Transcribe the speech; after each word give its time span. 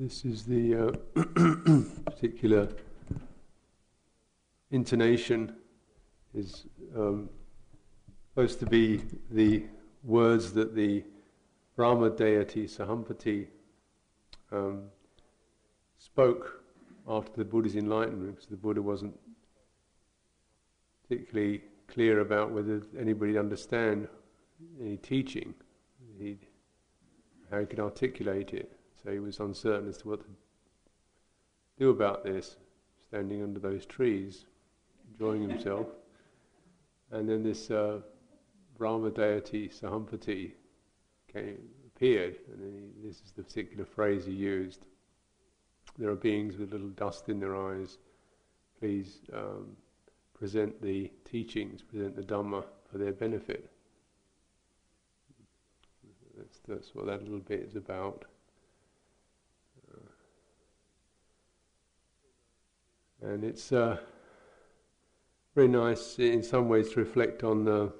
This 0.00 0.24
is 0.24 0.44
the 0.44 0.94
uh, 1.14 1.20
particular 2.10 2.68
intonation 4.70 5.54
is 6.32 6.64
um, 6.96 7.28
supposed 8.30 8.60
to 8.60 8.66
be 8.66 9.02
the 9.30 9.64
words 10.02 10.54
that 10.54 10.74
the 10.74 11.04
Brahma 11.76 12.08
deity 12.08 12.66
Sahampati 12.66 13.48
um, 14.50 14.84
spoke 15.98 16.62
after 17.06 17.36
the 17.36 17.44
Buddha's 17.44 17.76
enlightenment, 17.76 18.36
because 18.36 18.48
the 18.48 18.56
Buddha 18.56 18.80
wasn't 18.80 19.20
particularly 21.02 21.60
clear 21.88 22.20
about 22.20 22.52
whether 22.52 22.80
anybody 22.98 23.36
understand 23.36 24.08
any 24.80 24.96
teaching, 24.96 25.52
how 27.50 27.60
he 27.60 27.66
could 27.66 27.80
articulate 27.80 28.54
it. 28.54 28.79
So 29.02 29.10
he 29.10 29.18
was 29.18 29.40
uncertain 29.40 29.88
as 29.88 29.98
to 29.98 30.08
what 30.08 30.20
to 30.20 30.26
do 31.78 31.90
about 31.90 32.24
this, 32.24 32.56
standing 33.00 33.42
under 33.42 33.58
those 33.58 33.86
trees, 33.86 34.44
enjoying 35.12 35.48
himself. 35.48 35.86
And 37.10 37.28
then 37.28 37.42
this 37.42 37.70
uh, 37.70 38.00
Brahma 38.76 39.10
deity, 39.10 39.68
Sahampati, 39.68 40.52
came, 41.32 41.58
appeared, 41.86 42.36
and 42.52 42.62
he, 42.62 43.06
this 43.06 43.16
is 43.16 43.32
the 43.34 43.42
particular 43.42 43.84
phrase 43.84 44.26
he 44.26 44.32
used. 44.32 44.86
There 45.98 46.10
are 46.10 46.16
beings 46.16 46.56
with 46.56 46.72
little 46.72 46.88
dust 46.88 47.28
in 47.28 47.40
their 47.40 47.56
eyes. 47.56 47.98
Please 48.78 49.20
um, 49.32 49.76
present 50.38 50.80
the 50.80 51.10
teachings, 51.24 51.82
present 51.82 52.16
the 52.16 52.22
Dhamma 52.22 52.64
for 52.90 52.98
their 52.98 53.12
benefit. 53.12 53.70
That's, 56.36 56.60
that's 56.66 56.94
what 56.94 57.06
that 57.06 57.22
little 57.22 57.40
bit 57.40 57.60
is 57.60 57.76
about. 57.76 58.24
And 63.22 63.44
it's 63.44 63.70
uh, 63.70 63.98
very 65.54 65.68
nice 65.68 66.18
in 66.18 66.42
some 66.42 66.68
ways 66.68 66.90
to 66.92 67.00
reflect 67.00 67.44
on 67.44 67.64
the, 67.64 67.92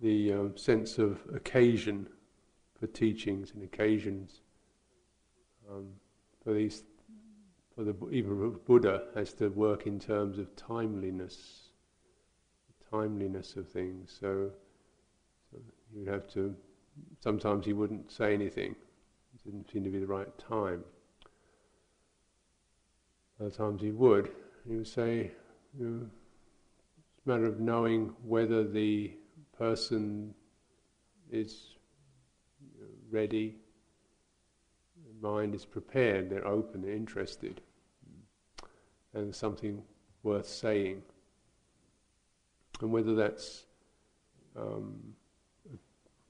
the 0.00 0.32
um, 0.32 0.56
sense 0.56 0.98
of 0.98 1.20
occasion 1.34 2.06
for 2.78 2.86
teachings 2.86 3.52
and 3.52 3.62
occasions. 3.62 4.40
Um, 5.70 5.88
for 6.42 6.54
these, 6.54 6.84
for 7.74 7.84
the 7.84 7.94
even 8.10 8.56
Buddha 8.66 9.08
has 9.14 9.34
to 9.34 9.48
work 9.48 9.86
in 9.86 9.98
terms 9.98 10.38
of 10.38 10.54
timeliness, 10.56 11.68
timeliness 12.90 13.56
of 13.56 13.68
things. 13.68 14.16
So, 14.18 14.50
so 15.50 15.58
you 15.92 16.00
would 16.00 16.08
have 16.08 16.26
to. 16.32 16.54
Sometimes 17.20 17.66
he 17.66 17.74
wouldn't 17.74 18.10
say 18.10 18.32
anything. 18.32 18.74
It 19.34 19.44
didn't 19.44 19.70
seem 19.70 19.84
to 19.84 19.90
be 19.90 19.98
the 19.98 20.06
right 20.06 20.36
time. 20.38 20.84
Other 23.40 23.50
times 23.50 23.82
he 23.82 23.92
would. 23.92 24.30
He 24.68 24.76
would 24.76 24.86
say, 24.86 25.30
you 25.78 25.86
know, 25.86 26.06
it's 27.16 27.26
a 27.26 27.28
matter 27.28 27.44
of 27.44 27.60
knowing 27.60 28.14
whether 28.24 28.64
the 28.64 29.12
person 29.56 30.34
is 31.30 31.74
ready, 33.10 33.56
the 34.96 35.26
mind 35.26 35.54
is 35.54 35.64
prepared, 35.64 36.30
they're 36.30 36.46
open, 36.46 36.82
they're 36.82 36.92
interested, 36.92 37.60
and 39.14 39.34
something 39.34 39.82
worth 40.22 40.46
saying. 40.46 41.02
And 42.80 42.92
whether 42.92 43.14
that's, 43.14 43.64
um, 44.56 44.96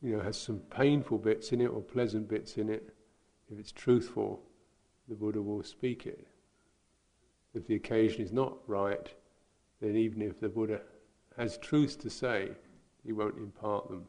you 0.03 0.17
know, 0.17 0.23
has 0.23 0.37
some 0.37 0.59
painful 0.59 1.19
bits 1.19 1.53
in 1.53 1.61
it 1.61 1.67
or 1.67 1.81
pleasant 1.81 2.29
bits 2.29 2.57
in 2.57 2.69
it, 2.69 2.95
if 3.51 3.59
it's 3.59 3.73
truthful, 3.73 4.43
the 5.09 5.15
Buddha 5.15 5.41
will 5.41 5.63
speak 5.63 6.07
it. 6.07 6.27
If 7.55 7.67
the 7.67 7.75
occasion 7.75 8.23
is 8.23 8.33
not 8.33 8.59
right, 8.67 9.13
then 9.81 9.97
even 9.97 10.23
if 10.23 10.41
the 10.41 10.49
Buddha 10.49 10.81
has 11.37 11.57
truths 11.59 11.97
to 11.97 12.11
say, 12.11 12.51
he 13.05 13.13
won't 13.13 13.39
impart 13.39 13.89
them. 13.89 14.05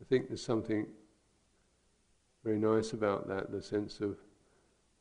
I 0.00 0.04
think 0.04 0.28
there's 0.28 0.44
something 0.44 0.86
very 2.44 2.58
nice 2.58 2.92
about 2.92 3.26
that, 3.28 3.50
the 3.50 3.62
sense 3.62 4.00
of 4.00 4.18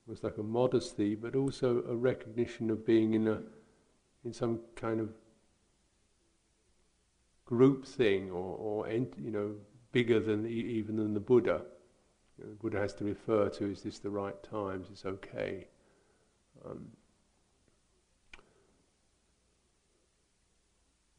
almost 0.08 0.24
like 0.24 0.38
a 0.38 0.44
modesty, 0.44 1.16
but 1.16 1.36
also 1.36 1.84
a 1.90 1.96
recognition 1.96 2.70
of 2.70 2.86
being 2.86 3.14
in 3.14 3.28
a 3.28 3.42
in 4.24 4.32
some 4.32 4.62
kind 4.76 5.02
of 5.02 5.10
group 7.46 7.86
thing, 7.86 8.32
or, 8.32 8.58
or 8.58 8.88
you 8.90 9.32
know, 9.32 9.56
bigger 9.92 10.20
than 10.20 10.48
even 10.48 10.96
than 10.96 11.14
the 11.14 11.20
Buddha. 11.20 11.62
The 12.44 12.56
Buddha 12.56 12.80
has 12.80 12.94
to 12.96 13.06
refer 13.06 13.50
to: 13.50 13.72
Is 13.72 13.82
this 13.82 14.00
the 14.00 14.10
right 14.10 14.42
times? 14.44 14.88
It's 14.92 15.06
okay. 15.06 15.68
Um, 16.66 16.88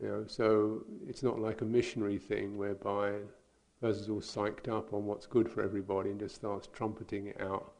you 0.00 0.08
know, 0.08 0.24
so 0.26 0.84
it's 1.08 1.22
not 1.22 1.38
like 1.38 1.62
a 1.62 1.64
missionary 1.64 2.18
thing 2.18 2.58
whereby 2.58 3.08
a 3.10 3.20
person's 3.80 4.08
all 4.10 4.20
psyched 4.20 4.68
up 4.68 4.92
on 4.92 5.06
what's 5.06 5.26
good 5.26 5.48
for 5.48 5.62
everybody 5.62 6.10
and 6.10 6.20
just 6.20 6.34
starts 6.34 6.68
trumpeting 6.72 7.28
it 7.28 7.40
out. 7.40 7.72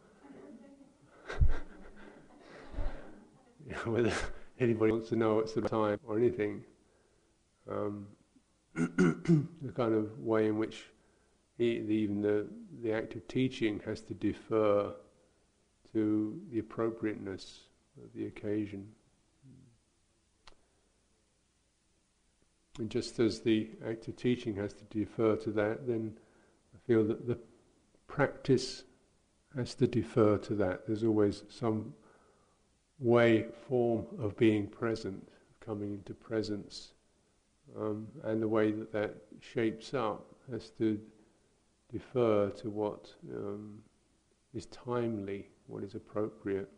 you 3.67 3.73
know, 3.73 3.93
whether 3.93 4.13
anybody 4.59 4.93
wants 4.93 5.11
to 5.11 5.17
know 5.17 5.39
it's 5.39 5.53
the 5.53 5.63
time 5.63 5.99
or 6.07 6.17
anything. 6.17 6.65
Um, 7.71 8.07
the 8.75 9.73
kind 9.75 9.95
of 9.95 10.19
way 10.19 10.49
in 10.49 10.59
which 10.59 10.85
the, 10.85 10.94
even 11.59 12.21
the, 12.21 12.47
the 12.83 12.93
act 12.93 13.15
of 13.15 13.27
teaching 13.29 13.81
has 13.85 14.01
to 14.03 14.15
defer 14.15 14.93
to 15.93 16.41
the 16.51 16.59
appropriateness 16.59 17.61
of 18.03 18.13
the 18.15 18.27
occasion. 18.27 18.89
And 22.79 22.91
just 22.91 23.21
as 23.21 23.41
the 23.41 23.71
act 23.89 24.09
of 24.09 24.17
teaching 24.17 24.57
has 24.57 24.73
to 24.75 24.85
defer 24.85 25.37
to 25.37 25.51
that, 25.53 25.87
then 25.87 26.19
I 26.75 26.79
feel 26.87 27.05
that 27.05 27.27
the 27.27 27.39
practice 28.09 28.83
has 29.57 29.75
to 29.77 29.87
defer 29.87 30.39
to 30.39 30.55
that. 30.57 30.87
There's 30.87 31.05
always 31.05 31.45
some 31.49 31.95
way, 32.99 33.47
form 33.69 34.07
of 34.19 34.37
being 34.37 34.67
present, 34.67 35.29
coming 35.61 35.93
into 35.95 36.15
presence. 36.15 36.95
Um, 37.79 38.09
and 38.25 38.43
the 38.43 38.49
way 38.49 38.73
that 38.73 38.93
that 38.93 39.15
shapes 39.41 39.95
up 39.95 40.27
has 40.51 40.71
to 40.79 40.99
defer 41.91 42.51
to 42.51 42.71
what 42.71 43.13
um, 43.35 43.79
is 44.55 44.67
timely, 44.67 45.49
what 45.67 45.83
is 45.83 45.95
appropriate. 45.95 46.71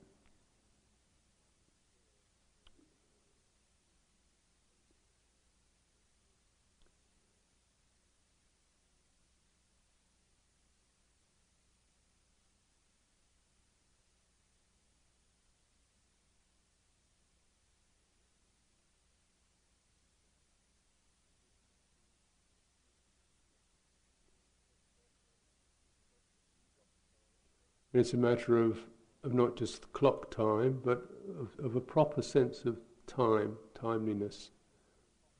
And 27.96 28.02
it's 28.02 28.12
a 28.12 28.18
matter 28.18 28.62
of, 28.62 28.80
of 29.24 29.32
not 29.32 29.56
just 29.56 29.90
clock 29.94 30.30
time, 30.30 30.82
but 30.84 31.08
of, 31.40 31.64
of 31.64 31.76
a 31.76 31.80
proper 31.80 32.20
sense 32.20 32.66
of 32.66 32.78
time, 33.06 33.56
timeliness. 33.74 34.50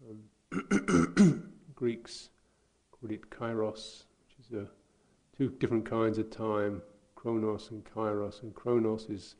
Um, 0.08 1.52
Greeks 1.74 2.30
called 2.90 3.12
it 3.12 3.28
kairos, 3.28 4.04
which 4.22 4.46
is 4.46 4.52
a, 4.54 4.68
two 5.36 5.50
different 5.60 5.84
kinds 5.84 6.16
of 6.16 6.30
time, 6.30 6.80
chronos 7.14 7.70
and 7.70 7.84
kairos. 7.84 8.42
And 8.42 8.54
chronos 8.54 9.10
is, 9.10 9.34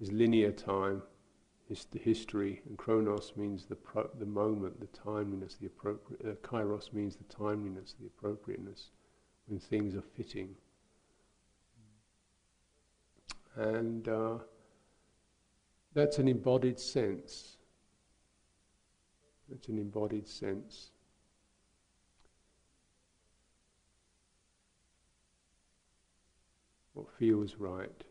is 0.00 0.10
linear 0.10 0.50
time, 0.50 1.04
is 1.70 1.86
the 1.92 2.00
history, 2.00 2.62
and 2.68 2.76
chronos 2.76 3.32
means 3.36 3.66
the, 3.66 3.76
pro, 3.76 4.10
the 4.18 4.26
moment, 4.26 4.80
the 4.80 4.88
timeliness, 4.88 5.54
the 5.60 5.68
appropriate. 5.68 6.20
Uh, 6.26 6.34
kairos 6.44 6.92
means 6.92 7.14
the 7.14 7.32
timeliness, 7.32 7.94
the 8.00 8.08
appropriateness, 8.08 8.90
when 9.46 9.60
things 9.60 9.94
are 9.94 10.02
fitting. 10.16 10.56
And 13.56 14.08
uh, 14.08 14.38
that's 15.92 16.18
an 16.18 16.26
embodied 16.26 16.78
sense. 16.78 17.56
It's 19.52 19.68
an 19.68 19.78
embodied 19.78 20.26
sense. 20.26 20.90
What 26.94 27.10
feels 27.18 27.56
right. 27.56 28.04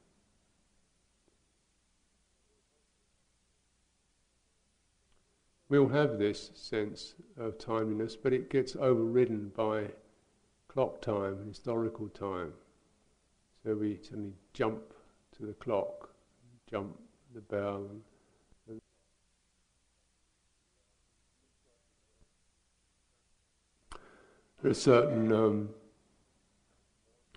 We 5.70 5.80
all 5.80 5.88
have 5.88 6.20
this 6.20 6.52
sense 6.54 7.16
of 7.36 7.58
timeliness, 7.58 8.16
but 8.16 8.32
it 8.32 8.50
gets 8.50 8.76
overridden 8.76 9.50
by 9.56 9.92
clock 10.68 11.02
time, 11.02 11.48
historical 11.48 12.10
time. 12.10 12.54
So 13.64 13.76
we 13.76 14.00
suddenly 14.04 14.34
jump 14.54 14.93
the 15.46 15.54
clock, 15.54 16.10
jump 16.70 16.98
the 17.34 17.42
bell. 17.42 17.86
And, 18.68 18.82
there 24.62 24.72
are 24.72 24.74
certain 24.74 25.34
um, 25.34 25.70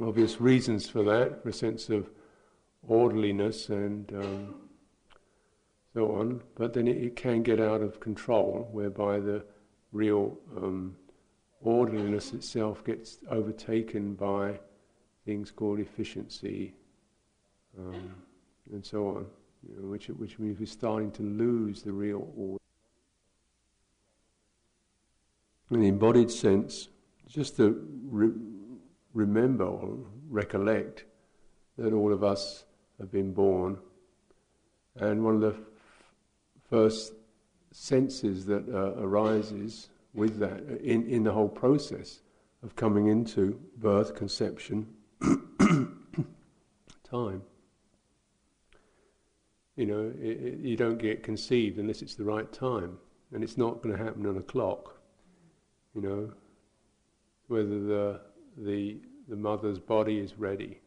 obvious 0.00 0.41
reasons 0.41 0.88
for 0.88 1.03
that, 1.03 1.41
a 1.44 1.53
sense 1.53 1.88
of 1.88 2.08
orderliness 2.87 3.69
and 3.69 4.12
um, 4.12 4.55
so 5.94 6.12
on, 6.12 6.43
but 6.55 6.75
then 6.75 6.87
it, 6.87 6.97
it, 6.99 7.17
can 7.17 7.43
get 7.43 7.61
out 7.61 7.81
of 7.81 7.99
control, 7.99 8.69
whereby 8.70 9.19
the 9.19 9.44
real 9.91 10.38
um, 10.56 10.94
orderliness 11.62 12.32
itself 12.32 12.85
gets 12.85 13.19
overtaken 13.31 14.14
by 14.14 14.61
things 15.25 15.50
called 15.50 15.81
efficiency 15.81 16.75
um, 17.78 18.14
and 18.73 18.84
so 18.84 19.08
on, 19.08 19.26
you 19.69 19.81
know, 19.81 19.88
which, 19.88 20.08
which 20.08 20.38
means 20.38 20.58
we're 20.58 20.67
starting 20.67 21.11
to 21.12 21.23
lose 21.23 21.82
the 21.82 21.93
real 21.93 22.28
order. 22.37 22.62
In 25.70 25.81
the 25.81 25.88
embodied 25.88 26.31
sense, 26.31 26.88
just 27.28 27.56
to 27.56 27.84
re- 28.05 28.32
remember 29.14 29.64
or 29.64 29.99
recollect 30.28 31.05
that 31.76 31.93
all 31.93 32.12
of 32.12 32.23
us 32.23 32.64
have 32.99 33.11
been 33.11 33.32
born, 33.32 33.79
and 34.96 35.25
one 35.25 35.34
of 35.34 35.40
the 35.40 35.50
f- 35.50 35.61
first 36.70 37.12
senses 37.72 38.46
that 38.46 38.67
uh, 38.69 38.94
arises 39.02 39.90
with 40.14 40.38
that 40.38 40.61
in, 40.82 41.06
in 41.08 41.25
the 41.25 41.32
whole 41.32 41.49
process 41.49 42.20
of 42.62 42.75
coming 42.75 43.08
into 43.08 43.61
birth, 43.76 44.14
conception, 44.14 44.87
time. 47.11 47.43
You 49.76 49.87
know, 49.87 50.12
it, 50.19 50.40
it, 50.40 50.58
you 50.61 50.76
don't 50.76 50.99
get 50.99 51.23
conceived 51.23 51.78
unless 51.78 52.02
it's 52.02 52.14
the 52.14 52.25
right 52.25 52.50
time, 52.52 52.99
and 53.32 53.44
it's 53.44 53.58
not 53.58 53.82
going 53.82 53.96
to 53.96 54.02
happen 54.02 54.26
on 54.26 54.38
a 54.38 54.43
clock. 54.43 54.96
You 55.94 56.02
know, 56.02 56.32
whether 57.49 57.81
the 57.81 58.20
the 58.56 58.99
the 59.28 59.37
mother's 59.37 59.78
body 59.78 60.19
is 60.19 60.38
ready, 60.38 60.81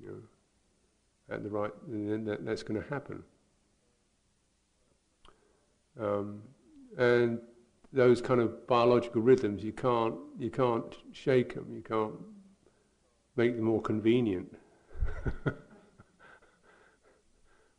you 0.00 0.08
know, 0.08 1.34
at 1.34 1.42
the 1.42 1.50
right, 1.50 1.72
then 1.86 2.24
that, 2.24 2.44
that's 2.44 2.62
going 2.62 2.82
to 2.82 2.88
happen. 2.88 3.22
Um, 6.00 6.42
and 6.98 7.38
those 7.92 8.20
kind 8.20 8.40
of 8.40 8.66
biological 8.66 9.22
rhythms, 9.22 9.62
you 9.62 9.72
can't 9.72 10.16
you 10.38 10.50
can't 10.50 10.96
shake 11.12 11.54
them. 11.54 11.72
You 11.72 11.82
can't 11.82 12.14
make 13.36 13.56
them 13.56 13.64
more 13.64 13.82
convenient, 13.82 14.56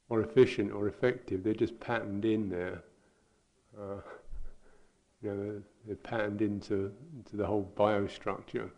or 0.10 0.22
efficient, 0.22 0.72
or 0.72 0.88
effective. 0.88 1.44
They're 1.44 1.54
just 1.54 1.80
patterned 1.80 2.26
in 2.26 2.50
there. 2.50 2.84
Uh, 3.78 4.02
you 5.22 5.34
know, 5.34 5.62
they're, 5.86 5.96
patterned 5.98 6.42
into 6.42 6.92
into 7.16 7.38
the 7.38 7.46
whole 7.46 7.72
biostructure. 7.76 8.70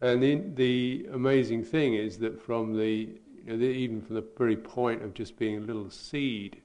And 0.00 0.22
the, 0.22 0.42
the 0.54 1.08
amazing 1.12 1.64
thing 1.64 1.94
is 1.94 2.18
that 2.18 2.40
from 2.40 2.76
the, 2.76 3.08
you 3.44 3.44
know, 3.46 3.56
the, 3.56 3.64
even 3.64 4.02
from 4.02 4.16
the 4.16 4.24
very 4.36 4.56
point 4.56 5.02
of 5.02 5.14
just 5.14 5.38
being 5.38 5.58
a 5.58 5.60
little 5.60 5.88
seed, 5.88 6.60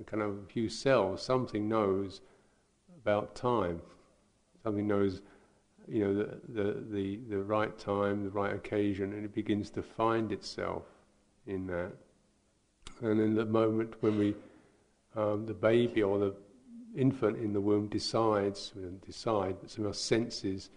a 0.00 0.04
kind 0.04 0.22
of 0.22 0.50
few 0.50 0.68
cells, 0.68 1.22
something 1.22 1.68
knows 1.68 2.20
about 3.00 3.34
time. 3.34 3.80
Something 4.62 4.86
knows, 4.86 5.22
you 5.88 6.04
know, 6.04 6.14
the, 6.14 6.40
the, 6.48 6.84
the, 6.90 7.20
the 7.30 7.42
right 7.42 7.76
time, 7.78 8.24
the 8.24 8.30
right 8.30 8.54
occasion, 8.54 9.12
and 9.12 9.24
it 9.24 9.34
begins 9.34 9.70
to 9.70 9.82
find 9.82 10.30
itself 10.32 10.84
in 11.46 11.66
that. 11.68 11.92
And 13.02 13.20
in 13.20 13.34
the 13.34 13.44
moment 13.44 13.94
when 14.00 14.18
we, 14.18 14.34
um, 15.16 15.44
the 15.46 15.54
baby 15.54 16.02
or 16.02 16.18
the 16.18 16.34
infant 16.96 17.38
in 17.38 17.52
the 17.52 17.60
womb 17.60 17.88
decides, 17.88 18.72
decide, 19.04 19.56
but 19.60 19.70
somehow 19.70 19.92
senses 19.92 20.70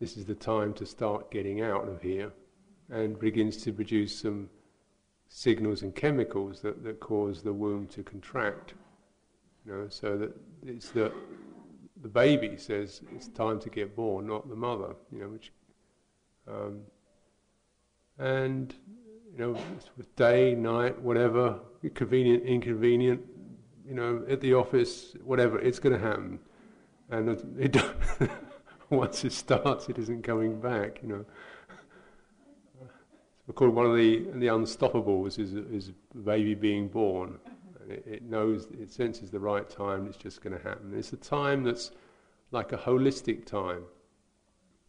this 0.00 0.16
is 0.16 0.26
the 0.26 0.34
time 0.34 0.72
to 0.74 0.86
start 0.86 1.30
getting 1.30 1.60
out 1.60 1.88
of 1.88 2.00
here, 2.02 2.30
and 2.90 3.18
begins 3.18 3.56
to 3.58 3.72
produce 3.72 4.20
some 4.20 4.48
signals 5.28 5.82
and 5.82 5.94
chemicals 5.94 6.60
that, 6.60 6.84
that 6.84 7.00
cause 7.00 7.42
the 7.42 7.52
womb 7.52 7.86
to 7.88 8.02
contract. 8.02 8.74
You 9.66 9.72
know, 9.72 9.88
so 9.88 10.16
that 10.16 10.34
it's 10.64 10.90
the 10.90 11.12
the 12.00 12.08
baby 12.08 12.56
says 12.56 13.00
it's 13.14 13.26
time 13.26 13.58
to 13.58 13.68
get 13.68 13.96
born, 13.96 14.28
not 14.28 14.48
the 14.48 14.54
mother. 14.54 14.94
You 15.10 15.18
know, 15.18 15.28
which 15.28 15.52
um, 16.46 16.82
and 18.18 18.74
you 19.38 19.44
know, 19.46 19.60
day, 20.16 20.54
night, 20.54 21.00
whatever, 21.00 21.60
convenient, 21.94 22.42
inconvenient, 22.42 23.20
you 23.86 23.94
know, 23.94 24.24
at 24.28 24.40
the 24.40 24.52
office, 24.52 25.14
whatever, 25.24 25.60
it's 25.60 25.78
going 25.78 25.98
to 25.98 26.04
happen, 26.04 26.40
and 27.10 27.28
it, 27.28 27.76
it 27.76 28.30
once 28.90 29.24
it 29.24 29.32
starts, 29.32 29.88
it 29.88 29.96
isn't 29.96 30.22
coming 30.22 30.60
back. 30.60 31.00
You 31.02 31.08
know, 31.08 31.24
we 33.46 33.54
call 33.54 33.70
one 33.70 33.86
of 33.86 33.96
the 33.96 34.26
the 34.34 34.48
unstoppables 34.48 35.38
is 35.38 35.54
is 35.54 35.92
baby 36.24 36.54
being 36.54 36.88
born. 36.88 37.38
It, 37.88 38.04
it, 38.06 38.22
knows, 38.22 38.66
it 38.78 38.90
senses 38.90 39.30
the 39.30 39.40
right 39.40 39.70
time. 39.70 40.06
It's 40.06 40.18
just 40.18 40.42
going 40.42 40.54
to 40.54 40.62
happen. 40.62 40.92
It's 40.94 41.14
a 41.14 41.16
time 41.16 41.64
that's 41.64 41.92
like 42.50 42.72
a 42.72 42.76
holistic 42.76 43.46
time. 43.46 43.84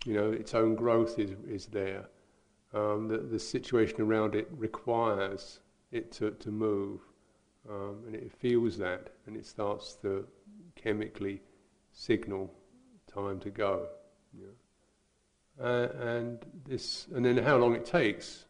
You 0.05 0.15
know, 0.15 0.31
its 0.31 0.53
own 0.55 0.75
growth 0.75 1.19
is 1.19 1.31
is 1.47 1.67
there. 1.67 2.07
Um, 2.73 3.07
the, 3.07 3.17
the 3.17 3.39
situation 3.39 4.01
around 4.01 4.35
it 4.35 4.47
requires 4.51 5.59
it 5.91 6.11
to, 6.13 6.31
to 6.31 6.51
move, 6.51 7.01
um, 7.67 8.03
and 8.05 8.15
it 8.15 8.31
feels 8.31 8.77
that, 8.77 9.09
and 9.25 9.35
it 9.35 9.45
starts 9.45 9.95
to 10.03 10.27
chemically 10.75 11.41
signal 11.91 12.53
time 13.11 13.39
to 13.39 13.49
go. 13.49 13.87
Uh, 15.61 15.87
and 15.99 16.39
this, 16.65 17.07
and 17.13 17.25
then 17.25 17.37
how 17.37 17.57
long 17.57 17.75
it 17.75 17.85
takes 17.85 18.45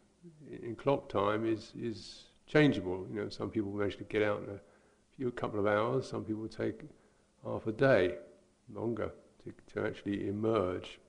in 0.61 0.75
clock 0.75 1.09
time 1.09 1.43
is 1.45 1.71
is 1.79 2.25
changeable. 2.45 3.07
You 3.09 3.21
know, 3.21 3.29
some 3.29 3.49
people 3.49 3.71
manage 3.71 3.97
to 3.97 4.03
get 4.03 4.21
out 4.21 4.43
in 4.43 4.49
a 4.53 4.59
few 5.15 5.31
couple 5.31 5.59
of 5.59 5.65
hours. 5.65 6.07
Some 6.07 6.23
people 6.23 6.47
take 6.47 6.81
half 7.43 7.65
a 7.65 7.71
day, 7.71 8.15
longer, 8.71 9.11
to, 9.43 9.53
to 9.73 9.87
actually 9.87 10.27
emerge. 10.27 10.99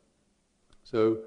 So 0.85 1.19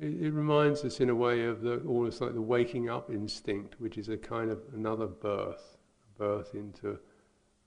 it, 0.00 0.22
it, 0.22 0.30
reminds 0.32 0.84
us 0.84 1.00
in 1.00 1.10
a 1.10 1.14
way 1.14 1.44
of 1.44 1.62
the 1.62 1.78
almost 1.86 2.20
like 2.20 2.34
the 2.34 2.42
waking 2.42 2.90
up 2.90 3.10
instinct, 3.10 3.76
which 3.78 3.98
is 3.98 4.08
a 4.08 4.16
kind 4.16 4.50
of 4.50 4.60
another 4.74 5.06
birth, 5.06 5.76
a 6.04 6.18
birth 6.18 6.54
into 6.54 6.98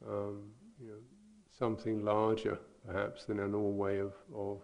um, 0.07 0.41
you 0.79 0.87
know 0.87 0.99
something 1.57 2.03
larger 2.03 2.59
perhaps 2.87 3.25
than 3.25 3.39
a 3.39 3.47
normal 3.47 3.73
way 3.73 3.99
of, 3.99 4.13
of 4.33 4.61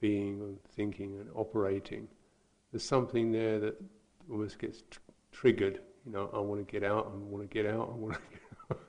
being 0.00 0.40
and 0.40 0.58
thinking 0.76 1.18
and 1.18 1.28
operating. 1.34 2.08
There's 2.72 2.84
something 2.84 3.32
there 3.32 3.58
that 3.60 3.80
almost 4.30 4.58
gets 4.58 4.82
tr- 4.90 5.00
triggered. 5.32 5.80
You 6.06 6.12
know, 6.12 6.30
I 6.32 6.38
want 6.38 6.66
to 6.66 6.70
get 6.70 6.88
out. 6.88 7.10
I 7.12 7.16
want 7.16 7.48
to 7.48 7.52
get 7.52 7.66
out. 7.66 7.90
I 7.92 7.96
want 7.96 8.14
to. 8.14 8.20
Get 8.30 8.40
out. 8.70 8.80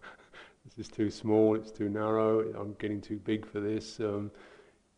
this 0.65 0.86
is 0.86 0.91
too 0.91 1.10
small. 1.10 1.56
It's 1.56 1.72
too 1.72 1.89
narrow. 1.89 2.41
I'm 2.53 2.74
getting 2.80 3.01
too 3.01 3.18
big 3.18 3.46
for 3.46 3.60
this. 3.60 4.00
Um, 4.00 4.32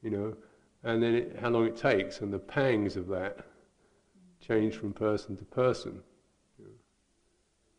you 0.02 0.12
know, 0.12 0.36
and 0.84 1.02
then 1.02 1.16
it, 1.16 1.38
how 1.42 1.50
long 1.50 1.66
it 1.66 1.78
takes 1.78 2.20
and 2.22 2.34
the 2.34 2.40
pangs 2.40 2.98
of 2.98 3.08
that 3.08 3.46
change 4.42 4.76
from 4.76 4.94
person 4.94 5.38
to 5.38 5.46
person. 5.46 6.02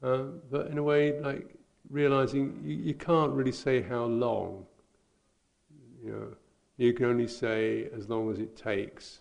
Uh, 0.03 0.25
but 0.51 0.67
in 0.69 0.79
a 0.79 0.83
way, 0.83 1.19
like 1.21 1.55
realizing 1.91 2.61
you, 2.63 2.77
you 2.77 2.95
can't 2.95 3.33
really 3.33 3.53
say 3.53 3.83
how 3.83 4.05
long. 4.05 4.67
You 6.03 6.13
know, 6.13 6.27
you 6.77 6.93
can 6.93 7.07
only 7.07 7.29
say 7.29 7.89
as 7.97 8.09
long 8.09 8.31
as 8.31 8.39
it 8.39 8.57
takes, 8.57 9.21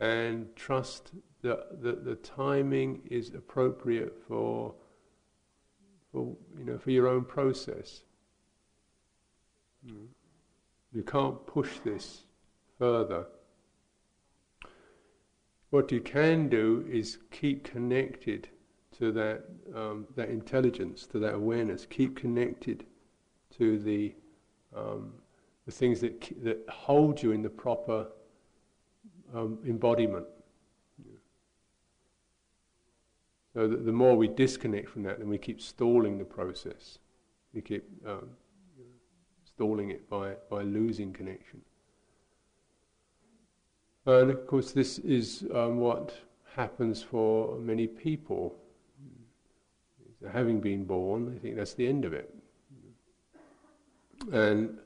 and 0.00 0.54
trust 0.56 1.12
that 1.42 1.82
the, 1.82 1.92
the 1.92 2.16
timing 2.16 3.02
is 3.10 3.28
appropriate 3.34 4.20
for, 4.26 4.74
for 6.10 6.34
you 6.58 6.64
know 6.64 6.78
for 6.78 6.90
your 6.90 7.06
own 7.06 7.24
process. 7.24 8.02
You 9.84 11.02
can't 11.02 11.46
push 11.46 11.78
this 11.84 12.22
further. 12.82 13.26
What 15.70 15.92
you 15.92 16.00
can 16.00 16.48
do 16.48 16.84
is 16.90 17.18
keep 17.30 17.62
connected 17.62 18.48
to 18.98 19.12
that 19.12 19.44
um, 19.72 20.08
that 20.16 20.30
intelligence, 20.30 21.06
to 21.12 21.20
that 21.20 21.34
awareness. 21.34 21.86
Keep 21.86 22.16
connected 22.16 22.84
to 23.56 23.78
the 23.78 24.16
um, 24.76 25.12
the 25.64 25.70
things 25.70 26.00
that, 26.00 26.20
that 26.42 26.58
hold 26.68 27.22
you 27.22 27.30
in 27.30 27.42
the 27.42 27.50
proper 27.50 28.08
um, 29.32 29.60
embodiment. 29.64 30.26
So 33.54 33.68
the 33.68 33.92
more 33.92 34.16
we 34.16 34.26
disconnect 34.26 34.88
from 34.88 35.04
that, 35.04 35.20
then 35.20 35.28
we 35.28 35.38
keep 35.38 35.60
stalling 35.60 36.18
the 36.18 36.24
process. 36.24 36.98
We 37.54 37.60
keep 37.60 37.84
um, 38.04 38.30
stalling 39.44 39.90
it 39.90 40.10
by, 40.10 40.32
by 40.50 40.62
losing 40.62 41.12
connection. 41.12 41.60
And 44.04 44.30
of 44.30 44.46
course, 44.46 44.72
this 44.72 44.98
is 44.98 45.44
um, 45.54 45.78
what 45.78 46.14
happens 46.56 47.02
for 47.02 47.56
many 47.58 47.86
people. 47.86 48.56
Having 50.32 50.60
been 50.60 50.84
born, 50.84 51.34
I 51.36 51.38
think 51.38 51.56
that's 51.56 51.74
the 51.74 51.86
end 51.86 52.04
of 52.04 52.12
it. 52.12 52.34
And 54.32 54.78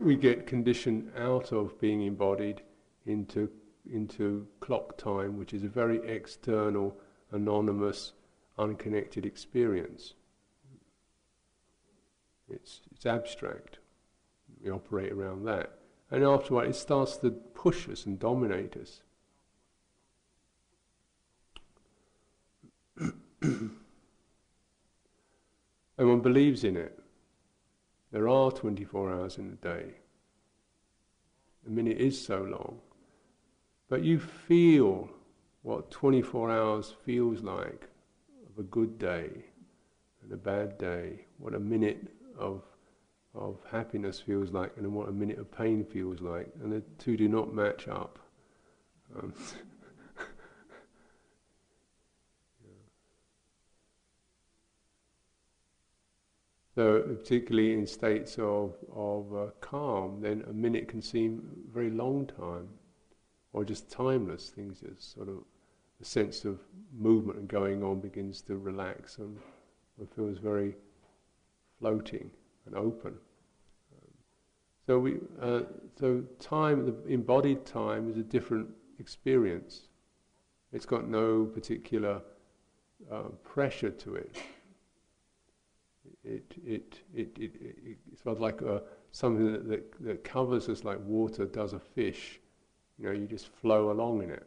we 0.00 0.16
get 0.16 0.46
conditioned 0.46 1.10
out 1.16 1.52
of 1.52 1.80
being 1.80 2.02
embodied 2.02 2.62
into, 3.06 3.50
into 3.90 4.46
clock 4.60 4.96
time, 4.96 5.38
which 5.38 5.54
is 5.54 5.64
a 5.64 5.68
very 5.68 5.98
external, 6.08 6.96
anonymous, 7.32 8.12
unconnected 8.58 9.26
experience. 9.26 10.14
It's, 12.48 12.80
it's 12.92 13.06
abstract. 13.06 13.78
We 14.62 14.70
operate 14.70 15.12
around 15.12 15.44
that. 15.46 15.78
And 16.10 16.22
after 16.24 16.54
a 16.54 16.56
while, 16.56 16.68
it 16.68 16.76
starts 16.76 17.16
to 17.18 17.30
push 17.30 17.88
us 17.88 18.06
and 18.06 18.18
dominate 18.18 18.76
us. 18.76 19.02
and 23.42 23.70
one 25.98 26.20
believes 26.20 26.64
in 26.64 26.76
it. 26.76 26.98
There 28.12 28.28
are 28.28 28.50
24 28.50 29.12
hours 29.12 29.38
in 29.38 29.50
a 29.50 29.56
day. 29.56 29.94
A 31.66 31.70
minute 31.70 31.98
is 31.98 32.24
so 32.24 32.42
long. 32.42 32.80
But 33.88 34.02
you 34.02 34.18
feel 34.18 35.10
what 35.62 35.90
24 35.90 36.50
hours 36.50 36.94
feels 37.04 37.42
like 37.42 37.88
of 38.48 38.58
a 38.58 38.62
good 38.62 38.98
day 38.98 39.30
and 40.22 40.32
a 40.32 40.36
bad 40.36 40.78
day, 40.78 41.26
what 41.38 41.54
a 41.54 41.60
minute 41.60 42.08
of 42.38 42.62
of 43.36 43.58
happiness 43.70 44.20
feels 44.20 44.50
like 44.50 44.72
and 44.76 44.92
what 44.92 45.08
a 45.08 45.12
minute 45.12 45.38
of 45.38 45.50
pain 45.50 45.84
feels 45.84 46.20
like, 46.20 46.48
and 46.62 46.72
the 46.72 46.82
two 46.98 47.16
do 47.16 47.28
not 47.28 47.54
match 47.54 47.88
up. 47.88 48.18
Um, 49.16 49.32
So, 56.76 57.00
particularly 57.00 57.72
in 57.72 57.86
states 57.86 58.38
of, 58.38 58.74
of 58.94 59.34
uh, 59.34 59.46
calm, 59.62 60.20
then 60.20 60.44
a 60.46 60.52
minute 60.52 60.88
can 60.88 61.00
seem 61.00 61.64
a 61.70 61.72
very 61.72 61.88
long 61.88 62.26
time, 62.26 62.68
or 63.54 63.64
just 63.64 63.90
timeless. 63.90 64.50
Things 64.50 64.80
just 64.80 65.14
sort 65.14 65.30
of, 65.30 65.38
the 65.98 66.04
sense 66.04 66.44
of 66.44 66.60
movement 66.94 67.38
and 67.38 67.48
going 67.48 67.82
on 67.82 68.00
begins 68.00 68.42
to 68.42 68.58
relax, 68.58 69.16
and 69.16 69.38
it 69.98 70.10
feels 70.14 70.36
very 70.36 70.76
floating 71.78 72.30
and 72.66 72.74
open. 72.74 73.14
So 74.86 74.98
we, 74.98 75.16
uh, 75.42 75.62
so 75.98 76.22
time, 76.38 76.86
the 76.86 77.12
embodied 77.12 77.64
time, 77.66 78.08
is 78.08 78.16
a 78.16 78.22
different 78.22 78.68
experience. 78.98 79.88
It's 80.72 80.86
got 80.86 81.08
no 81.08 81.44
particular 81.44 82.22
uh, 83.10 83.30
pressure 83.42 83.90
to 83.90 84.14
it 84.14 84.36
it, 86.26 86.54
it, 86.64 87.00
it, 87.14 87.36
it, 87.38 87.52
it 87.60 87.98
it's 88.12 88.26
like 88.26 88.60
a, 88.62 88.82
something 89.12 89.52
that, 89.52 89.68
that, 89.68 90.04
that 90.04 90.24
covers 90.24 90.68
us 90.68 90.84
like 90.84 90.98
water 91.04 91.46
does 91.46 91.72
a 91.72 91.78
fish. 91.78 92.40
You 92.98 93.06
know, 93.06 93.12
you 93.12 93.26
just 93.26 93.48
flow 93.48 93.90
along 93.90 94.22
in 94.22 94.30
it. 94.30 94.46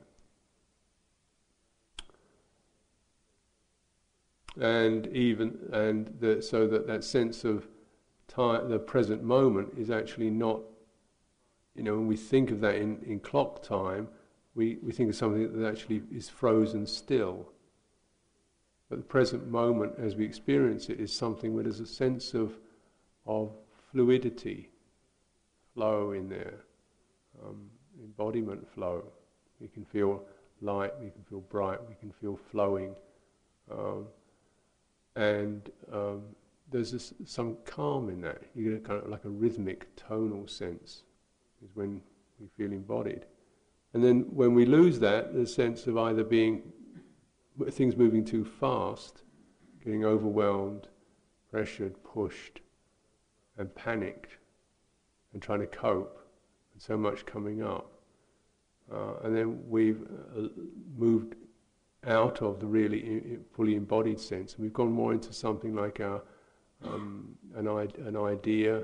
And 4.60 5.08
even 5.08 5.58
and 5.72 6.14
the, 6.20 6.42
so 6.42 6.68
that 6.68 6.88
that 6.88 7.04
sense 7.04 7.46
of 7.46 7.68
time, 8.40 8.70
the 8.70 8.80
present 8.80 9.24
moment, 9.24 9.74
is 9.78 9.90
actually 9.90 10.30
not. 10.30 10.62
You 11.76 11.84
know, 11.84 11.96
when 11.96 12.08
we 12.08 12.18
think 12.18 12.52
of 12.52 12.60
that 12.62 12.76
in, 12.76 13.02
in 13.06 13.20
clock 13.20 13.64
time, 13.64 14.08
we, 14.56 14.78
we 14.84 14.92
think 14.92 15.10
of 15.10 15.16
something 15.16 15.62
that 15.62 15.68
actually 15.68 16.02
is 16.12 16.28
frozen 16.30 16.86
still. 16.86 17.48
But 18.90 18.98
the 18.98 19.06
present 19.06 19.48
moment, 19.48 19.94
as 19.98 20.16
we 20.16 20.26
experience 20.26 20.90
it, 20.90 21.00
is 21.00 21.14
something 21.14 21.54
where 21.54 21.64
there's 21.64 21.80
a 21.80 21.86
sense 21.86 22.34
of, 22.34 22.58
of 23.26 23.56
fluidity, 23.92 24.70
flow 25.74 26.12
in 26.14 26.28
there, 26.28 26.66
um, 27.44 27.70
embodiment 28.04 28.68
flow. 28.74 29.04
We 29.62 29.68
can 29.68 29.86
feel 29.86 30.24
light, 30.62 30.92
we 31.00 31.12
can 31.12 31.24
feel 31.30 31.42
bright, 31.42 31.80
we 31.88 31.96
can 31.96 32.12
feel 32.12 32.38
flowing. 32.52 32.96
Um, 33.72 34.08
and 35.16 35.70
um, 35.94 36.24
there's 36.72 36.92
this, 36.92 37.14
some 37.26 37.58
calm 37.66 38.10
in 38.10 38.22
that. 38.22 38.42
You 38.56 38.64
get 38.70 38.74
a 38.74 38.80
kind 38.80 39.04
of 39.04 39.10
like 39.10 39.26
a 39.26 39.30
rhythmic, 39.30 39.96
tonal 39.96 40.48
sense, 40.48 41.04
is 41.64 41.70
when 41.74 42.02
we 42.40 42.48
feel 42.58 42.72
embodied. 42.72 43.26
And 43.94 44.04
then 44.04 44.26
when 44.32 44.54
we 44.54 44.66
lose 44.66 45.00
that, 45.00 45.34
the 45.34 45.48
sense 45.48 45.88
of 45.88 45.98
either 45.98 46.24
being 46.24 46.62
things 47.72 47.96
moving 47.96 48.24
too 48.24 48.46
fast, 48.46 49.24
getting 49.84 50.06
overwhelmed, 50.06 50.88
pressured, 51.52 52.02
pushed, 52.04 52.60
and 53.58 53.74
panicked, 53.76 54.38
and 55.34 55.42
trying 55.42 55.60
to 55.60 55.68
cope, 55.68 56.28
and 56.74 56.82
so 56.82 56.98
much 56.98 57.26
coming 57.26 57.64
up. 57.64 57.92
Uh, 58.92 59.16
and 59.24 59.36
then 59.36 59.60
we've 59.68 60.02
uh, 60.38 60.48
moved 60.98 61.36
out 62.08 62.42
of 62.42 62.60
the 62.60 62.66
really 62.66 63.40
fully 63.54 63.76
embodied 63.76 64.20
sense, 64.20 64.54
and 64.54 64.64
we've 64.64 64.74
gone 64.74 64.92
more 64.92 65.14
into 65.14 65.34
something 65.34 65.76
like 65.76 66.00
our, 66.00 66.22
um, 66.86 67.36
an, 67.56 67.68
an 67.68 68.16
idea 68.16 68.84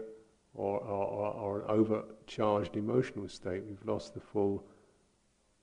or, 0.53 0.79
or, 0.79 1.33
or 1.33 1.59
an 1.61 1.65
overcharged 1.69 2.75
emotional 2.75 3.27
state. 3.27 3.63
We've 3.65 3.85
lost 3.85 4.13
the 4.13 4.21
full 4.21 4.65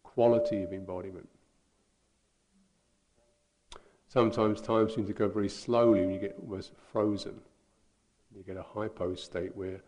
quality 0.02 0.62
of 0.62 0.72
embodiment. 0.72 1.28
Sometimes 4.08 4.60
time 4.60 4.90
seems 4.90 5.06
to 5.06 5.14
go 5.14 5.28
very 5.28 5.48
slowly 5.48 6.00
and 6.00 6.12
you 6.12 6.20
get 6.20 6.36
almost 6.38 6.72
frozen. 6.92 7.40
You 8.36 8.42
get 8.42 8.58
a 8.58 8.62
hypo 8.62 9.14
state 9.14 9.56
where 9.56 9.80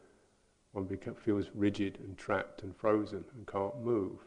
one 0.72 0.88
feels 1.22 1.50
rigid 1.54 1.98
and 2.02 2.16
trapped 2.16 2.62
and 2.62 2.74
frozen 2.76 3.24
and 3.34 3.46
can't 3.46 3.78
move. 3.80 4.18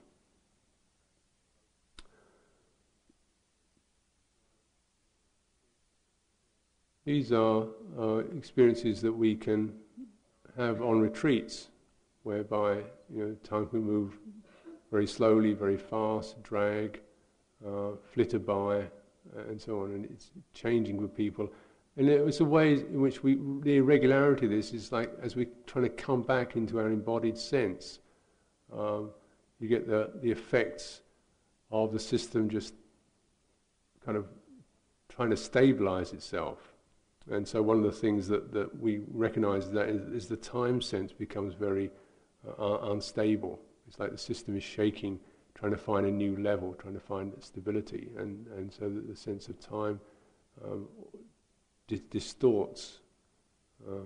These 7.08 7.32
are 7.32 7.64
uh, 7.98 8.18
experiences 8.36 9.00
that 9.00 9.14
we 9.14 9.34
can 9.34 9.74
have 10.58 10.82
on 10.82 11.00
retreats, 11.00 11.70
whereby 12.24 12.84
you 13.10 13.24
know 13.24 13.34
time 13.46 13.66
can 13.68 13.82
move 13.82 14.18
very 14.92 15.08
slowly, 15.08 15.54
very 15.54 15.78
fast, 15.78 16.44
drag, 16.44 17.00
uh, 17.66 17.92
flitter 18.12 18.40
by, 18.40 18.88
and 19.48 19.62
so 19.62 19.84
on, 19.84 19.92
and 19.92 20.04
it's 20.04 20.32
changing 20.54 20.98
with 21.02 21.16
people. 21.16 21.50
And 21.96 22.10
it's 22.10 22.42
a 22.42 22.46
way 22.46 22.74
in 22.74 23.00
which 23.00 23.24
we, 23.24 23.36
the 23.62 23.78
irregularity 23.78 24.48
of 24.48 24.52
this 24.52 24.74
is 24.74 24.92
like 24.92 25.10
as 25.22 25.38
we're 25.38 25.48
trying 25.66 25.86
to 25.86 25.90
come 25.90 26.24
back 26.24 26.58
into 26.58 26.78
our 26.78 26.88
embodied 26.88 27.38
sense, 27.38 28.00
um, 28.78 29.12
you 29.62 29.70
get 29.70 29.88
the, 29.88 30.12
the 30.22 30.30
effects 30.30 31.00
of 31.72 31.94
the 31.94 32.00
system 32.00 32.50
just 32.50 32.74
kind 34.06 34.18
of 34.18 34.26
trying 35.08 35.30
to 35.30 35.38
stabilize 35.38 36.12
itself. 36.12 36.74
And 37.30 37.48
so 37.48 37.62
one 37.62 37.78
of 37.78 37.84
the 37.84 37.92
things 37.92 38.28
that, 38.28 38.54
that 38.54 38.80
we 38.80 39.02
recognize 39.12 39.70
that 39.72 39.90
is, 39.90 40.08
is 40.08 40.28
the 40.28 40.38
time 40.38 40.82
sense 40.82 41.12
becomes 41.12 41.54
very 41.54 41.92
uh, 42.60 42.92
unstable. 42.92 43.60
It's 43.88 44.00
like 44.00 44.12
the 44.12 44.18
system 44.18 44.56
is 44.56 44.64
shaking 44.64 45.20
trying 45.58 45.72
to 45.72 45.78
find 45.78 46.06
a 46.06 46.12
new 46.12 46.38
level, 46.38 46.74
trying 46.74 46.94
to 46.94 47.00
find 47.00 47.34
stability, 47.40 48.10
and, 48.18 48.46
and 48.56 48.72
so 48.72 48.90
the 48.90 49.16
sense 49.16 49.48
of 49.48 49.60
time 49.60 50.00
um, 50.64 50.88
di- 51.88 52.02
distorts. 52.12 53.00
Uh, 53.88 54.02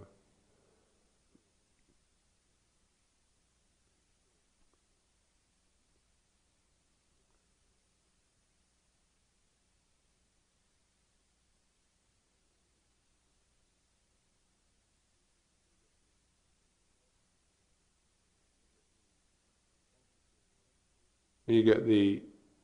you 21.52 21.64
get 21.64 21.86
the 21.86 22.22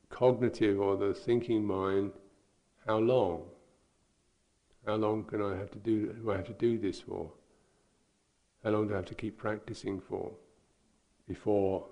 cognitive 0.10 0.80
or 0.80 0.98
the 0.98 1.14
thinking 1.14 1.66
mind, 1.66 2.12
how 2.86 2.98
long? 2.98 3.44
How 4.86 4.96
long 4.96 5.26
can 5.26 5.42
I 5.42 5.58
have 5.58 5.72
to 5.72 5.80
do 5.80 6.14
do 6.14 6.32
I 6.32 6.38
have 6.38 6.48
to 6.48 6.54
do 6.54 6.78
this 6.78 7.02
for? 7.02 7.32
How 8.64 8.70
long 8.70 8.88
do 8.88 8.94
I 8.94 8.98
have 8.98 9.06
to 9.06 9.16
keep 9.16 9.38
practicing 9.38 10.00
for 10.00 10.32
before 11.28 11.86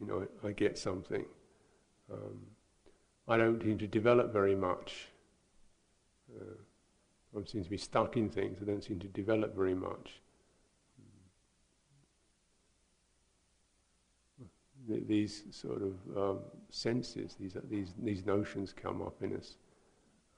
you 0.00 0.06
know 0.06 0.26
I 0.44 0.52
get 0.52 0.76
something? 0.76 1.24
Um, 2.12 2.40
I 3.28 3.36
don't 3.36 3.62
seem 3.62 3.78
to 3.78 3.86
develop 3.86 4.32
very 4.32 4.56
much. 4.56 5.08
Uh, 6.34 7.38
I 7.38 7.44
seem 7.44 7.62
to 7.62 7.70
be 7.70 7.78
stuck 7.78 8.16
in 8.16 8.28
things. 8.28 8.58
I 8.60 8.64
don't 8.64 8.82
seem 8.82 8.98
to 9.00 9.08
develop 9.08 9.54
very 9.54 9.74
much. 9.74 10.21
These 14.88 15.44
sort 15.50 15.82
of 15.82 16.16
um, 16.16 16.38
senses, 16.70 17.36
these, 17.38 17.56
these, 17.70 17.92
these 18.02 18.26
notions 18.26 18.72
come 18.72 19.02
up 19.02 19.16
in 19.22 19.36
us. 19.36 19.56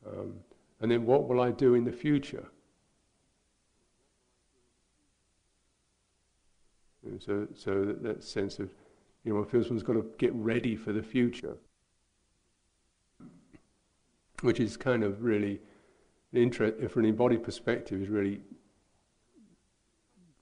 Um, 0.07 0.35
and 0.81 0.91
then 0.91 1.07
what 1.07 1.29
will 1.29 1.41
I 1.41 1.51
do 1.51 1.75
in 1.75 1.85
the 1.85 1.93
future? 1.93 2.47
And 7.05 7.23
so, 7.23 7.47
so 7.55 7.85
that, 7.85 8.03
that 8.03 8.25
sense 8.25 8.59
of, 8.59 8.71
you 9.25 9.33
know, 9.33 9.41
one 9.41 9.49
feels 9.49 9.71
one's 9.71 9.83
got 9.83 9.95
to 9.95 10.05
get 10.19 10.35
ready 10.35 10.77
for 10.77 10.93
the 10.93 11.03
future, 11.03 11.57
which 14.43 14.61
is 14.61 14.77
kind 14.77 15.03
of 15.03 15.23
really, 15.23 15.61
interest, 16.33 16.91
from 16.91 17.05
an 17.05 17.11
embodied 17.11 17.43
perspective, 17.43 18.03
is 18.03 18.09
really 18.09 18.41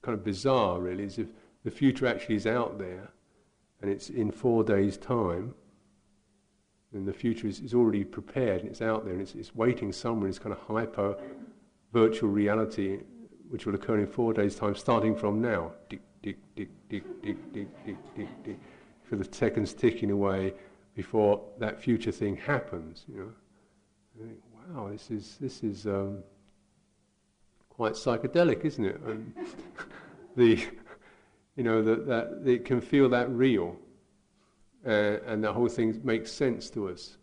kind 0.03 0.17
of 0.17 0.25
bizarre, 0.25 0.81
really, 0.81 1.05
as 1.05 1.19
if 1.19 1.29
the 1.65 1.71
future 1.71 2.07
actually 2.07 2.35
is 2.37 2.47
out 2.47 2.79
there 2.79 3.13
and 3.83 3.91
it's 3.91 4.09
in 4.09 4.31
four 4.31 4.63
days' 4.65 4.97
time, 4.97 5.55
and 6.93 7.07
the 7.07 7.13
future 7.13 7.47
is, 7.47 7.61
is 7.61 7.75
already 7.75 8.05
prepared 8.05 8.61
and 8.61 8.71
it's 8.71 8.83
out 8.83 9.05
there 9.05 9.13
and 9.13 9.23
it's, 9.23 9.35
it's 9.35 9.55
waiting 9.55 9.93
somewhere, 9.93 10.29
it's 10.29 10.39
kind 10.39 10.53
of 10.53 10.59
hyper 10.61 11.17
virtual 11.93 12.29
reality 12.29 13.01
which 13.49 13.67
will 13.67 13.75
occur 13.75 13.99
in 13.99 14.07
four 14.07 14.33
days' 14.33 14.55
time, 14.55 14.75
starting 14.75 15.15
from 15.15 15.41
now. 15.43 15.73
Tick, 15.91 16.01
tick, 16.23 16.39
tick, 16.57 16.71
tick, 16.89 17.23
tick, 17.23 17.53
tick, 17.53 17.85
tick, 17.85 17.97
tick, 18.17 18.29
tick. 18.45 18.59
For 19.05 19.17
the 19.17 19.29
seconds 19.31 19.75
ticking 19.75 20.11
away 20.11 20.55
before 20.95 21.43
that 21.59 21.79
future 21.79 22.13
thing 22.13 22.37
happens, 22.37 23.05
you 23.09 23.19
know. 23.19 23.33
Think, 24.19 24.39
wow, 24.75 24.89
this 24.91 25.11
is 25.11 25.37
this 25.39 25.63
is 25.63 25.87
um, 25.87 26.23
quite 27.69 27.93
psychedelic, 27.93 28.65
isn't 28.65 28.85
it? 28.85 29.01
The 30.35 30.67
you 31.57 31.65
know, 31.65 31.83
that, 31.83 32.07
that 32.07 32.43
it 32.45 32.65
can 32.65 32.81
feel 32.81 33.09
that 33.11 33.31
real. 33.31 33.77
Uh, 34.87 35.19
and 35.27 35.45
the 35.45 35.53
whole 35.53 35.69
thing 35.69 36.01
makes 36.03 36.33
sense 36.33 36.71
to 36.71 36.89
us. 36.89 37.17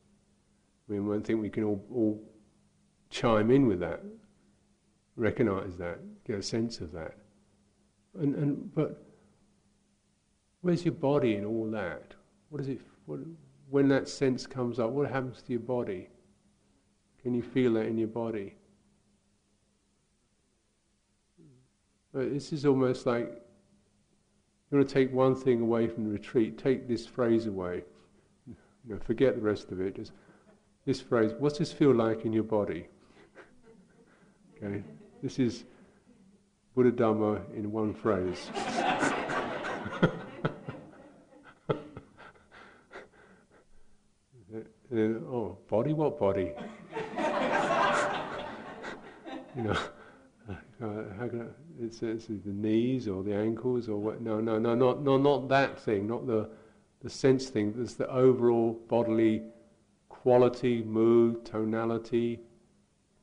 I 0.87 0.93
mean, 0.93 1.07
one 1.07 1.21
thing 1.21 1.39
we 1.39 1.49
can 1.49 1.63
all, 1.63 1.83
all 1.93 2.23
chime 3.09 3.51
in 3.51 3.67
with 3.67 3.79
that, 3.79 4.01
recognize 5.15 5.77
that, 5.77 5.99
get 6.25 6.39
a 6.39 6.43
sense 6.43 6.79
of 6.79 6.91
that. 6.93 7.15
And, 8.19 8.35
and 8.35 8.73
but 8.73 9.03
where's 10.61 10.85
your 10.85 10.93
body 10.93 11.35
in 11.35 11.45
all 11.45 11.69
that? 11.71 12.13
What 12.49 12.61
is 12.61 12.69
it? 12.69 12.81
What, 13.05 13.19
when 13.69 13.87
that 13.89 14.07
sense 14.07 14.47
comes 14.47 14.79
up, 14.79 14.91
what 14.91 15.09
happens 15.09 15.41
to 15.43 15.51
your 15.51 15.61
body? 15.61 16.09
Can 17.21 17.33
you 17.33 17.43
feel 17.43 17.73
that 17.73 17.85
in 17.85 17.97
your 17.97 18.07
body? 18.07 18.55
But 22.13 22.33
this 22.33 22.51
is 22.51 22.65
almost 22.65 23.05
like 23.05 23.41
you 24.71 24.77
want 24.77 24.87
to 24.87 24.93
take 24.93 25.11
one 25.11 25.35
thing 25.35 25.61
away 25.61 25.87
from 25.87 26.03
the 26.03 26.11
retreat, 26.11 26.57
take 26.57 26.87
this 26.87 27.07
phrase 27.07 27.47
away. 27.47 27.83
You 28.47 28.95
know, 28.95 28.99
forget 28.99 29.35
the 29.35 29.41
rest 29.41 29.71
of 29.71 29.81
it. 29.81 29.95
Just 29.95 30.11
this 30.85 31.01
phrase, 31.01 31.31
what's 31.39 31.57
this 31.57 31.73
feel 31.73 31.93
like 31.93 32.25
in 32.25 32.33
your 32.33 32.43
body? 32.43 32.87
okay, 34.63 34.83
this 35.23 35.39
is 35.39 35.63
Buddha 36.75 36.91
Dhamma 36.91 37.41
in 37.55 37.71
one 37.71 37.93
phrase. 37.93 38.51
then, 44.91 45.23
oh, 45.27 45.57
body? 45.67 45.93
What 45.93 46.19
body? 46.19 46.51
you 49.55 49.63
know. 49.63 49.77
Uh, 50.81 51.03
how 51.17 51.27
can 51.27 51.41
I, 51.41 51.83
it's, 51.83 52.01
it's 52.01 52.27
the 52.27 52.39
knees 52.45 53.07
or 53.07 53.21
the 53.21 53.35
ankles 53.35 53.89
or 53.89 53.97
what? 53.97 54.21
No, 54.21 54.39
no, 54.39 54.57
no, 54.57 54.75
not, 54.75 55.01
no, 55.01 55.17
not 55.17 55.49
that 55.49 55.77
thing, 55.77 56.07
not 56.07 56.25
the, 56.25 56.49
the 57.01 57.09
sense 57.09 57.49
thing. 57.49 57.73
There's 57.75 57.95
the 57.95 58.09
overall 58.09 58.79
bodily 58.87 59.43
quality, 60.07 60.81
mood, 60.81 61.43
tonality, 61.43 62.39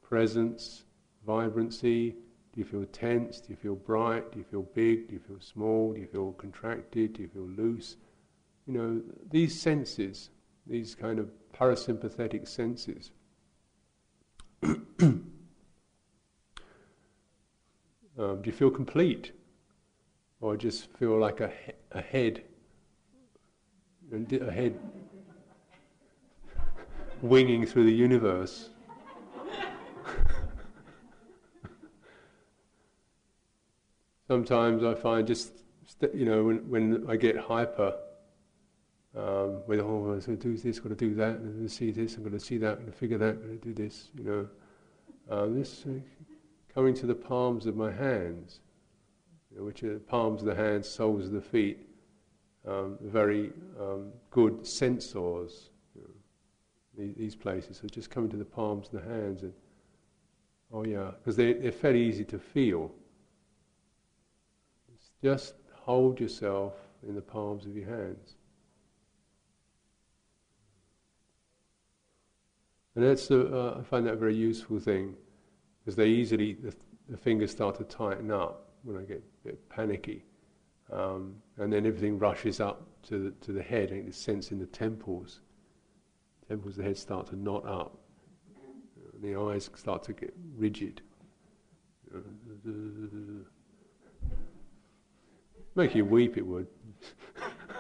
presence, 0.03 0.85
vibrancy. 1.27 2.11
Do 2.53 2.61
you 2.61 2.65
feel 2.65 2.85
tense? 2.87 3.41
Do 3.41 3.51
you 3.51 3.57
feel 3.57 3.75
bright? 3.75 4.33
Do 4.33 4.39
you 4.39 4.45
feel 4.45 4.63
big? 4.75 5.09
Do 5.09 5.15
you 5.15 5.21
feel 5.21 5.41
small? 5.41 5.95
Do 5.95 6.01
you 6.01 6.07
feel 6.07 6.33
contracted? 6.33 7.15
Do 7.15 7.23
you 7.23 7.29
feel 7.29 7.49
loose? 7.49 7.97
You 8.67 8.75
know, 8.75 9.03
these 9.31 9.59
senses, 9.59 10.29
these 10.67 10.95
kind 10.95 11.19
of 11.19 11.31
parasympathetic 11.59 12.47
senses. 12.47 13.13
Um, 18.19 18.41
do 18.41 18.51
you 18.51 18.57
feel 18.57 18.71
complete? 18.71 19.33
Or 20.41 20.57
just 20.57 20.91
feel 20.99 21.19
like 21.19 21.41
a, 21.41 21.53
a 21.93 22.01
head, 22.01 22.45
a 24.13 24.51
head 24.51 24.79
winging 27.23 27.67
through 27.67 27.85
the 27.85 27.93
universe? 27.93 28.71
Sometimes 34.29 34.83
I 34.85 34.95
find 34.95 35.27
just, 35.27 35.53
you 36.15 36.25
know, 36.25 36.45
when, 36.45 36.71
when 36.71 37.05
I 37.09 37.17
get 37.17 37.37
hyper, 37.37 37.95
um, 39.17 39.63
with, 39.67 39.81
oh, 39.81 40.13
I'm 40.13 40.21
going 40.21 40.21
to 40.21 40.37
do 40.37 40.57
this, 40.59 40.79
got 40.79 40.91
to 40.91 40.95
do 40.95 41.15
that, 41.15 41.37
I'm 41.37 41.53
going 41.53 41.67
to 41.67 41.75
see 41.75 41.91
this, 41.91 42.17
I'm 42.17 42.23
going 42.23 42.39
to 42.39 42.41
see 42.41 42.59
that, 42.59 42.73
I'm 42.73 42.81
going 42.81 42.93
to 42.93 42.99
figure 42.99 43.19
that, 43.19 43.37
I'm 43.37 43.41
going 43.41 43.59
to 43.59 43.73
do 43.73 43.75
this, 43.75 44.11
you 44.15 44.25
know. 44.25 44.49
Uh, 45.29 45.47
this 45.47 45.85
coming 46.77 46.93
to 46.93 47.07
the 47.07 47.15
palms 47.15 47.65
of 47.65 47.75
my 47.75 47.91
hands, 47.91 48.61
which 49.57 49.83
are 49.83 49.99
palms 49.99 50.43
of 50.43 50.47
the 50.47 50.55
hands, 50.55 50.87
soles 50.87 51.25
of 51.25 51.33
the 51.33 51.41
feet, 51.41 51.89
um, 52.69 52.99
very 53.01 53.51
um, 53.81 54.13
good 54.31 54.61
sensors, 54.61 55.71
you 55.95 56.03
know, 56.03 56.11
these, 56.99 57.15
these, 57.17 57.35
places. 57.35 57.79
So 57.79 57.89
just 57.89 58.11
coming 58.11 58.29
to 58.29 58.37
the 58.37 58.45
palms 58.45 58.89
of 58.89 59.03
the 59.03 59.09
hands 59.09 59.43
and, 59.43 59.55
oh 60.71 60.85
yeah, 60.85 61.13
because 61.19 61.35
they, 61.35 61.55
they're 61.55 61.73
fairly 61.73 62.03
easy 62.03 62.25
to 62.27 62.39
feel. 62.39 62.93
Just 65.23 65.55
hold 65.73 66.21
yourself 66.21 66.75
in 67.09 67.15
the 67.15 67.23
palms 67.23 67.65
of 67.65 67.75
your 67.75 67.89
hands. 67.89 68.35
And 72.95 73.03
that's 73.03 73.31
a, 73.31 73.57
uh, 73.57 73.79
I 73.81 73.83
find 73.83 74.07
that 74.07 74.13
a 74.13 74.17
very 74.17 74.37
useful 74.37 74.79
thing 74.79 75.15
because 75.87 75.95
they 75.95 76.09
easily 76.09 76.55
the, 76.55 76.75
the, 77.09 77.17
fingers 77.17 77.53
start 77.53 77.77
to 77.77 77.85
tighten 77.85 78.33
up 78.33 78.71
when 78.83 78.97
I 78.97 79.03
get 79.03 79.19
a 79.19 79.49
bit 79.49 79.69
panicky, 79.69 80.25
um, 80.93 81.37
and 81.59 81.73
then 81.73 81.87
everything 81.87 82.19
rushes 82.19 82.59
up 82.59 82.89
to 83.05 83.19
the, 83.19 83.31
to 83.47 83.53
the 83.53 83.63
head. 83.63 83.93
and 83.93 84.09
the 84.09 84.13
sense 84.13 84.51
in 84.51 84.59
the 84.59 84.67
temples. 84.67 85.39
Temples 86.49 86.75
the 86.75 86.83
head 86.83 86.99
start 86.99 87.29
to 87.29 87.37
knot 87.37 87.65
up, 87.67 87.99
and 89.15 89.23
the 89.23 89.39
eyes 89.41 89.71
start 89.77 90.03
to 90.05 90.13
get 90.13 90.35
rigid. 90.57 91.03
Make 95.77 95.95
you 95.95 96.05
weep, 96.05 96.37
it 96.37 96.47
would. 96.47 96.67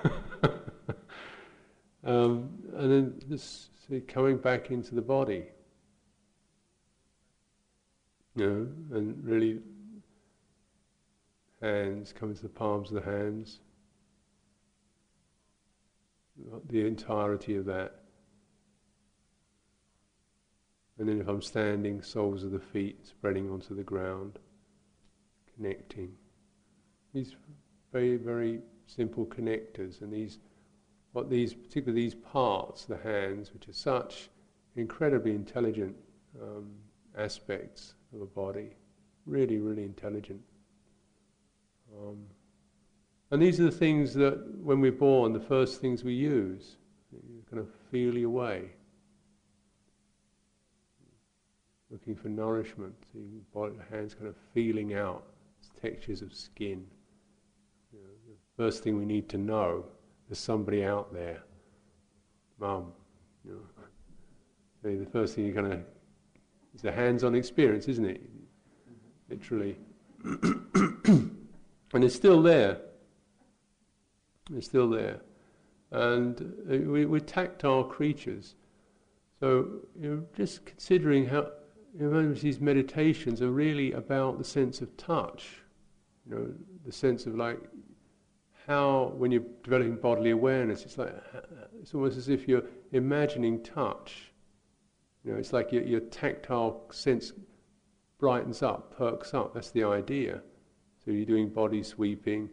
um, 2.05 2.51
and 2.77 3.21
then 3.21 3.39
see, 3.39 4.01
coming 4.01 4.37
back 4.37 4.71
into 4.71 4.95
the 4.95 5.03
body. 5.03 5.47
You 8.37 8.47
know, 8.91 8.97
and 8.99 9.25
really 9.25 9.61
hands 11.63 12.13
come 12.13 12.31
into 12.31 12.43
the 12.43 12.51
palms 12.51 12.91
of 12.91 13.03
the 13.03 13.11
hands. 13.11 13.61
The 16.69 16.87
entirety 16.87 17.57
of 17.57 17.65
that. 17.65 18.03
And 20.99 21.09
then 21.09 21.19
if 21.19 21.29
I'm 21.29 21.41
standing, 21.41 22.03
soles 22.03 22.45
of 22.45 22.51
the 22.51 22.61
feet 22.61 23.07
spreading 23.07 23.51
onto 23.51 23.75
the 23.75 23.83
ground, 23.83 24.39
connecting. 25.55 26.13
These 27.15 27.37
very, 27.91 28.17
very 28.17 28.61
simple 28.87 29.25
connectors 29.27 30.03
and 30.03 30.13
these 30.13 30.39
what 31.13 31.31
these 31.31 31.55
particularly 31.55 32.03
these 32.03 32.15
parts, 32.15 32.85
the 32.85 32.99
hands, 32.99 33.51
which 33.55 33.67
are 33.69 33.73
such 33.73 34.29
incredibly 34.75 35.31
intelligent 35.31 35.97
um, 36.43 36.71
aspects 37.17 37.95
of 38.15 38.21
a 38.21 38.27
body. 38.27 38.71
Really, 39.27 39.59
really 39.59 39.85
intelligent. 39.85 40.41
Um, 41.93 42.19
and 43.31 43.43
these 43.43 43.59
are 43.61 43.65
the 43.65 43.71
things 43.71 44.15
that, 44.15 44.39
when 44.63 44.81
we're 44.81 44.93
born, 44.93 45.33
the 45.33 45.41
first 45.41 45.81
things 45.81 46.05
we 46.05 46.15
use. 46.15 46.77
You 47.13 47.43
kind 47.51 47.61
of 47.61 47.69
feel 47.91 48.17
your 48.17 48.31
way. 48.31 48.71
Looking 51.91 52.15
for 52.15 52.29
nourishment. 52.29 52.95
So 53.13 53.19
your 53.19 53.85
hands 53.91 54.15
kind 54.15 54.29
of 54.29 54.37
feeling 54.53 54.95
out 54.95 55.25
textures 55.81 56.23
of 56.23 56.35
skin. 56.35 56.87
You 57.93 58.01
know, 58.01 58.09
the 58.29 58.63
first 58.63 58.83
thing 58.83 58.99
we 58.99 59.05
need 59.05 59.29
to 59.31 59.39
know 59.39 59.85
there's 60.29 60.39
somebody 60.39 60.85
out 60.85 61.13
there. 61.13 61.43
Mum. 62.59 62.93
You 63.45 63.53
know. 63.53 63.61
So 64.83 64.95
the 64.95 65.07
first 65.07 65.35
thing 65.35 65.47
you 65.47 65.55
kind 65.55 65.73
of 65.73 65.81
it's 66.77 66.85
a 66.85 66.93
hands-on 66.93 67.35
experience, 67.35 67.89
isn't 67.89 68.05
it? 68.05 68.21
Literally. 69.31 69.79
and 70.25 71.31
it's 71.95 72.15
still 72.15 72.43
there. 72.43 72.77
It's 74.55 74.67
still 74.67 74.91
there. 74.91 75.23
And 75.91 76.39
uh, 76.71 76.77
we, 76.77 77.07
we're 77.07 77.21
tactile 77.21 77.83
creatures. 77.83 78.57
So 79.41 79.69
you 79.99 80.11
know, 80.11 80.23
just 80.37 80.67
considering 80.67 81.25
how 81.25 81.49
you 81.99 82.11
know, 82.11 82.35
these 82.35 82.61
meditations 82.61 83.41
are 83.41 83.51
really 83.51 83.93
about 83.93 84.37
the 84.37 84.45
sense 84.45 84.83
of 84.83 84.95
touch, 84.99 85.63
you 86.29 86.35
know, 86.35 86.53
the 86.85 86.93
sense 86.93 87.25
of 87.25 87.37
like 87.37 87.59
how 88.67 89.15
when 89.17 89.31
you're 89.31 89.45
developing 89.63 89.97
bodily 89.97 90.33
awareness, 90.33 90.85
it's 90.85 90.99
like 90.99 91.15
it's 91.81 91.95
almost 91.95 92.19
as 92.19 92.29
if 92.29 92.47
you're 92.47 92.65
imagining 92.93 93.63
touch. 93.63 94.31
You 95.27 95.33
know, 95.33 95.39
it's 95.39 95.53
like 95.53 95.73
your, 95.73 95.83
your 95.83 96.01
tactile 96.01 96.85
sense 96.93 97.33
brightens 98.19 98.63
up, 98.63 98.97
perks 98.97 99.35
up. 99.35 99.55
That's 99.55 99.73
the 99.73 99.83
idea. 99.83 100.41
So 101.05 101.11
you're 101.11 101.27
doing 101.27 101.49
body 101.49 101.83
sweeping. 101.83 102.49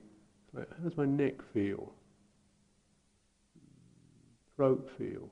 Like, 0.54 0.68
how 0.70 0.90
does 0.90 0.98
my 0.98 1.06
neck 1.06 1.36
feel? 1.54 1.94
Throat 4.56 4.90
feel? 4.98 5.30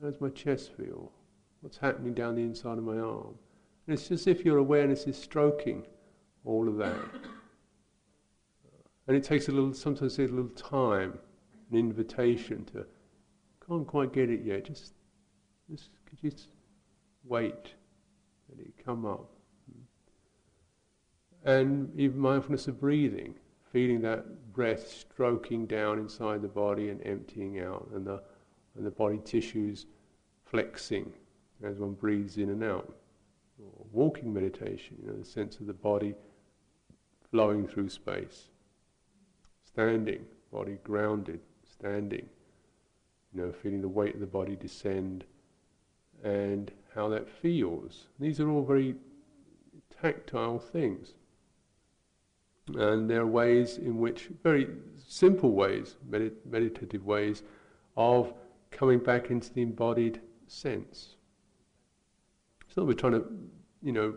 How 0.00 0.10
does 0.10 0.20
my 0.20 0.30
chest 0.30 0.72
feel? 0.76 1.12
What's 1.60 1.76
happening 1.76 2.12
down 2.12 2.34
the 2.34 2.42
inside 2.42 2.78
of 2.78 2.84
my 2.84 2.98
arm? 2.98 3.36
And 3.86 3.94
it's 3.94 4.10
as 4.10 4.26
if 4.26 4.44
your 4.44 4.58
awareness 4.58 5.06
is 5.06 5.16
stroking 5.16 5.86
all 6.44 6.66
of 6.68 6.76
that. 6.78 6.98
And 9.06 9.16
it 9.16 9.22
takes 9.22 9.46
a 9.46 9.52
little, 9.52 9.74
sometimes 9.74 10.18
a 10.18 10.22
little 10.22 10.48
time, 10.48 11.18
an 11.70 11.78
invitation 11.78 12.64
to, 12.72 12.84
can't 13.64 13.86
quite 13.86 14.12
get 14.12 14.28
it 14.28 14.44
yet, 14.44 14.64
just, 14.64 14.94
just 15.70 15.90
could 16.06 16.18
you 16.22 16.30
just 16.30 16.48
wait, 17.24 17.74
let 18.48 18.66
it 18.66 18.74
come 18.84 19.06
up. 19.06 19.30
And 21.44 21.90
even 21.98 22.18
mindfulness 22.18 22.68
of 22.68 22.78
breathing, 22.78 23.34
feeling 23.72 24.00
that 24.02 24.52
breath 24.52 24.86
stroking 24.86 25.66
down 25.66 25.98
inside 25.98 26.42
the 26.42 26.48
body 26.48 26.90
and 26.90 27.04
emptying 27.06 27.60
out, 27.60 27.88
and 27.94 28.06
the, 28.06 28.22
and 28.76 28.86
the 28.86 28.90
body 28.90 29.20
tissues 29.24 29.86
flexing 30.44 31.12
as 31.64 31.78
one 31.78 31.94
breathes 31.94 32.36
in 32.36 32.50
and 32.50 32.62
out. 32.62 32.94
Or 33.58 33.86
walking 33.92 34.32
meditation, 34.32 34.96
you 35.00 35.10
know, 35.10 35.16
the 35.16 35.24
sense 35.24 35.58
of 35.58 35.66
the 35.66 35.72
body 35.72 36.14
flowing 37.30 37.66
through 37.66 37.88
space. 37.88 38.48
Standing, 39.64 40.24
body 40.52 40.78
grounded, 40.84 41.40
standing, 41.70 42.28
you 43.32 43.40
know, 43.40 43.52
feeling 43.52 43.80
the 43.80 43.88
weight 43.88 44.14
of 44.14 44.20
the 44.20 44.26
body 44.26 44.56
descend 44.56 45.24
and 46.22 46.72
how 46.94 47.08
that 47.08 47.28
feels. 47.28 48.06
These 48.18 48.40
are 48.40 48.48
all 48.50 48.64
very 48.64 48.96
tactile 50.00 50.58
things. 50.58 51.14
And 52.74 53.10
there 53.10 53.22
are 53.22 53.26
ways 53.26 53.78
in 53.78 53.98
which, 53.98 54.30
very 54.42 54.68
simple 54.96 55.52
ways, 55.52 55.96
medit- 56.08 56.46
meditative 56.48 57.04
ways, 57.04 57.42
of 57.96 58.32
coming 58.70 58.98
back 58.98 59.30
into 59.30 59.52
the 59.52 59.62
embodied 59.62 60.20
sense. 60.46 61.16
It's 62.66 62.76
not 62.76 62.86
we're 62.86 62.94
trying 62.94 63.12
to, 63.12 63.24
you 63.82 63.92
know, 63.92 64.14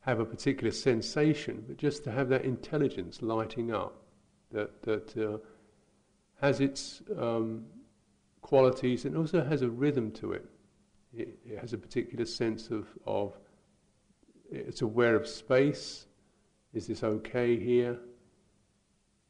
have 0.00 0.20
a 0.20 0.24
particular 0.24 0.70
sensation, 0.70 1.64
but 1.66 1.76
just 1.76 2.04
to 2.04 2.12
have 2.12 2.28
that 2.28 2.44
intelligence 2.44 3.22
lighting 3.22 3.72
up 3.72 4.02
that 4.52 4.82
that 4.82 5.16
uh, 5.16 5.38
has 6.40 6.60
its 6.60 7.02
um, 7.18 7.64
qualities 8.40 9.04
and 9.04 9.16
also 9.16 9.44
has 9.44 9.62
a 9.62 9.68
rhythm 9.68 10.10
to 10.12 10.32
it. 10.32 10.46
It. 11.16 11.38
It 11.44 11.58
has 11.58 11.72
a 11.72 11.78
particular 11.78 12.24
sense 12.24 12.70
of 12.70 12.86
of 13.06 13.38
it's 14.50 14.82
aware 14.82 15.16
of 15.16 15.26
space 15.26 16.06
is 16.72 16.86
this 16.86 17.02
okay 17.02 17.58
here? 17.58 17.98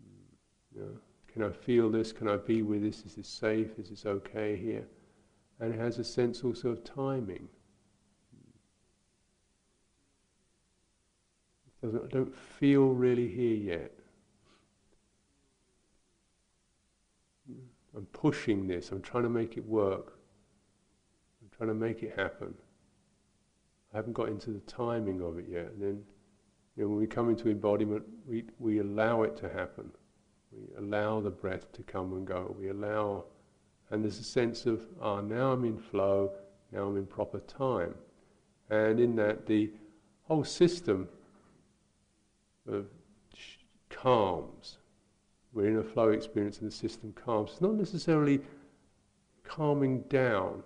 Mm, 0.03 0.75
you 0.75 0.81
know, 0.83 0.90
can 1.33 1.43
I 1.43 1.51
feel 1.51 1.90
this? 1.90 2.12
Can 2.12 2.29
I 2.29 2.37
be 2.37 2.62
with 2.62 2.83
this? 2.83 3.05
Is 3.05 3.14
this 3.14 3.29
safe? 3.29 3.79
Is 3.79 3.88
this 3.88 4.05
okay 4.05 4.57
here? 4.57 4.87
And 5.59 5.75
it 5.75 5.79
has 5.79 5.99
a 5.99 6.05
sense 6.05 6.45
also 6.45 6.71
of 6.71 6.85
timing. 6.85 7.49
Mm. 8.37 8.53
Doesn't, 11.83 12.05
I 12.05 12.09
don't 12.09 12.35
feel 12.35 12.88
really 12.88 13.29
here 13.29 13.57
yet. 13.57 13.93
Mm. 17.51 17.64
I'm 17.97 18.07
pushing 18.07 18.66
this, 18.66 18.90
I'm 18.90 19.01
trying 19.01 19.25
to 19.25 19.31
make 19.31 19.57
it 19.57 19.66
work. 19.66 20.19
Trying 21.61 21.68
to 21.68 21.75
make 21.75 22.03
it 22.03 22.14
happen. 22.16 22.55
I 23.92 23.99
haven't 23.99 24.14
got 24.14 24.31
into 24.31 24.51
the 24.51 24.61
timing 24.61 25.20
of 25.20 25.37
it 25.37 25.44
yet. 25.46 25.66
And 25.66 25.83
then 25.83 26.03
you 26.75 26.85
know, 26.85 26.88
when 26.88 26.99
we 26.99 27.07
come 27.07 27.29
into 27.29 27.51
embodiment, 27.51 28.03
we, 28.27 28.44
we 28.59 28.79
allow 28.79 29.25
it 29.25 29.37
to 29.37 29.49
happen. 29.51 29.90
We 30.53 30.75
allow 30.79 31.20
the 31.20 31.29
breath 31.29 31.70
to 31.73 31.83
come 31.83 32.14
and 32.14 32.27
go. 32.27 32.57
We 32.59 32.70
allow, 32.70 33.25
and 33.90 34.03
there's 34.03 34.18
a 34.18 34.25
sense 34.25 34.64
of, 34.64 34.87
ah, 35.03 35.20
now 35.20 35.53
I'm 35.53 35.66
in 35.66 35.77
flow, 35.77 36.33
now 36.73 36.87
I'm 36.87 36.96
in 36.96 37.05
proper 37.05 37.40
time. 37.40 37.94
And 38.70 38.99
in 38.99 39.14
that, 39.16 39.44
the 39.44 39.70
whole 40.23 40.44
system 40.44 41.11
of 42.66 42.87
calms. 43.90 44.79
We're 45.53 45.68
in 45.68 45.77
a 45.77 45.85
flow 45.85 46.09
experience 46.09 46.61
and 46.61 46.70
the 46.70 46.75
system 46.75 47.12
calms. 47.23 47.51
It's 47.51 47.61
not 47.61 47.75
necessarily 47.75 48.40
calming 49.44 50.05
down 50.09 50.62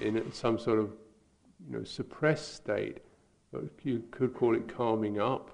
in 0.00 0.32
some 0.32 0.58
sort 0.58 0.78
of 0.78 0.90
you 1.68 1.78
know, 1.78 1.84
suppressed 1.84 2.54
state, 2.54 2.98
you 3.82 4.02
could 4.10 4.34
call 4.34 4.54
it 4.54 4.68
calming 4.68 5.20
up. 5.20 5.50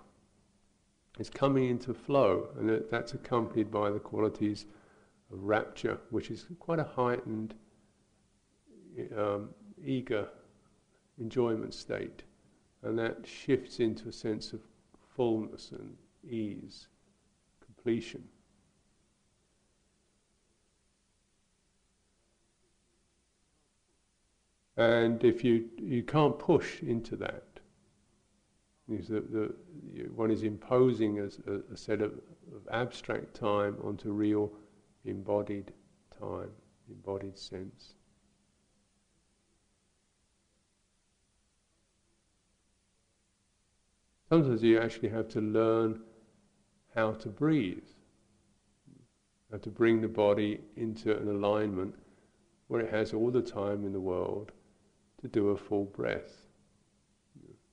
It's 1.18 1.30
coming 1.30 1.68
into 1.68 1.92
flow, 1.92 2.48
and 2.58 2.82
that's 2.90 3.14
accompanied 3.14 3.70
by 3.70 3.90
the 3.90 3.98
qualities 3.98 4.66
of 5.32 5.42
rapture, 5.42 5.98
which 6.10 6.30
is 6.30 6.46
quite 6.58 6.78
a 6.78 6.84
heightened, 6.84 7.54
um, 9.16 9.50
eager 9.84 10.28
enjoyment 11.18 11.74
state. 11.74 12.22
And 12.82 12.98
that 12.98 13.26
shifts 13.26 13.78
into 13.78 14.08
a 14.08 14.12
sense 14.12 14.52
of 14.52 14.60
fullness 15.14 15.72
and 15.72 15.96
ease, 16.28 16.88
completion. 17.64 18.24
And 24.82 25.22
if 25.22 25.44
you 25.44 25.68
you 25.78 26.02
can't 26.02 26.36
push 26.36 26.82
into 26.82 27.14
that, 27.16 27.60
is 28.88 29.06
that 29.08 29.30
the, 29.30 29.54
one 30.12 30.32
is 30.32 30.42
imposing 30.42 31.20
a, 31.20 31.28
a 31.72 31.76
set 31.76 32.00
of, 32.00 32.12
of, 32.56 32.66
abstract 32.72 33.32
time 33.32 33.76
onto 33.84 34.10
real 34.10 34.50
embodied 35.04 35.72
time, 36.18 36.50
embodied 36.88 37.38
sense. 37.38 37.94
Sometimes 44.28 44.64
you 44.64 44.80
actually 44.80 45.10
have 45.10 45.28
to 45.28 45.40
learn 45.40 46.00
how 46.92 47.12
to 47.12 47.28
breathe, 47.28 47.88
how 49.52 49.58
to 49.58 49.70
bring 49.70 50.00
the 50.00 50.08
body 50.08 50.60
into 50.76 51.16
an 51.16 51.28
alignment 51.28 51.94
where 52.66 52.80
it 52.80 52.90
has 52.90 53.14
all 53.14 53.30
the 53.30 53.42
time 53.42 53.84
in 53.84 53.92
the 53.92 54.00
world 54.00 54.50
to 55.22 55.28
do 55.28 55.48
a 55.50 55.56
full 55.56 55.84
breath 55.84 56.46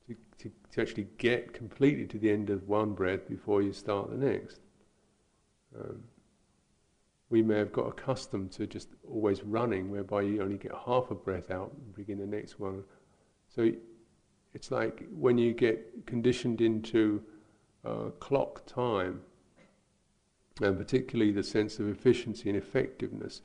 to, 0.08 0.16
to 0.38 0.52
to 0.72 0.82
actually 0.82 1.08
get 1.18 1.54
completely 1.54 2.06
to 2.06 2.18
the 2.18 2.32
end 2.32 2.50
of 2.50 2.68
one 2.68 2.94
breath 2.94 3.28
before 3.28 3.62
you 3.62 3.74
start 3.74 4.10
the 4.10 4.18
next. 4.18 4.62
Um, 5.78 6.04
we 7.30 7.44
may 7.44 7.58
have 7.58 7.72
got 7.72 7.88
accustomed 7.88 8.52
to 8.54 8.66
just 8.66 8.90
always 9.08 9.44
running, 9.44 9.92
whereby 9.92 10.22
you 10.22 10.42
only 10.42 10.58
get 10.58 10.72
half 10.86 11.12
a 11.12 11.16
breath 11.16 11.52
out 11.52 11.72
and 11.74 11.96
begin 11.96 12.18
the 12.18 12.26
next 12.26 12.60
one. 12.60 12.84
So 13.48 13.72
it's 14.54 14.72
like 14.72 15.06
when 15.12 15.38
you 15.38 15.54
get 15.54 16.08
conditioned 16.08 16.60
into 16.60 17.22
uh, 17.86 18.10
clock 18.20 18.66
time, 18.66 19.22
and 20.62 20.78
particularly 20.78 21.32
the 21.32 21.44
sense 21.44 21.80
of 21.80 21.88
efficiency 21.88 22.50
and 22.50 22.58
effectiveness, 22.58 23.42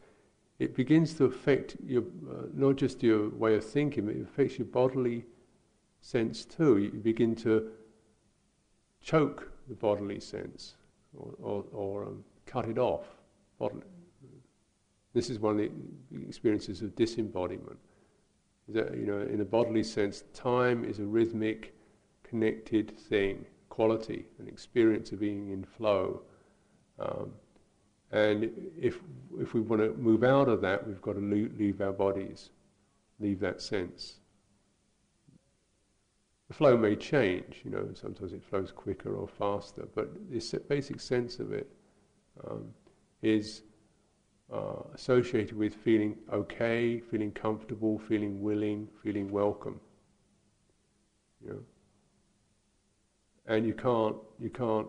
it 0.59 0.75
begins 0.75 1.15
to 1.15 1.25
affect 1.25 1.77
your 1.85 2.03
uh, 2.31 2.47
not 2.55 2.77
just 2.77 3.03
your 3.03 3.29
way 3.31 3.57
of 3.57 3.65
thinking, 3.65 4.07
but 4.07 4.17
it 4.17 4.23
affects 4.23 4.59
your 4.59 4.67
bodily 4.67 5.25
sense 6.01 6.45
too. 6.45 6.79
You 6.79 6.91
begin 6.91 7.35
to 7.37 7.71
choke 9.01 9.51
the 9.69 9.75
bodily 9.75 10.21
sense 10.21 10.75
or, 11.17 11.35
or, 11.41 11.65
or 11.73 12.05
um, 12.05 12.25
cut 12.47 12.69
it 12.69 12.79
off. 12.79 13.07
Bodily. 13.59 13.83
This 15.13 15.31
is 15.31 15.39
one 15.39 15.59
of 15.59 15.71
the 16.11 16.27
experiences 16.27 16.83
of 16.83 16.95
disembodiment. 16.97 17.79
That, 18.69 18.97
you 18.97 19.07
know, 19.07 19.21
in 19.21 19.41
a 19.41 19.45
bodily 19.45 19.85
sense, 19.85 20.25
time 20.33 20.85
is 20.85 20.99
a 20.99 21.05
rhythmic, 21.05 21.75
connected 22.23 22.99
thing, 22.99 23.45
quality, 23.69 24.27
an 24.39 24.49
experience 24.49 25.13
of 25.13 25.21
being 25.21 25.51
in 25.51 25.65
flow. 25.65 26.23
Um, 26.99 27.33
and 28.15 28.49
if, 28.81 29.01
if 29.41 29.55
we 29.55 29.61
want 29.61 29.83
to 29.83 29.93
move 29.95 30.23
out 30.23 30.49
of 30.49 30.61
that, 30.61 30.87
we've 30.87 31.03
got 31.03 31.15
to 31.15 31.21
leave, 31.21 31.81
our 31.81 31.93
bodies, 31.93 32.51
leave 33.19 33.41
that 33.41 33.61
sense. 33.61 34.19
The 36.47 36.55
flow 36.55 36.77
may 36.77 36.95
change, 36.95 37.63
you 37.65 37.73
know, 37.73 37.89
sometimes 37.93 38.33
it 38.33 38.45
flows 38.45 38.71
quicker 38.71 39.17
or 39.17 39.27
faster, 39.27 39.89
but 39.97 40.11
the 40.31 40.61
basic 40.69 41.01
sense 41.01 41.41
of 41.41 41.53
it 41.53 41.69
um, 42.49 42.67
is 43.21 43.63
uh, 44.53 44.85
associated 44.95 45.57
with 45.59 45.75
feeling 45.75 46.15
okay, 46.33 47.01
feeling 47.01 47.33
comfortable, 47.33 47.99
feeling 47.99 48.41
willing, 48.41 48.87
feeling 49.03 49.29
welcome. 49.29 49.81
You 51.45 51.51
know? 51.51 51.61
And 53.47 53.67
you 53.67 53.75
can't, 53.75 54.17
you 54.39 54.51
can't 54.51 54.87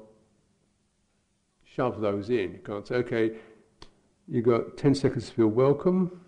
shove 1.75 1.99
those 1.99 2.29
in. 2.29 2.53
You 2.53 2.59
can't 2.63 2.87
say, 2.87 2.95
okay, 2.95 3.31
you've 4.27 4.45
got 4.45 4.77
10 4.77 4.95
seconds 4.95 5.27
to 5.27 5.33
feel 5.33 5.47
welcome. 5.47 6.21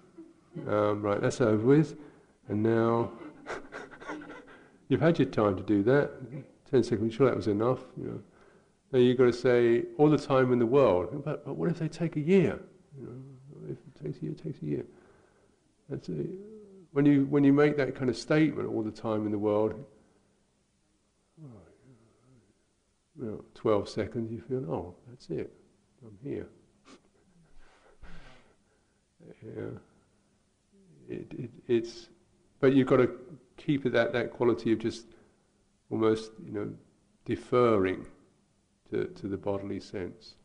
Um, 0.67 1.01
right, 1.01 1.21
that's 1.21 1.39
over 1.39 1.65
with. 1.65 1.95
And 2.49 2.63
now 2.63 3.11
you've 4.89 5.01
had 5.01 5.17
your 5.19 5.29
time 5.29 5.55
to 5.55 5.63
do 5.63 5.83
that. 5.83 6.11
10 6.69 6.83
seconds, 6.83 7.13
sure 7.13 7.27
that 7.27 7.35
was 7.35 7.47
enough. 7.47 7.79
You 7.97 8.07
know. 8.07 8.19
Now 8.91 8.99
you've 8.99 9.17
got 9.17 9.25
to 9.25 9.33
say 9.33 9.83
all 9.97 10.09
the 10.09 10.17
time 10.17 10.51
in 10.51 10.59
the 10.59 10.65
world. 10.65 11.23
But, 11.23 11.45
but 11.45 11.55
what 11.55 11.69
if 11.69 11.79
they 11.79 11.87
take 11.87 12.17
a 12.17 12.21
year? 12.21 12.59
You 12.99 13.05
know, 13.05 13.71
if 13.71 13.77
it 13.77 14.03
takes 14.03 14.19
a 14.19 14.23
year, 14.23 14.31
it 14.31 14.43
takes 14.43 14.61
a 14.61 14.65
year. 14.65 14.85
That's 15.89 16.09
a, 16.09 16.25
when 16.91 17.05
you 17.05 17.25
when 17.29 17.43
you 17.43 17.53
make 17.53 17.77
that 17.77 17.95
kind 17.95 18.09
of 18.09 18.17
statement 18.17 18.67
all 18.67 18.81
the 18.81 18.91
time 18.91 19.25
in 19.25 19.31
the 19.31 19.37
world, 19.37 19.73
oh, 21.43 21.47
you 23.19 23.25
know, 23.25 23.43
12 23.55 23.89
seconds, 23.89 24.31
you 24.31 24.41
feel, 24.41 24.71
oh, 24.71 24.95
that's 25.09 25.29
it, 25.29 25.51
I'm 26.03 26.17
here. 26.23 26.47
yeah. 29.43 29.79
It, 31.09 31.33
it, 31.37 31.51
it's, 31.67 32.09
but 32.59 32.73
you've 32.73 32.87
got 32.87 32.97
to 32.97 33.09
keep 33.55 33.83
that, 33.83 34.13
that 34.13 34.31
quality 34.31 34.73
of 34.73 34.79
just 34.79 35.05
almost, 35.89 36.31
you 36.45 36.51
know, 36.51 36.73
deferring 37.25 38.05
to, 38.89 39.05
to 39.05 39.27
the 39.27 39.37
bodily 39.37 39.79
sense. 39.79 40.35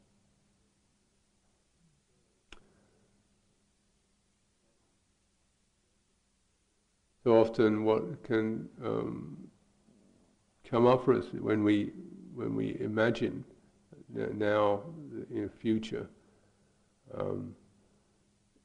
So 7.24 7.40
often, 7.40 7.84
what 7.84 8.24
can 8.24 8.68
um, 8.84 9.36
come 10.68 10.86
up 10.86 11.04
for 11.04 11.14
us 11.14 11.26
when 11.32 11.62
we 11.62 11.92
when 12.34 12.54
we 12.54 12.76
imagine 12.80 13.44
now 14.14 14.82
in 15.30 15.42
the 15.42 15.48
future 15.48 16.08
um, 17.16 17.54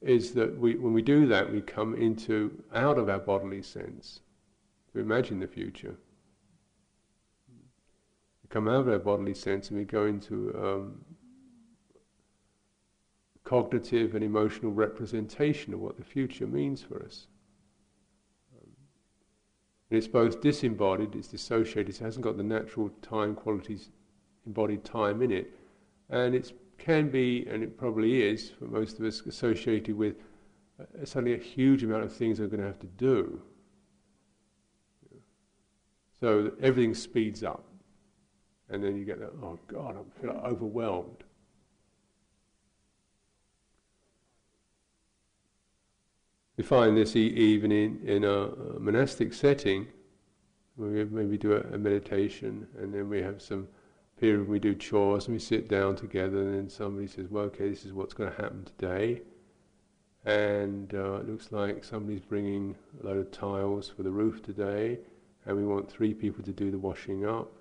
is 0.02 0.32
that 0.34 0.58
we, 0.58 0.76
when 0.76 0.94
we 0.94 1.02
do 1.02 1.28
that, 1.28 1.52
we 1.52 1.62
come 1.62 1.96
into 1.96 2.64
out 2.74 2.98
of 2.98 3.10
our 3.10 3.20
bodily 3.20 3.62
sense 3.62 4.22
to 4.94 5.00
imagine 5.00 5.40
the 5.40 5.48
future. 5.48 5.96
We 8.44 8.50
come 8.50 8.68
out 8.68 8.82
of 8.82 8.90
our 8.90 9.00
bodily 9.00 9.34
sense 9.34 9.70
and 9.70 9.80
we 9.80 9.86
go 9.86 10.06
into 10.06 10.56
um, 10.58 11.06
cognitive 13.44 14.14
and 14.14 14.24
emotional 14.24 14.72
representation 14.72 15.74
of 15.74 15.80
what 15.80 15.98
the 15.98 16.04
future 16.04 16.48
means 16.48 16.82
for 16.82 17.04
us. 17.04 17.28
And 19.90 19.98
it's 19.98 20.08
both 20.08 20.42
disembodied, 20.42 21.16
it's 21.16 21.30
dissociated, 21.30 21.96
it 21.96 22.00
hasn't 22.00 22.24
got 22.24 22.38
the 22.38 22.44
natural 22.44 22.90
time 23.02 23.36
qualities, 23.36 23.90
embodied 24.46 24.84
time 24.84 25.22
in 25.22 25.32
it, 25.32 25.54
and 26.10 26.36
it 26.36 26.52
can 26.78 27.10
be, 27.10 27.48
and 27.50 27.64
it 27.64 27.78
probably 27.78 28.22
is 28.24 28.50
for 28.50 28.66
most 28.66 29.00
of 29.00 29.06
us, 29.06 29.22
associated 29.22 29.96
with 29.96 30.16
uh, 30.80 31.06
suddenly 31.06 31.34
a 31.34 31.42
huge 31.42 31.84
amount 31.84 32.04
of 32.04 32.14
things 32.14 32.40
we're 32.40 32.48
going 32.48 32.62
to 32.62 32.68
have 32.68 32.80
to 32.80 32.88
do. 32.88 33.42
So 36.20 36.52
everything 36.62 36.94
speeds 36.94 37.44
up. 37.44 37.64
And 38.70 38.84
then 38.84 38.98
you 38.98 39.06
get 39.06 39.20
that, 39.20 39.32
oh 39.42 39.58
God, 39.68 39.96
I 39.96 40.22
feel 40.22 40.32
overwhelmed. 40.46 41.24
We 46.58 46.64
find 46.64 46.98
this 46.98 47.16
even 47.16 47.72
in, 47.72 48.02
in 48.04 48.24
a, 48.24 48.50
monastic 48.80 49.34
setting, 49.34 49.88
we 50.76 51.06
maybe 51.06 51.38
do 51.38 51.54
a, 51.54 51.62
a, 51.74 51.78
meditation 51.78 52.68
and 52.80 52.94
then 52.94 53.10
we 53.10 53.22
have 53.22 53.42
some 53.42 53.68
period 54.20 54.42
when 54.42 54.50
we 54.50 54.60
do 54.60 54.76
chores 54.76 55.28
and 55.28 55.36
we 55.36 55.40
sit 55.40 55.70
down 55.70 55.96
together 55.96 56.40
and 56.40 56.54
then 56.54 56.70
somebody 56.70 57.08
says, 57.08 57.28
well, 57.30 57.46
okay, 57.46 57.70
this 57.70 57.86
is 57.86 57.94
what's 57.94 58.14
going 58.14 58.32
to 58.32 58.42
happen 58.42 58.66
today. 58.66 59.22
And 60.26 60.94
uh, 60.94 61.16
it 61.16 61.30
looks 61.30 61.52
like 61.52 61.84
somebody's 61.84 62.22
bringing 62.22 62.76
a 63.02 63.06
load 63.06 63.18
of 63.18 63.32
tiles 63.32 63.90
for 63.90 64.04
the 64.04 64.12
roof 64.12 64.44
today 64.44 65.00
and 65.46 65.56
we 65.56 65.66
want 65.66 65.90
three 65.90 66.14
people 66.14 66.44
to 66.44 66.52
do 66.52 66.70
the 66.72 66.78
washing 66.80 67.26
up 67.26 67.52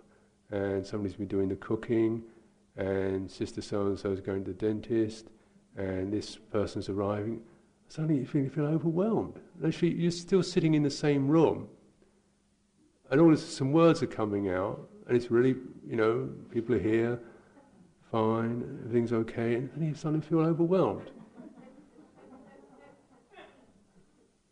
and 0.50 0.86
somebody's 0.86 1.16
been 1.16 1.26
doing 1.26 1.48
the 1.48 1.56
cooking, 1.56 2.22
and 2.76 3.30
sister 3.30 3.60
so 3.60 3.86
and 3.86 3.98
so 3.98 4.12
is 4.12 4.20
going 4.20 4.44
to 4.44 4.52
the 4.52 4.56
dentist, 4.56 5.26
and 5.76 6.12
this 6.12 6.36
person's 6.36 6.88
arriving. 6.88 7.40
Suddenly 7.88 8.20
you 8.20 8.26
feel, 8.26 8.42
you 8.42 8.50
feel 8.50 8.66
overwhelmed. 8.66 9.40
Actually, 9.64 9.94
you're 9.94 10.10
still 10.10 10.42
sitting 10.42 10.74
in 10.74 10.82
the 10.82 10.90
same 10.90 11.28
room, 11.28 11.68
and 13.10 13.20
all 13.20 13.30
this, 13.30 13.46
some 13.46 13.72
words 13.72 14.02
are 14.02 14.08
coming 14.08 14.50
out, 14.50 14.88
and 15.06 15.16
it's 15.16 15.30
really, 15.30 15.54
you 15.86 15.96
know, 15.96 16.28
people 16.50 16.74
are 16.74 16.80
here, 16.80 17.20
fine, 18.10 18.80
everything's 18.84 19.12
okay, 19.12 19.54
and 19.54 19.70
then 19.76 19.88
you 19.88 19.94
suddenly 19.94 20.26
feel 20.26 20.40
overwhelmed. 20.40 21.10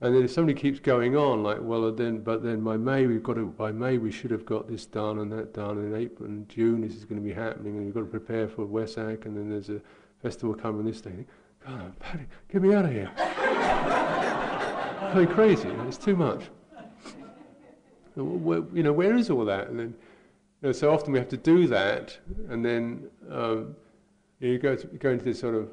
And 0.00 0.14
then 0.14 0.24
if 0.24 0.30
somebody 0.32 0.58
keeps 0.58 0.80
going 0.80 1.16
on, 1.16 1.42
like, 1.42 1.58
well, 1.60 1.90
then, 1.90 2.18
but 2.18 2.42
then 2.42 2.60
by 2.62 2.76
May 2.76 3.06
we've 3.06 3.22
got 3.22 3.34
to, 3.34 3.46
by 3.46 3.72
May 3.72 3.96
we 3.96 4.12
should 4.12 4.30
have 4.30 4.44
got 4.44 4.68
this 4.68 4.86
done 4.86 5.18
and 5.18 5.32
that 5.32 5.54
done, 5.54 5.78
and 5.78 5.94
in 5.94 6.00
April 6.00 6.28
and 6.28 6.48
June 6.48 6.82
this 6.82 6.94
is 6.94 7.04
going 7.04 7.20
to 7.20 7.26
be 7.26 7.32
happening, 7.32 7.76
and 7.76 7.86
you've 7.86 7.94
got 7.94 8.00
to 8.00 8.06
prepare 8.06 8.46
for 8.46 8.66
Wesak, 8.66 9.24
and 9.24 9.36
then 9.36 9.48
there's 9.48 9.70
a 9.70 9.80
festival 10.20 10.54
coming 10.54 10.84
this 10.84 11.00
day. 11.00 11.26
God, 11.66 11.98
Paddy, 11.98 12.24
get 12.50 12.62
me 12.62 12.74
out 12.74 12.84
of 12.84 12.92
here. 12.92 13.10
going 15.14 15.28
crazy, 15.28 15.68
it's 15.86 15.96
too 15.96 16.16
much. 16.16 16.44
You 18.16 18.70
know, 18.74 18.92
where 18.92 19.16
is 19.16 19.30
all 19.30 19.44
that? 19.44 19.68
And 19.68 19.78
then, 19.78 19.94
you 20.62 20.68
know, 20.68 20.72
so 20.72 20.92
often 20.92 21.12
we 21.12 21.18
have 21.18 21.28
to 21.28 21.36
do 21.36 21.66
that, 21.68 22.18
and 22.48 22.64
then 22.64 23.08
um, 23.30 23.74
you 24.40 24.58
go, 24.58 24.76
to, 24.76 24.86
go 24.86 25.10
into 25.10 25.24
this 25.24 25.40
sort 25.40 25.54
of 25.54 25.68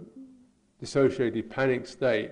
dissociated 0.80 1.50
panic 1.50 1.86
state 1.86 2.32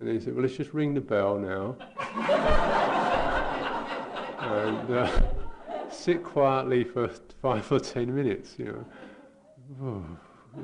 and 0.00 0.08
then 0.08 0.16
he 0.16 0.20
said, 0.24 0.34
well, 0.34 0.42
let's 0.42 0.56
just 0.56 0.72
ring 0.72 0.94
the 0.94 1.00
bell 1.00 1.38
now. 1.38 1.76
and 4.40 4.90
uh, 4.90 5.22
sit 5.90 6.24
quietly 6.24 6.84
for 6.84 7.08
five 7.42 7.70
or 7.70 7.78
ten 7.78 8.14
minutes, 8.14 8.54
you 8.58 8.82
know, 9.78 10.06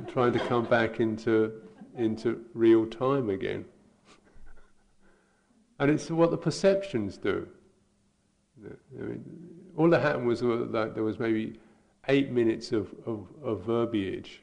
trying 0.08 0.32
to 0.32 0.38
come 0.38 0.64
back 0.64 1.00
into, 1.00 1.52
into 1.96 2.44
real 2.54 2.86
time 2.86 3.30
again. 3.30 3.64
and 5.78 5.90
it's 5.90 6.10
what 6.10 6.30
the 6.30 6.36
perceptions 6.36 7.16
do. 7.16 7.48
I 8.64 9.02
mean, 9.02 9.24
all 9.76 9.90
that 9.90 10.02
happened 10.02 10.26
was 10.26 10.42
uh, 10.42 10.66
that 10.70 10.94
there 10.94 11.04
was 11.04 11.18
maybe 11.18 11.58
eight 12.08 12.30
minutes 12.30 12.72
of, 12.72 12.94
of, 13.04 13.26
of 13.42 13.62
verbiage 13.62 14.42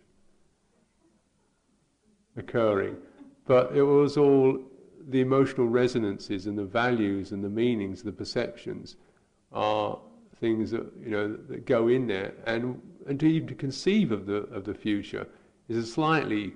occurring, 2.38 2.98
but 3.46 3.76
it 3.76 3.84
was 3.84 4.18
all 4.18 4.60
the 5.10 5.22
emotional 5.22 5.68
resonances 5.68 6.48
and 6.48 6.58
the 6.58 6.64
values 6.64 7.32
and 7.32 7.44
the 7.44 7.50
meanings, 7.50 8.04
the 8.04 8.12
perceptions, 8.12 8.96
are 9.52 10.00
things 10.40 10.72
that 10.72 10.86
you 11.02 11.12
know 11.12 11.38
that 11.48 11.66
go 11.66 11.88
in 11.88 12.08
there, 12.08 12.34
and 12.46 12.82
and 13.08 13.20
to 13.20 13.28
even 13.28 13.48
to 13.48 13.56
conceive 13.56 14.12
of 14.12 14.26
the 14.26 14.38
of 14.54 14.64
the 14.64 14.74
future 14.74 15.28
is 15.68 15.78
a 15.78 15.86
slightly 15.86 16.54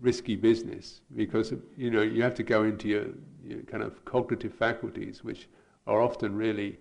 risky 0.00 0.36
business 0.36 1.00
because 1.16 1.52
you 1.76 1.90
know 1.90 2.02
you 2.02 2.22
have 2.22 2.34
to 2.34 2.42
go 2.42 2.64
into 2.64 2.88
your, 2.88 3.06
your 3.44 3.62
kind 3.62 3.82
of 3.82 4.04
cognitive 4.04 4.54
faculties, 4.54 5.24
which 5.24 5.48
are 5.86 6.00
often 6.00 6.36
really 6.36 6.78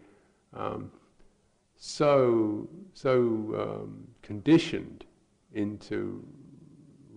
um, 0.53 0.91
so 1.75 2.67
so 2.93 3.11
um, 3.83 4.07
conditioned 4.21 5.05
into 5.53 6.23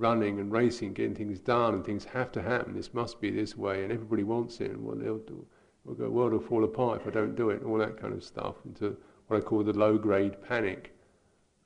running 0.00 0.40
and 0.40 0.50
racing, 0.50 0.94
getting 0.94 1.14
things 1.14 1.38
done, 1.40 1.74
and 1.74 1.84
things 1.84 2.04
have 2.04 2.32
to 2.32 2.42
happen. 2.42 2.74
This 2.74 2.94
must 2.94 3.20
be 3.20 3.30
this 3.30 3.56
way, 3.56 3.82
and 3.84 3.92
everybody 3.92 4.24
wants 4.24 4.60
it. 4.60 4.70
And 4.70 4.84
well, 4.84 4.96
they'll 4.96 5.18
do, 5.18 5.46
we'll 5.84 5.94
go, 5.94 6.08
world 6.08 6.32
will 6.32 6.40
fall 6.40 6.64
apart 6.64 7.02
if 7.02 7.06
I 7.06 7.10
don't 7.10 7.36
do 7.36 7.50
it, 7.50 7.60
and 7.60 7.70
all 7.70 7.78
that 7.78 8.00
kind 8.00 8.14
of 8.14 8.24
stuff. 8.24 8.56
Into 8.64 8.96
what 9.26 9.36
I 9.36 9.40
call 9.40 9.62
the 9.62 9.74
low-grade 9.74 10.42
panic 10.42 10.94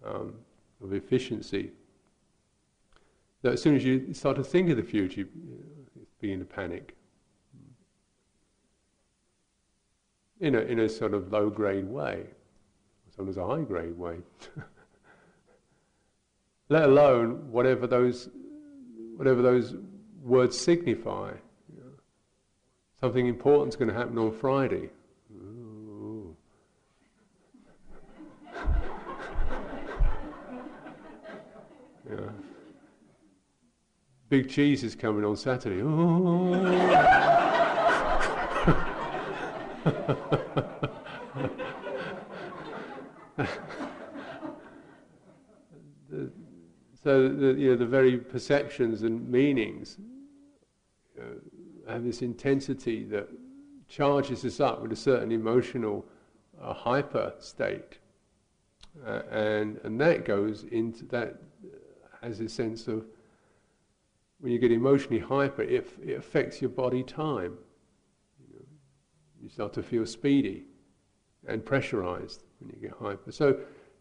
um, 0.04 0.34
of 0.82 0.92
efficiency. 0.92 1.70
That 3.44 3.52
as 3.52 3.62
soon 3.62 3.76
as 3.76 3.84
you 3.84 4.12
start 4.14 4.36
to 4.38 4.42
think 4.42 4.70
of 4.70 4.78
the 4.78 4.82
future, 4.82 5.20
you 5.20 5.28
begin 6.18 6.38
to 6.38 6.46
panic. 6.46 6.96
In 10.40 10.54
a, 10.54 10.60
in 10.60 10.78
a 10.78 10.88
sort 10.88 11.12
of 11.12 11.30
low 11.30 11.50
grade 11.50 11.86
way, 11.86 12.24
sometimes 13.14 13.36
a 13.36 13.46
high 13.46 13.60
grade 13.60 13.98
way. 13.98 14.16
let 16.70 16.84
alone 16.84 17.52
whatever 17.52 17.86
those, 17.86 18.30
whatever 19.16 19.42
those 19.42 19.74
words 20.22 20.58
signify. 20.58 21.32
Something 22.98 23.26
important 23.26 23.74
is 23.74 23.76
going 23.76 23.88
to 23.88 23.94
happen 23.94 24.16
on 24.16 24.32
Friday. 24.32 24.88
yeah. 32.10 32.30
Big 34.34 34.50
cheese 34.50 34.82
is 34.82 34.96
coming 34.96 35.24
on 35.24 35.36
Saturday. 35.36 35.80
So 47.04 47.28
the, 47.28 47.52
you 47.52 47.68
know, 47.70 47.76
the 47.76 47.86
very 47.86 48.16
perceptions 48.16 49.02
and 49.02 49.28
meanings 49.28 49.98
you 51.14 51.22
know, 51.22 51.92
have 51.92 52.02
this 52.02 52.22
intensity 52.22 53.04
that 53.04 53.28
charges 53.88 54.42
us 54.44 54.58
up 54.58 54.80
with 54.80 54.90
a 54.90 54.96
certain 54.96 55.30
emotional 55.30 56.06
uh, 56.60 56.72
hyper 56.72 57.34
state. 57.38 57.98
Uh, 59.06 59.20
and, 59.30 59.78
and 59.84 60.00
that 60.00 60.24
goes 60.24 60.64
into 60.72 61.04
that 61.04 61.36
has 62.22 62.40
a 62.40 62.48
sense 62.48 62.88
of 62.88 63.04
when 64.44 64.52
you 64.52 64.58
get 64.58 64.72
emotionally 64.72 65.20
hyper, 65.20 65.62
it, 65.62 65.88
it 66.04 66.18
affects 66.18 66.60
your 66.60 66.68
body 66.68 67.02
time. 67.02 67.56
You, 68.38 68.58
know, 68.58 68.66
you 69.42 69.48
start 69.48 69.72
to 69.72 69.82
feel 69.82 70.04
speedy 70.04 70.64
and 71.48 71.64
pressurized 71.64 72.44
when 72.60 72.68
you 72.68 72.76
get 72.76 72.94
hyper. 73.00 73.32
So, 73.32 73.56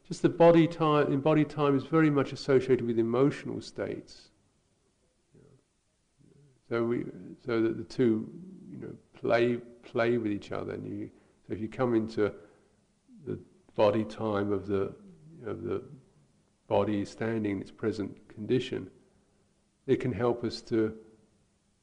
just 0.06 0.22
the 0.22 0.28
body 0.28 0.68
time, 0.68 1.14
in 1.14 1.22
body 1.22 1.46
time 1.46 1.78
is 1.78 1.86
very 1.86 2.10
much 2.10 2.34
associated 2.34 2.86
with 2.86 3.00
emotional 3.00 3.62
states. 3.62 4.32
So 6.68 6.84
we, 6.84 7.06
so 7.46 7.62
that 7.62 7.78
the 7.78 7.86
two, 7.86 8.30
you 8.70 8.80
know, 8.80 8.94
play 9.14 9.60
play 9.82 10.18
with 10.18 10.34
each 10.34 10.52
other, 10.52 10.74
and 10.74 10.86
you. 10.86 11.10
So 11.48 11.54
if 11.54 11.62
you 11.62 11.70
come 11.70 11.96
into 11.96 12.34
the 13.26 13.40
body 13.78 14.04
time 14.04 14.52
of 14.52 14.68
the 14.68 14.94
of 15.46 15.64
the 15.64 15.84
body 16.68 17.06
standing 17.06 17.54
in 17.54 17.62
its 17.62 17.72
present 17.72 18.28
condition, 18.28 18.90
it 19.88 20.00
can 20.00 20.12
help 20.12 20.44
us 20.44 20.62
to, 20.62 20.96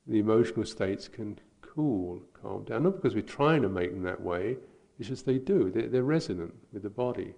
the 0.06 0.18
emotional 0.18 0.64
states 0.64 1.08
can 1.08 1.38
cool, 1.60 2.22
calm 2.32 2.64
down. 2.64 2.82
Not 2.82 2.96
because 2.96 3.14
we're 3.14 3.22
trying 3.22 3.62
to 3.62 3.68
make 3.68 3.92
them 3.92 4.02
that 4.02 4.20
way, 4.20 4.56
it's 4.98 5.08
just 5.08 5.24
they 5.26 5.38
do. 5.38 5.70
They're, 5.70 5.88
they're 5.88 6.02
resonant 6.02 6.54
with 6.72 6.82
the 6.82 6.90
body. 6.90 7.34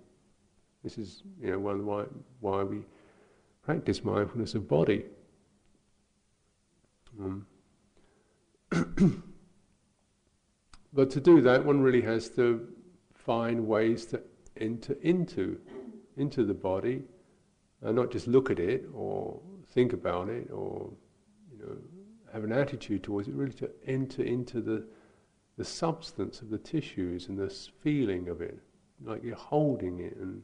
This 0.82 0.98
is, 0.98 1.22
you 1.40 1.50
know, 1.50 1.58
one 1.58 1.86
why, 1.86 2.04
why 2.40 2.64
we 2.64 2.80
practice 3.62 4.02
mindfulness 4.02 4.54
of 4.54 4.68
body. 4.68 5.04
Um. 7.20 7.46
but 10.92 11.10
to 11.10 11.20
do 11.20 11.40
that, 11.42 11.64
one 11.64 11.80
really 11.82 12.02
has 12.02 12.28
to 12.30 12.68
find 13.14 13.66
ways 13.66 14.06
to 14.06 14.20
enter 14.56 14.96
into, 15.02 15.60
into 16.16 16.44
the 16.44 16.54
body, 16.54 17.02
and 17.82 17.94
not 17.94 18.10
just 18.10 18.26
look 18.26 18.50
at 18.50 18.58
it 18.58 18.86
or 18.92 19.40
think 19.72 19.92
about 19.92 20.28
it 20.28 20.50
or 20.52 20.90
you 21.50 21.58
know 21.58 21.76
have 22.32 22.44
an 22.44 22.52
attitude 22.52 23.02
towards 23.02 23.28
it, 23.28 23.34
really 23.34 23.52
to 23.52 23.70
enter 23.86 24.22
into 24.22 24.60
the 24.60 24.84
the 25.58 25.64
substance 25.64 26.40
of 26.40 26.48
the 26.48 26.58
tissues 26.58 27.28
and 27.28 27.38
the 27.38 27.50
feeling 27.82 28.28
of 28.28 28.40
it, 28.40 28.58
like 29.04 29.22
you're 29.22 29.36
holding 29.36 30.00
it 30.00 30.16
and 30.16 30.42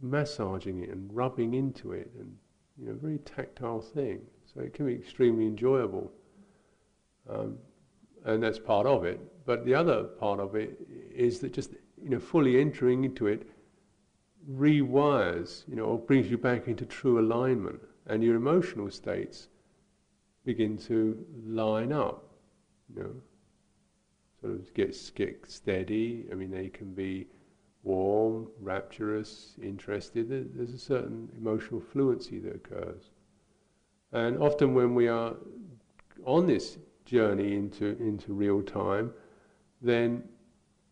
massaging 0.00 0.84
it 0.84 0.90
and 0.90 1.12
rubbing 1.12 1.54
into 1.54 1.92
it, 1.92 2.10
and 2.18 2.36
you 2.78 2.86
know, 2.86 2.94
very 2.94 3.18
tactile 3.18 3.80
thing. 3.80 4.20
So 4.46 4.60
it 4.60 4.72
can 4.72 4.86
be 4.86 4.94
extremely 4.94 5.46
enjoyable, 5.46 6.12
um, 7.28 7.58
and 8.24 8.42
that's 8.42 8.58
part 8.58 8.86
of 8.86 9.04
it. 9.04 9.20
But 9.44 9.64
the 9.64 9.74
other 9.74 10.04
part 10.04 10.38
of 10.38 10.54
it 10.54 10.78
is 11.12 11.40
that 11.40 11.52
just 11.52 11.72
you 12.02 12.10
know, 12.10 12.20
fully 12.20 12.60
entering 12.60 13.04
into 13.04 13.26
it 13.26 13.48
rewires, 14.50 15.64
you 15.68 15.76
know, 15.76 15.84
or 15.84 15.98
brings 15.98 16.30
you 16.30 16.38
back 16.38 16.66
into 16.68 16.86
true 16.86 17.18
alignment 17.18 17.80
and 18.10 18.24
your 18.24 18.34
emotional 18.34 18.90
states 18.90 19.48
begin 20.44 20.76
to 20.76 21.24
line 21.46 21.92
up, 21.92 22.28
you 22.94 23.02
know, 23.02 23.14
sort 24.40 24.54
of 24.54 24.74
get, 24.74 25.12
get 25.14 25.48
steady. 25.48 26.26
I 26.32 26.34
mean, 26.34 26.50
they 26.50 26.68
can 26.68 26.92
be 26.92 27.28
warm, 27.84 28.48
rapturous, 28.60 29.54
interested. 29.62 30.28
There's 30.28 30.74
a 30.74 30.78
certain 30.78 31.28
emotional 31.38 31.80
fluency 31.80 32.40
that 32.40 32.56
occurs. 32.56 33.10
And 34.12 34.38
often 34.38 34.74
when 34.74 34.94
we 34.96 35.06
are 35.06 35.34
on 36.24 36.48
this 36.48 36.78
journey 37.04 37.54
into, 37.54 37.96
into 38.00 38.32
real 38.32 38.60
time, 38.60 39.12
then 39.80 40.24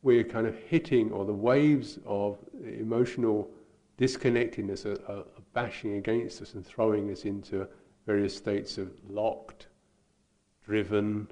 we're 0.02 0.22
kind 0.24 0.46
of 0.46 0.57
hitting, 0.57 1.11
or 1.11 1.24
the 1.24 1.33
waves 1.33 1.98
of 2.07 2.38
emotional 2.62 3.50
disconnectedness 3.96 4.87
are, 4.87 5.00
are, 5.09 5.24
bashing 5.52 5.94
against 5.94 6.42
us 6.42 6.54
and 6.54 6.64
throwing 6.66 7.11
us 7.11 7.24
into 7.24 7.66
various 8.06 8.37
states 8.37 8.78
of 8.78 8.90
locked, 9.08 9.68
driven, 10.64 11.28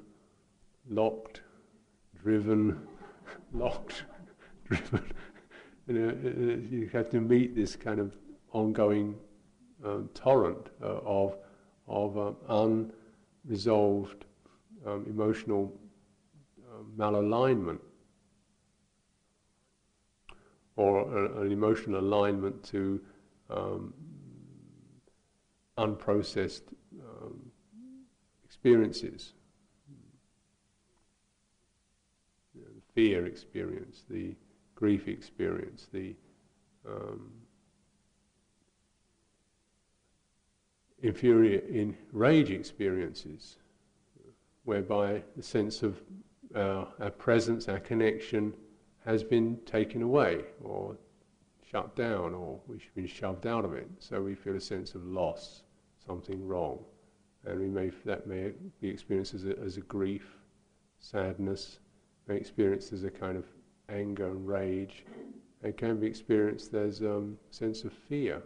locked, 0.89 1.41
driven, 2.21 2.87
locked, 3.53 4.03
driven. 4.65 5.11
You, 5.87 5.93
know, 5.93 6.61
you 6.69 6.89
have 6.91 7.09
to 7.11 7.21
meet 7.21 7.55
this 7.55 7.75
kind 7.75 7.99
of 7.99 8.15
ongoing 8.51 9.15
um, 9.83 10.09
torrent 10.13 10.67
uh, 10.81 10.99
of, 11.05 11.37
of 11.87 12.17
um, 12.49 12.91
unresolved 13.45 14.25
um, 14.85 15.05
emotional 15.07 15.73
uh, 16.61 16.83
malalignment 16.97 17.79
or 20.75 21.01
a, 21.01 21.41
an 21.41 21.51
emotional 21.51 21.99
alignment 21.99 22.63
to 22.63 23.01
um, 23.49 23.93
unprocessed 25.77 26.73
um, 27.01 27.39
experiences. 28.43 29.33
You 32.55 32.61
know, 32.61 32.67
the 32.75 32.93
fear 32.93 33.25
experience, 33.25 34.03
the 34.09 34.35
grief 34.75 35.07
experience, 35.07 35.87
the 35.91 36.15
um, 36.87 37.31
inferior 41.01 41.59
in 41.59 41.95
rage 42.11 42.51
experiences, 42.51 43.57
whereby 44.63 45.23
the 45.35 45.43
sense 45.43 45.83
of 45.83 46.01
uh, 46.55 46.85
our 46.99 47.11
presence, 47.11 47.67
our 47.67 47.79
connection, 47.79 48.53
has 49.05 49.23
been 49.23 49.57
taken 49.65 50.01
away 50.01 50.43
or 50.61 50.97
shut 51.71 51.95
down 51.95 52.33
or 52.33 52.59
we've 52.67 52.89
been 52.95 53.07
shoved 53.07 53.45
out 53.47 53.65
of 53.65 53.73
it. 53.73 53.87
So 53.99 54.21
we 54.21 54.35
feel 54.35 54.55
a 54.55 54.61
sense 54.61 54.95
of 54.95 55.05
loss, 55.05 55.63
something 56.07 56.47
wrong. 56.47 56.79
And 57.45 57.59
we 57.59 57.67
may, 57.67 57.91
that 58.05 58.27
may 58.27 58.51
be 58.81 58.89
experienced 58.89 59.33
as 59.33 59.45
a, 59.45 59.57
as 59.59 59.77
a 59.77 59.81
grief, 59.81 60.37
sadness, 60.99 61.79
may 62.27 62.37
experienced 62.37 62.93
as 62.93 63.03
a 63.03 63.11
kind 63.11 63.37
of 63.37 63.45
anger 63.89 64.27
and 64.27 64.47
rage. 64.47 65.05
It 65.63 65.77
can 65.77 65.99
be 65.99 66.07
experienced 66.07 66.73
as 66.73 67.01
a 67.01 67.17
um, 67.17 67.37
sense 67.51 67.83
of 67.83 67.93
fear, 67.93 68.41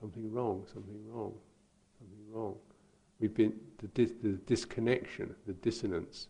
something 0.00 0.32
wrong, 0.32 0.64
something 0.72 1.00
wrong, 1.08 1.34
something 1.98 2.32
wrong. 2.32 2.56
We've 3.20 3.34
been, 3.34 3.54
the, 3.78 3.88
dis- 3.88 4.14
the 4.22 4.32
disconnection, 4.46 5.34
the 5.46 5.54
dissonance, 5.54 6.28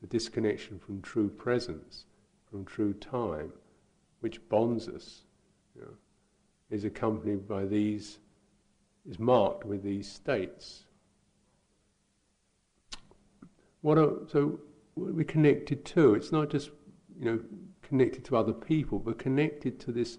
the 0.00 0.06
disconnection 0.06 0.78
from 0.78 1.02
true 1.02 1.28
presence, 1.28 2.04
from 2.50 2.64
true 2.64 2.94
time, 2.94 3.52
which 4.20 4.46
bonds 4.48 4.88
us 4.88 5.22
you 5.74 5.82
know, 5.82 5.94
is 6.70 6.84
accompanied 6.84 7.48
by 7.48 7.64
these, 7.64 8.18
is 9.08 9.18
marked 9.18 9.64
with 9.64 9.82
these 9.82 10.10
states. 10.10 10.84
What 13.80 13.98
are, 13.98 14.12
so 14.30 14.60
what 14.94 15.10
are 15.10 15.12
we 15.12 15.24
connected 15.24 15.84
to? 15.86 16.14
It's 16.14 16.32
not 16.32 16.50
just 16.50 16.70
you 17.18 17.24
know 17.24 17.40
connected 17.82 18.24
to 18.26 18.36
other 18.36 18.52
people, 18.52 18.98
but 18.98 19.18
connected 19.18 19.80
to 19.80 19.92
this 19.92 20.18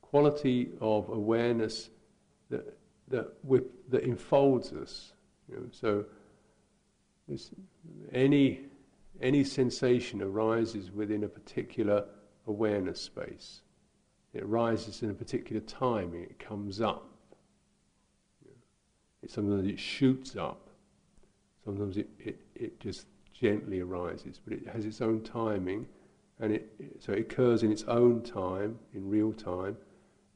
quality 0.00 0.70
of 0.80 1.08
awareness 1.08 1.90
that 2.50 2.78
that 3.08 3.34
with, 3.42 3.64
that 3.90 4.04
enfolds 4.04 4.72
us. 4.72 5.12
You 5.48 5.56
know, 5.56 5.66
so 5.70 6.04
any 8.12 8.60
any 9.20 9.44
sensation 9.44 10.22
arises 10.22 10.90
within 10.90 11.24
a 11.24 11.28
particular 11.28 12.04
awareness 12.46 13.00
space. 13.00 13.62
It 14.34 14.46
rises 14.46 15.02
in 15.02 15.10
a 15.10 15.14
particular 15.14 15.62
timing, 15.62 16.22
it 16.22 16.38
comes 16.38 16.80
up. 16.80 17.15
That 19.34 19.66
it 19.66 19.78
shoots 19.78 20.36
up. 20.36 20.70
Sometimes 21.64 21.96
it, 21.96 22.08
it, 22.18 22.40
it 22.54 22.80
just 22.80 23.06
gently 23.32 23.80
arises, 23.80 24.40
but 24.42 24.52
it 24.52 24.68
has 24.68 24.86
its 24.86 25.00
own 25.00 25.22
timing, 25.22 25.86
and 26.40 26.52
it, 26.52 26.70
so 27.00 27.12
it 27.12 27.20
occurs 27.20 27.62
in 27.62 27.72
its 27.72 27.82
own 27.84 28.22
time, 28.22 28.78
in 28.94 29.08
real 29.08 29.32
time, 29.32 29.76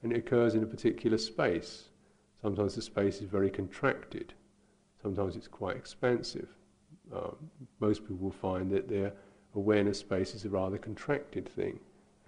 and 0.03 0.13
it 0.13 0.19
occurs 0.19 0.55
in 0.55 0.63
a 0.63 0.67
particular 0.67 1.19
space. 1.19 1.85
Sometimes 2.43 2.75
the 2.75 2.83
space 2.83 3.21
is 3.21 3.29
very 3.29 3.51
contracted, 3.51 4.35
sometimes 5.01 5.37
it's 5.37 5.49
quite 5.49 5.77
expansive. 5.77 6.49
Um, 7.15 7.37
most 7.81 8.03
people 8.03 8.17
will 8.17 8.31
find 8.31 8.71
that 8.71 8.89
their 8.89 9.13
awareness 9.55 9.99
space 9.99 10.35
is 10.35 10.45
a 10.45 10.49
rather 10.49 10.79
contracted 10.79 11.49
thing 11.49 11.81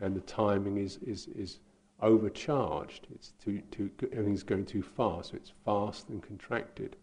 and 0.03 0.17
the 0.17 0.21
timing 0.21 0.79
is, 0.79 0.99
is, 1.07 1.29
is 1.29 1.61
overcharged. 2.03 3.07
It's 3.15 3.33
too, 3.43 3.63
too, 3.71 3.91
everything's 4.13 4.43
going 4.43 4.67
too 4.67 4.83
fast, 4.83 5.31
so 5.31 5.37
it's 5.37 5.53
fast 5.65 6.09
and 6.09 6.23
contracted. 6.23 6.97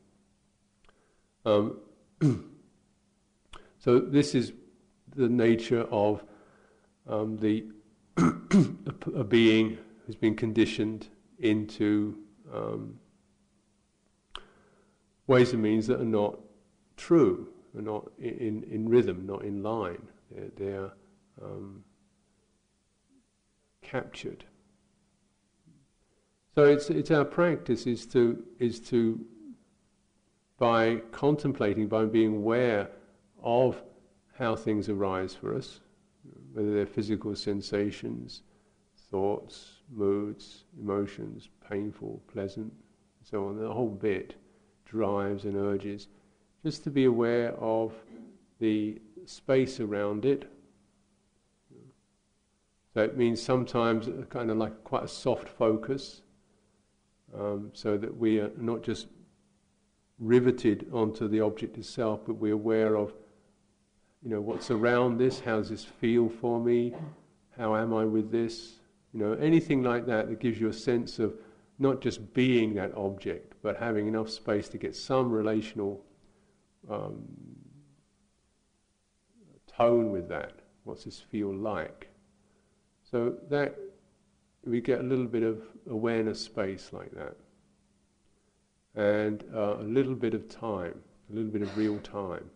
Um, 1.46 1.80
so 3.80 4.00
this 4.00 4.36
is 4.36 4.54
the 5.16 5.30
nature 5.30 5.84
of 5.90 6.24
um, 7.08 7.38
the 7.38 7.66
a 9.16 9.24
being 9.24 9.78
who's 10.06 10.16
been 10.16 10.36
conditioned 10.36 11.08
into 11.40 12.18
um, 12.54 13.00
ways 15.28 15.54
and 15.54 15.62
means 15.62 15.88
that 15.88 16.02
are 16.02 16.06
not 16.06 16.40
true, 16.98 17.48
are 17.78 17.82
not 17.82 18.12
in, 18.20 18.64
in 18.70 18.90
rhythm, 18.90 19.26
not 19.26 19.44
in 19.46 19.64
line. 19.64 20.08
They're, 20.32 20.50
they're 20.58 20.92
um, 21.42 21.84
captured. 23.82 24.44
So 26.60 26.66
it's, 26.66 26.90
it's 26.90 27.10
our 27.10 27.24
practice 27.24 27.88
is 27.88 28.06
to, 28.08 28.44
is 28.60 28.82
to, 28.82 29.18
by 30.58 30.98
contemplating, 31.14 31.88
by 31.88 32.04
being 32.04 32.36
aware 32.36 32.90
of 33.42 33.82
how 34.38 34.58
things 34.58 34.90
arise 34.90 35.34
for 35.34 35.56
us, 35.56 35.80
whether 36.52 36.74
they're 36.74 36.86
physical 36.86 37.34
sensations, 37.34 38.42
thoughts, 39.10 39.76
moods, 39.90 40.66
emotions, 40.78 41.48
painful, 41.70 42.22
pleasant, 42.28 42.74
so 43.24 43.48
on, 43.48 43.58
the 43.58 43.72
whole 43.72 43.88
bit, 43.88 44.36
drives 44.84 45.46
and 45.46 45.56
urges, 45.56 46.10
just 46.62 46.84
to 46.84 46.90
be 46.90 47.06
aware 47.06 47.54
of 47.54 47.94
the 48.60 49.00
space 49.26 49.80
around 49.80 50.26
it. 50.26 50.52
So 52.94 53.00
it 53.00 53.16
means 53.16 53.42
sometimes 53.42 54.10
kind 54.30 54.52
of 54.52 54.58
like 54.58 54.84
quite 54.84 55.06
a 55.06 55.08
soft 55.08 55.48
focus, 55.48 56.22
um, 57.38 57.72
so 57.74 57.98
that 57.98 58.16
we 58.16 58.40
are 58.40 58.52
not 58.58 58.82
just 58.84 59.08
riveted 60.20 60.88
onto 60.94 61.28
the 61.28 61.40
object 61.40 61.78
itself, 61.78 62.22
but 62.26 62.34
we're 62.34 62.54
aware 62.54 62.96
of, 62.96 63.14
you 64.22 64.30
know, 64.30 64.42
what's 64.42 64.70
around 64.72 65.18
this, 65.18 65.40
how 65.40 65.58
does 65.58 65.70
this 65.70 65.86
feel 65.86 66.30
for 66.30 66.60
me, 66.60 66.94
how 67.58 67.76
am 67.76 67.94
I 67.94 68.06
with 68.06 68.32
this, 68.32 68.80
you 69.14 69.20
know, 69.20 69.34
anything 69.34 69.82
like 69.84 70.06
that 70.08 70.30
that 70.30 70.40
gives 70.40 70.60
you 70.60 70.68
a 70.68 70.74
sense 70.74 71.20
of 71.20 71.34
not 71.80 72.02
just 72.02 72.34
being 72.34 72.74
that 72.76 72.94
object, 72.96 73.54
but 73.62 73.78
having 73.78 74.08
enough 74.08 74.30
space 74.30 74.68
to 74.70 74.78
get 74.78 74.96
some 74.96 75.32
relational 75.32 76.04
um, 76.90 77.26
tone 79.68 80.12
with 80.12 80.28
that. 80.28 80.54
What's 80.84 81.06
this 81.06 81.20
feel 81.20 81.54
like? 81.56 82.10
So 83.10 83.36
that 83.50 83.78
we 84.66 84.82
get 84.82 85.00
a 85.00 85.04
little 85.04 85.26
bit 85.26 85.44
of 85.44 85.62
awareness 85.90 86.40
space 86.40 86.90
like 86.92 87.12
that, 87.12 87.36
and 88.96 89.44
uh, 89.54 89.78
a 89.80 89.84
little 89.84 90.16
bit 90.16 90.34
of 90.34 90.50
time, 90.50 91.00
a 91.30 91.36
little 91.36 91.52
bit 91.52 91.62
of 91.62 91.78
real 91.78 92.00
time. 92.00 92.50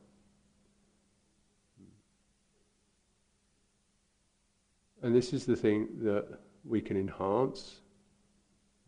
And 5.01 5.13
this 5.13 5.33
is 5.33 5.45
the 5.45 5.55
thing 5.55 5.89
that 6.01 6.25
we 6.63 6.79
can 6.79 6.95
enhance. 6.95 7.81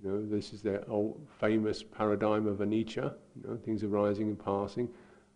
You 0.01 0.09
know, 0.09 0.25
this 0.25 0.53
is 0.53 0.61
the 0.61 0.85
old 0.87 1.27
famous 1.39 1.83
paradigm 1.83 2.47
of 2.47 2.59
anicca. 2.59 3.13
You 3.35 3.47
know, 3.47 3.57
things 3.57 3.83
arising 3.83 4.27
and 4.29 4.39
passing, 4.39 4.89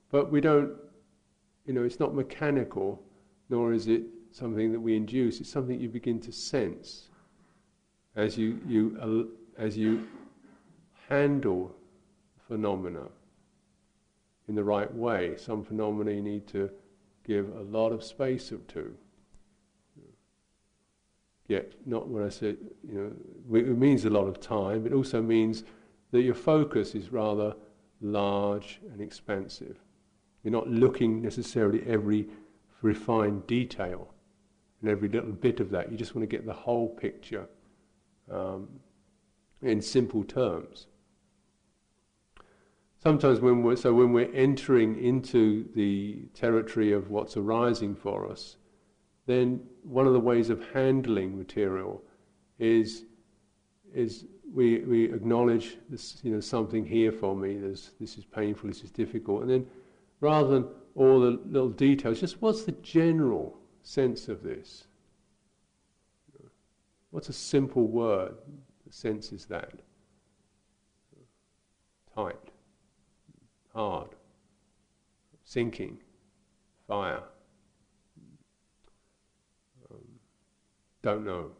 but 0.09 0.31
we 0.31 0.41
don't. 0.41 0.71
You 1.65 1.73
know, 1.73 1.83
it's 1.83 1.99
not 1.99 2.15
mechanical, 2.15 3.03
nor 3.49 3.73
is 3.73 3.87
it 3.87 4.03
something 4.31 4.71
that 4.71 4.79
we 4.79 4.95
induce. 4.95 5.39
It's 5.39 5.49
something 5.49 5.79
you 5.79 5.89
begin 5.89 6.19
to 6.21 6.31
sense 6.31 7.08
as 8.15 8.37
you 8.37 8.59
you 8.67 9.31
as 9.57 9.77
you 9.77 10.07
handle 11.09 11.75
phenomena 12.47 13.07
in 14.47 14.55
the 14.55 14.63
right 14.63 14.93
way. 14.93 15.35
Some 15.37 15.63
phenomena 15.63 16.11
you 16.11 16.21
need 16.21 16.47
to 16.47 16.69
give 17.23 17.55
a 17.55 17.61
lot 17.61 17.91
of 17.91 18.03
space 18.03 18.51
to. 18.69 18.95
Yet, 21.47 21.73
not 21.85 22.07
when 22.07 22.23
I 22.23 22.29
say, 22.29 22.57
you 22.87 23.15
know, 23.51 23.57
it 23.57 23.77
means 23.77 24.05
a 24.05 24.09
lot 24.09 24.27
of 24.27 24.39
time, 24.39 24.85
it 24.85 24.93
also 24.93 25.19
means 25.21 25.63
that 26.11 26.21
your 26.21 26.35
focus 26.35 26.93
is 26.93 27.11
rather 27.11 27.55
large 28.01 28.79
and 28.91 29.01
expansive. 29.01 29.79
You're 30.43 30.51
not 30.51 30.69
looking 30.69 31.21
necessarily 31.21 31.83
every 31.87 32.27
refined 32.81 33.47
detail 33.47 34.13
and 34.81 34.89
every 34.89 35.09
little 35.09 35.31
bit 35.31 35.59
of 35.59 35.71
that. 35.71 35.91
You 35.91 35.97
just 35.97 36.15
want 36.15 36.23
to 36.29 36.35
get 36.35 36.45
the 36.45 36.53
whole 36.53 36.87
picture 36.87 37.47
um, 38.31 38.67
in 39.61 39.81
simple 39.81 40.23
terms. 40.23 40.87
Sometimes 43.01 43.39
when 43.39 43.63
we're 43.63 43.77
so 43.77 43.93
when 43.93 44.11
we're 44.11 44.33
entering 44.33 45.01
into 45.01 45.69
the 45.73 46.23
territory 46.33 46.91
of 46.91 47.09
what's 47.09 47.37
arising 47.37 47.95
for 47.95 48.29
us, 48.29 48.57
then 49.25 49.61
one 49.83 50.05
of 50.05 50.13
the 50.13 50.19
ways 50.19 50.49
of 50.49 50.61
handling 50.73 51.37
material 51.37 52.03
is 52.57 53.05
is 53.93 54.25
we, 54.53 54.79
we 54.79 55.05
acknowledge 55.05 55.77
this, 55.89 56.19
you 56.23 56.33
know, 56.33 56.39
something 56.39 56.85
here 56.85 57.11
for 57.11 57.35
me, 57.35 57.57
this, 57.57 57.91
this 57.99 58.17
is 58.17 58.25
painful, 58.25 58.69
this 58.69 58.83
is 58.83 58.91
difficult, 58.91 59.41
and 59.41 59.49
then 59.49 59.67
rather 60.21 60.49
than 60.49 60.67
all 60.95 61.19
the 61.19 61.39
little 61.45 61.69
details, 61.69 62.19
just 62.19 62.41
what's 62.41 62.63
the 62.63 62.71
general 62.73 63.57
sense 63.81 64.27
of 64.27 64.43
this? 64.43 64.85
What's 67.11 67.29
a 67.29 67.33
simple 67.33 67.87
word 67.87 68.35
that 68.85 68.93
senses 68.93 69.45
that? 69.45 69.73
Tight, 72.15 72.51
hard, 73.73 74.09
sinking, 75.43 75.99
fire. 76.87 77.23
Um, 79.89 79.97
don't 81.01 81.25
know, 81.25 81.51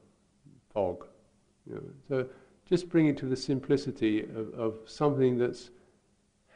fog. 0.74 1.06
You 1.66 1.76
know. 1.76 1.82
So 2.08 2.30
just 2.68 2.89
bring 2.89 3.08
it 3.08 3.18
to 3.18 3.26
the 3.26 3.36
simplicity 3.36 4.24
of, 4.24 4.54
of 4.54 4.76
something 4.86 5.38
that's 5.38 5.72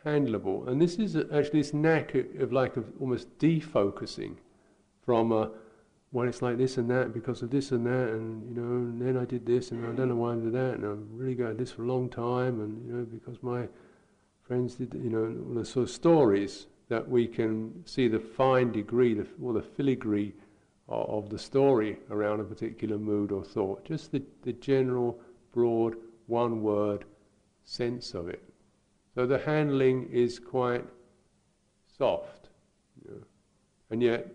handleable. 0.05 0.67
And 0.67 0.81
this 0.81 0.95
is 0.95 1.15
actually 1.15 1.61
this 1.61 1.73
knack 1.73 2.13
of 2.15 2.51
like 2.51 2.77
of 2.77 2.91
almost 2.99 3.37
defocusing 3.39 4.35
from 5.03 5.31
a, 5.31 5.51
well, 6.13 6.27
it's 6.27 6.43
like 6.43 6.57
this 6.57 6.77
and 6.77 6.89
that 6.91 7.11
because 7.11 7.41
of 7.41 7.49
this 7.49 7.71
and 7.71 7.85
that, 7.87 8.09
and 8.09 8.47
you 8.47 8.61
know, 8.61 8.75
and 8.75 9.01
then 9.01 9.17
I 9.17 9.25
did 9.25 9.47
this, 9.47 9.71
and 9.71 9.83
I 9.83 9.91
don't 9.93 10.09
know 10.09 10.15
why 10.15 10.33
I 10.33 10.35
did 10.35 10.53
that, 10.53 10.75
and 10.75 10.85
I'm 10.85 11.09
really 11.11 11.33
got 11.33 11.57
this 11.57 11.71
for 11.71 11.83
a 11.83 11.87
long 11.87 12.07
time, 12.07 12.61
and 12.61 12.85
you 12.85 12.93
know, 12.93 13.03
because 13.03 13.41
my 13.41 13.67
friends 14.43 14.75
did, 14.75 14.93
you 14.93 15.09
know, 15.09 15.35
all 15.47 15.55
the 15.55 15.65
sort 15.65 15.83
of 15.83 15.89
stories 15.89 16.67
that 16.89 17.09
we 17.09 17.27
can 17.27 17.83
see 17.87 18.07
the 18.07 18.19
fine 18.19 18.71
degree, 18.71 19.15
the, 19.15 19.25
or 19.41 19.53
the 19.53 19.63
filigree 19.63 20.33
of 20.87 21.31
the 21.31 21.39
story 21.39 21.97
around 22.11 22.39
a 22.39 22.43
particular 22.43 22.99
mood 22.99 23.31
or 23.31 23.43
thought, 23.43 23.83
just 23.83 24.11
the, 24.11 24.21
the 24.43 24.53
general, 24.53 25.19
broad, 25.51 25.95
one 26.27 26.61
word 26.61 27.05
sense 27.63 28.13
of 28.13 28.27
it. 28.27 28.43
So 29.15 29.25
the 29.25 29.39
handling 29.39 30.09
is 30.11 30.37
quite 30.37 30.85
soft. 31.97 32.49
You 33.03 33.11
know. 33.11 33.23
And 33.89 34.03
yet, 34.03 34.27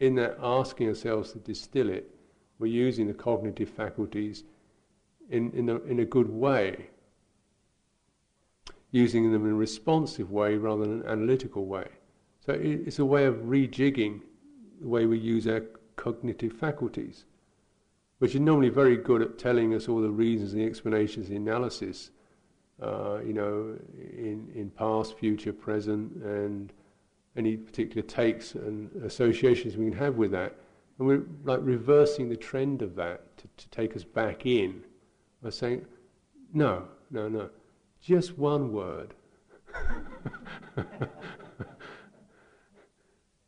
in 0.00 0.14
that 0.16 0.36
asking 0.42 0.88
ourselves 0.88 1.32
to 1.32 1.38
distill 1.38 1.88
it, 1.88 2.10
we're 2.58 2.66
using 2.66 3.06
the 3.06 3.14
cognitive 3.14 3.68
faculties 3.68 4.44
in, 5.30 5.50
in, 5.52 5.68
a, 5.68 5.76
in 5.82 6.00
a 6.00 6.04
good 6.04 6.28
way, 6.28 6.86
using 8.90 9.32
them 9.32 9.44
in 9.44 9.52
a 9.52 9.54
responsive 9.54 10.30
way 10.30 10.56
rather 10.56 10.82
than 10.82 11.02
an 11.02 11.06
analytical 11.06 11.66
way. 11.66 11.88
So 12.44 12.52
it's 12.52 12.98
a 12.98 13.04
way 13.04 13.24
of 13.24 13.34
rejigging 13.36 14.20
the 14.80 14.88
way 14.88 15.06
we 15.06 15.18
use 15.18 15.46
our 15.48 15.62
cognitive 15.96 16.52
faculties, 16.52 17.24
which 18.18 18.34
are 18.34 18.40
normally 18.40 18.68
very 18.68 18.96
good 18.96 19.22
at 19.22 19.38
telling 19.38 19.74
us 19.74 19.88
all 19.88 20.00
the 20.00 20.10
reasons, 20.10 20.52
the 20.52 20.64
explanations, 20.64 21.28
the 21.28 21.36
analysis, 21.36 22.10
uh, 22.80 23.18
you 23.24 23.32
know, 23.32 23.76
in, 23.98 24.50
in 24.54 24.70
past, 24.70 25.18
future, 25.18 25.52
present, 25.52 26.14
and 26.22 26.72
any 27.36 27.56
particular 27.56 28.06
takes 28.06 28.54
and 28.54 28.90
associations 29.02 29.76
we 29.76 29.90
can 29.90 29.98
have 29.98 30.16
with 30.16 30.30
that. 30.32 30.56
And 30.98 31.06
we're 31.06 31.24
like 31.44 31.60
reversing 31.62 32.28
the 32.28 32.36
trend 32.36 32.82
of 32.82 32.94
that 32.96 33.36
to, 33.38 33.48
to 33.56 33.68
take 33.68 33.94
us 33.94 34.04
back 34.04 34.46
in 34.46 34.82
by 35.42 35.50
saying, 35.50 35.84
no, 36.52 36.88
no, 37.10 37.28
no, 37.28 37.50
just 38.00 38.38
one 38.38 38.72
word. 38.72 39.14
you 40.76 40.84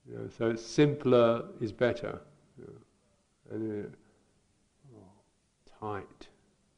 know, 0.08 0.28
so 0.36 0.54
simpler 0.54 1.44
is 1.60 1.72
better 1.72 2.20
and 3.50 3.86
uh, 4.94 4.98
tight, 5.80 6.28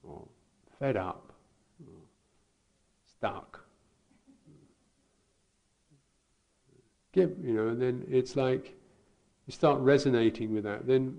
or 0.03 0.27
fed 0.79 0.97
up, 0.97 1.33
stuck. 3.05 3.65
Get, 7.13 7.37
you 7.43 7.53
know, 7.53 7.69
and 7.69 7.83
then 7.83 8.07
it's 8.09 8.37
like 8.37 8.77
you 9.47 9.53
start 9.53 9.81
resonating 9.81 10.55
with 10.55 10.65
that. 10.65 10.87
Then 10.87 11.19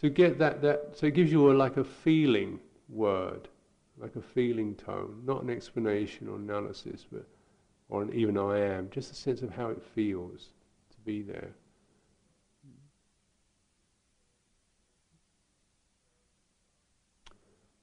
to 0.00 0.10
get 0.10 0.38
that, 0.38 0.60
that 0.62 0.92
so 0.94 1.06
it 1.06 1.14
gives 1.14 1.30
you 1.30 1.50
a, 1.50 1.54
like 1.54 1.76
a 1.76 1.84
feeling 1.84 2.58
word, 2.88 3.48
like 3.96 4.16
a 4.16 4.22
feeling 4.22 4.74
tone, 4.74 5.22
not 5.24 5.42
an 5.42 5.50
explanation 5.50 6.28
or 6.28 6.36
analysis, 6.36 7.06
but 7.10 7.26
or 7.88 8.02
an 8.02 8.12
even 8.12 8.36
I 8.36 8.58
am, 8.58 8.90
just 8.90 9.12
a 9.12 9.14
sense 9.14 9.42
of 9.42 9.50
how 9.50 9.68
it 9.68 9.82
feels 9.94 10.50
to 10.90 10.96
be 11.04 11.22
there. 11.22 11.52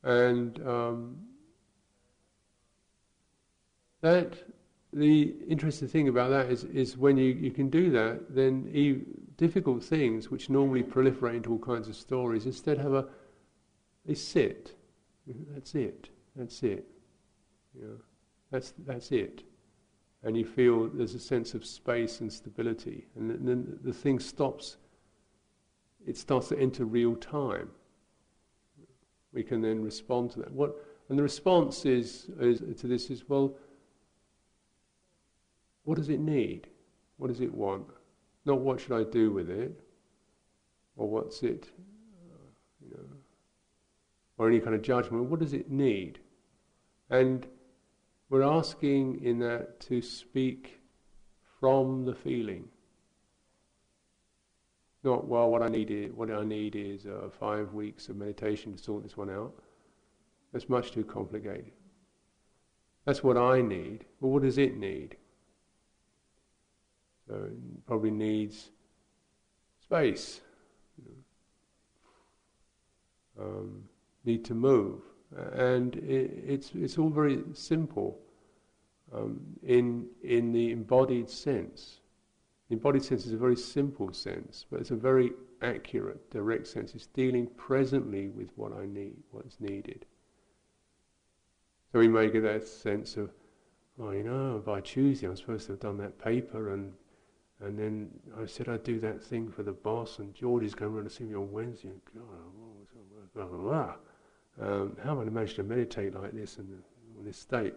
And 0.04 0.60
um, 0.68 1.18
that 4.02 4.34
the 4.96 5.36
interesting 5.48 5.88
thing 5.88 6.08
about 6.08 6.30
that 6.30 6.50
is, 6.50 6.64
is 6.64 6.98
when 6.98 7.18
you, 7.18 7.34
you 7.34 7.52
can 7.52 7.70
do 7.70 7.92
that, 7.92 8.34
then 8.34 8.70
e- 8.74 9.02
difficult 9.38 9.84
things 9.84 10.32
which 10.32 10.50
normally 10.50 10.84
proliferate 10.84 11.36
into 11.36 11.52
all 11.52 11.60
kinds 11.60 11.88
of 11.88 11.96
stories 11.96 12.46
instead 12.46 12.78
have 12.78 12.94
a 12.94 13.06
they 14.06 14.14
sit. 14.14 14.76
That's 15.54 15.74
it. 15.76 16.10
That's 16.36 16.62
it. 16.64 16.86
You 17.74 17.88
know, 17.88 17.98
that's 18.52 18.74
that's 18.86 19.12
it. 19.12 19.44
And 20.24 20.38
you 20.38 20.46
feel 20.46 20.88
there's 20.88 21.16
a 21.16 21.20
sense 21.20 21.54
of 21.54 21.66
space 21.66 22.22
and 22.22 22.32
stability, 22.32 23.06
and 23.16 23.30
then 23.30 23.78
the 23.84 23.94
thing 23.94 24.20
stops. 24.20 24.78
It 26.08 26.18
starts 26.18 26.50
to 26.50 26.60
enter 26.60 26.86
real 26.86 27.16
time 27.16 27.70
we 29.36 29.44
can 29.44 29.62
then 29.62 29.84
respond 29.84 30.32
to 30.32 30.40
that. 30.40 30.52
What, 30.52 30.76
and 31.10 31.20
the 31.20 31.24
response 31.24 31.86
is, 31.86 32.30
is, 32.40 32.64
to 32.80 32.88
this 32.88 33.12
is, 33.12 33.28
well, 33.28 33.54
what 35.86 35.98
does 35.98 36.10
it 36.10 36.20
need? 36.20 36.68
What 37.18 37.28
does 37.28 37.42
it 37.42 37.54
want? 37.54 37.88
Not 38.44 38.60
what 38.60 38.80
should 38.80 38.92
I 38.92 39.04
do 39.10 39.32
with 39.32 39.50
it, 39.50 39.80
or 40.98 41.10
what's 41.10 41.42
it, 41.42 41.70
you 42.82 42.92
know, 42.92 43.04
or 44.38 44.50
any 44.50 44.60
kind 44.60 44.76
of 44.76 44.82
judgment. 44.82 45.24
What 45.26 45.40
does 45.40 45.54
it 45.54 45.72
need? 45.72 46.20
And 47.10 47.48
we're 48.30 48.44
asking 48.44 49.24
in 49.24 49.40
that 49.40 49.80
to 49.82 50.02
speak 50.02 50.82
from 51.60 52.06
the 52.06 52.14
feeling. 52.14 52.68
Not, 55.04 55.28
well, 55.28 55.52
what 55.52 55.62
I 55.62 55.70
need 55.70 55.92
is, 55.92 56.12
what 56.12 56.32
I 56.32 56.44
need 56.44 56.76
is 56.76 57.06
uh, 57.06 57.30
five 57.40 57.74
weeks 57.74 58.10
of 58.10 58.16
meditation 58.16 58.76
to 58.76 58.84
sort 58.84 59.04
this 59.04 59.16
one 59.16 59.30
out. 59.30 59.54
That's 60.52 60.68
much 60.68 60.92
too 60.92 61.04
complicated. 61.04 61.72
That's 63.06 63.24
what 63.24 63.38
I 63.38 63.62
need. 63.62 64.06
But 64.20 64.30
what 64.30 64.42
does 64.42 64.58
it 64.58 64.78
need? 64.78 65.18
So 67.28 67.36
it 67.36 67.86
probably 67.88 68.12
needs 68.12 68.72
space. 69.82 70.42
Um, 73.40 73.84
need 74.24 74.46
to 74.46 74.54
move, 74.54 75.02
and 75.54 75.96
it, 75.98 76.32
it's 76.48 76.72
it's 76.74 76.98
all 76.98 77.10
very 77.10 77.44
simple 77.54 78.18
um, 79.14 79.42
in 79.62 80.08
in 80.24 80.54
the 80.54 80.72
embodied 80.72 81.30
sense. 81.30 82.00
The 82.70 82.76
embodied 82.76 83.04
sense 83.04 83.26
is 83.26 83.34
a 83.34 83.38
very 83.38 83.58
simple 83.58 84.14
sense, 84.14 84.66
but 84.72 84.80
it's 84.80 84.92
a 84.92 84.96
very 84.96 85.32
accurate, 85.62 86.32
direct 86.32 86.66
sense. 86.68 86.96
It's 86.96 87.08
dealing 87.08 87.48
presently 87.58 88.30
with 88.30 88.50
what 88.56 88.72
I 88.72 88.86
need, 88.86 89.18
what's 89.32 89.60
needed. 89.60 90.06
So 91.92 92.00
we 92.00 92.08
may 92.08 92.30
get 92.30 92.44
that 92.44 92.66
sense 92.68 93.18
of, 93.18 93.32
oh, 94.00 94.12
you 94.12 94.24
know, 94.24 94.64
by 94.66 94.82
Tuesday 94.82 95.28
I'm 95.28 95.36
supposed 95.36 95.66
to 95.68 95.74
have 95.74 95.82
done 95.82 95.98
that 95.98 96.18
paper, 96.18 96.74
and 96.74 96.94
and 97.62 97.78
then 97.78 98.10
I 98.42 98.46
said 98.46 98.68
I'd 98.68 98.84
do 98.84 99.00
that 99.00 99.24
thing 99.24 99.50
for 99.50 99.64
the 99.64 99.72
boss, 99.72 100.20
and 100.20 100.34
George 100.34 100.64
is 100.64 100.76
going 100.76 100.94
around 100.94 101.06
to 101.06 101.10
see 101.10 101.24
me 101.24 101.36
on 101.36 101.52
Wednesday. 101.52 101.90
And 101.90 102.02
God, 102.14 102.24
blah 103.34 103.46
blah 103.46 103.58
blah. 103.58 103.96
Um, 104.62 104.98
how 105.04 105.12
am 105.12 105.20
I 105.20 105.26
going 105.26 105.48
to 105.48 105.64
meditate 105.64 106.16
like 106.16 106.32
this 106.32 106.58
in, 106.58 106.68
in 107.20 107.26
this 107.26 107.38
state? 107.38 107.74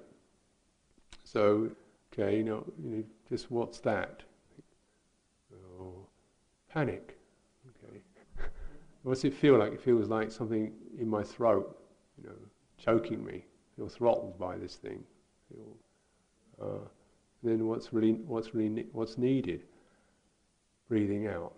So, 1.24 1.70
okay, 2.12 2.36
you 2.36 2.44
know, 2.44 2.64
you 2.82 2.90
know, 2.90 3.04
just 3.28 3.50
what's 3.50 3.80
that? 3.80 4.22
panic. 6.68 7.18
Okay. 7.84 8.00
What's 9.02 9.24
it 9.24 9.34
feel 9.34 9.58
like? 9.58 9.72
It 9.72 9.80
feels 9.80 10.08
like 10.08 10.30
something 10.30 10.72
in 10.98 11.08
my 11.08 11.22
throat, 11.22 11.78
you 12.20 12.28
know, 12.28 12.36
choking 12.76 13.24
me. 13.24 13.44
I 13.44 13.76
feel 13.76 13.88
throttled 13.88 14.38
by 14.38 14.56
this 14.56 14.76
thing. 14.76 15.02
Feel, 15.48 15.76
uh, 16.60 16.88
then 17.42 17.66
what's 17.66 17.92
really 17.92 18.12
what's 18.12 18.54
really 18.54 18.86
what's 18.92 19.18
needed? 19.18 19.62
Breathing 20.88 21.26
out. 21.26 21.54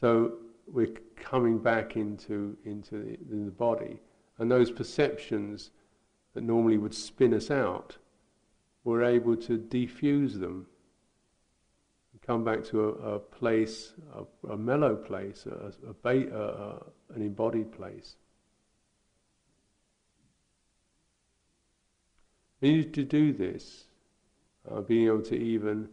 So 0.00 0.34
we're 0.66 0.94
coming 1.16 1.58
back 1.58 1.96
into 1.96 2.56
into 2.64 2.96
the, 2.96 3.18
in 3.32 3.44
the 3.44 3.50
body, 3.50 4.00
and 4.38 4.50
those 4.50 4.70
perceptions 4.70 5.70
that 6.34 6.42
normally 6.42 6.78
would 6.78 6.94
spin 6.94 7.34
us 7.34 7.50
out, 7.50 7.96
we're 8.84 9.04
able 9.04 9.36
to 9.36 9.58
defuse 9.58 10.38
them 10.38 10.66
come 12.28 12.44
back 12.44 12.62
to 12.62 12.84
a, 12.84 13.14
a 13.14 13.18
place, 13.18 13.94
a, 14.14 14.52
a, 14.52 14.56
mellow 14.56 14.94
place, 14.94 15.46
a, 15.46 15.72
a 15.88 15.94
an 17.14 17.22
embodied 17.22 17.72
place. 17.72 18.16
We 22.60 22.72
need 22.72 22.94
to 22.94 23.04
do 23.04 23.32
this, 23.32 23.84
uh, 24.70 24.80
being 24.80 25.06
able 25.06 25.22
to 25.22 25.36
even, 25.36 25.88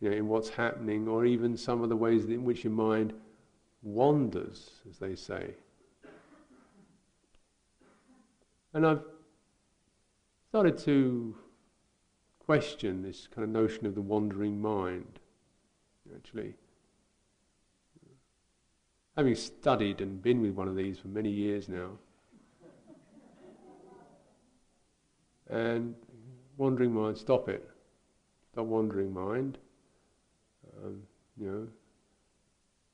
you 0.00 0.10
know, 0.10 0.16
in 0.16 0.28
what's 0.28 0.48
happening, 0.48 1.08
or 1.08 1.24
even 1.24 1.56
some 1.56 1.82
of 1.82 1.88
the 1.88 1.96
ways 1.96 2.24
in 2.26 2.44
which 2.44 2.64
your 2.64 2.72
mind 2.72 3.12
wanders, 3.82 4.70
as 4.88 4.98
they 4.98 5.14
say. 5.14 5.54
And 8.72 8.86
I've 8.86 9.04
started 10.48 10.78
to 10.78 11.36
question 12.38 13.02
this 13.02 13.26
kind 13.26 13.44
of 13.44 13.50
notion 13.50 13.86
of 13.86 13.94
the 13.94 14.02
wandering 14.02 14.60
mind 14.60 15.18
actually. 16.14 16.54
Having 19.16 19.34
studied 19.36 20.00
and 20.00 20.20
been 20.20 20.40
with 20.42 20.52
one 20.52 20.68
of 20.68 20.76
these 20.76 20.98
for 20.98 21.08
many 21.08 21.30
years 21.30 21.68
now, 21.68 21.90
and 25.48 25.94
wandering 26.56 26.92
mind, 26.92 27.18
stop 27.18 27.48
it. 27.48 27.68
Stop 28.52 28.66
wandering 28.66 29.12
mind. 29.12 29.58
Um, 30.82 31.02
you 31.40 31.50
know. 31.50 31.68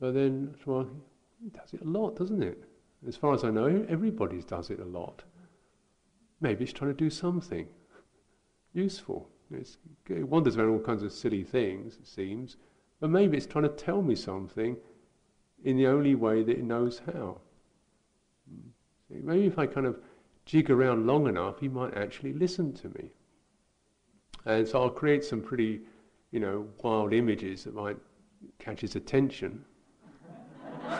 But 0.01 0.15
then, 0.15 0.55
it 0.57 1.53
does 1.53 1.75
it 1.75 1.83
a 1.83 1.89
lot, 1.89 2.17
doesn't 2.17 2.43
it? 2.43 2.65
As 3.07 3.17
far 3.17 3.35
as 3.35 3.45
I 3.45 3.51
know, 3.51 3.85
everybody 3.89 4.43
does 4.43 4.71
it 4.71 4.81
a 4.81 4.85
lot. 4.85 5.23
Maybe 6.41 6.65
it's 6.65 6.73
trying 6.73 6.91
to 6.91 6.97
do 6.97 7.11
something 7.11 7.67
useful. 8.73 9.29
It's, 9.51 9.79
it 10.09 10.27
wanders 10.27 10.57
around 10.57 10.71
all 10.71 10.79
kinds 10.79 11.03
of 11.03 11.13
silly 11.13 11.43
things, 11.43 11.97
it 11.97 12.07
seems. 12.07 12.57
But 13.01 13.11
maybe 13.11 13.37
it's 13.37 13.47
trying 13.47 13.65
to 13.65 13.71
tell 13.71 14.03
me 14.03 14.15
something 14.15 14.77
in 15.65 15.77
the 15.77 15.87
only 15.87 16.15
way 16.15 16.43
that 16.43 16.59
it 16.59 16.65
knows 16.65 17.03
how. 17.13 17.39
Maybe 19.11 19.47
if 19.47 19.59
I 19.59 19.67
kind 19.67 19.87
of 19.87 19.99
jig 20.45 20.71
around 20.71 21.07
long 21.07 21.27
enough, 21.27 21.61
he 21.61 21.69
might 21.69 21.97
actually 21.97 22.33
listen 22.33 22.73
to 22.75 22.89
me. 22.91 23.11
And 24.47 24.66
so 24.66 24.82
I'll 24.82 24.91
create 24.91 25.24
some 25.24 25.41
pretty, 25.41 25.80
you 26.30 26.41
know, 26.41 26.66
wild 26.82 27.12
images 27.12 27.64
that 27.64 27.74
might 27.74 27.97
catch 28.59 28.80
his 28.80 28.97
attention. 28.97 29.64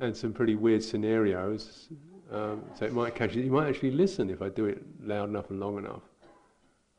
and 0.00 0.16
some 0.16 0.32
pretty 0.32 0.54
weird 0.54 0.82
scenarios. 0.82 1.88
Um, 2.30 2.64
so 2.74 2.84
it 2.84 2.92
might 2.92 3.14
catch 3.14 3.36
it. 3.36 3.42
He 3.42 3.50
might 3.50 3.68
actually 3.68 3.92
listen 3.92 4.30
if 4.30 4.42
I 4.42 4.48
do 4.48 4.66
it 4.66 4.82
loud 5.02 5.28
enough 5.28 5.50
and 5.50 5.60
long 5.60 5.78
enough. 5.78 6.02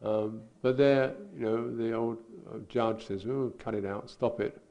Um, 0.04 0.42
but 0.62 0.78
there, 0.78 1.14
you 1.34 1.42
know, 1.42 1.76
the 1.76 1.94
old 1.94 2.18
uh, 2.54 2.60
judge 2.70 3.08
says, 3.08 3.26
"Oh, 3.26 3.52
cut 3.58 3.74
it 3.74 3.86
out, 3.86 4.10
stop 4.10 4.40
it," 4.40 4.62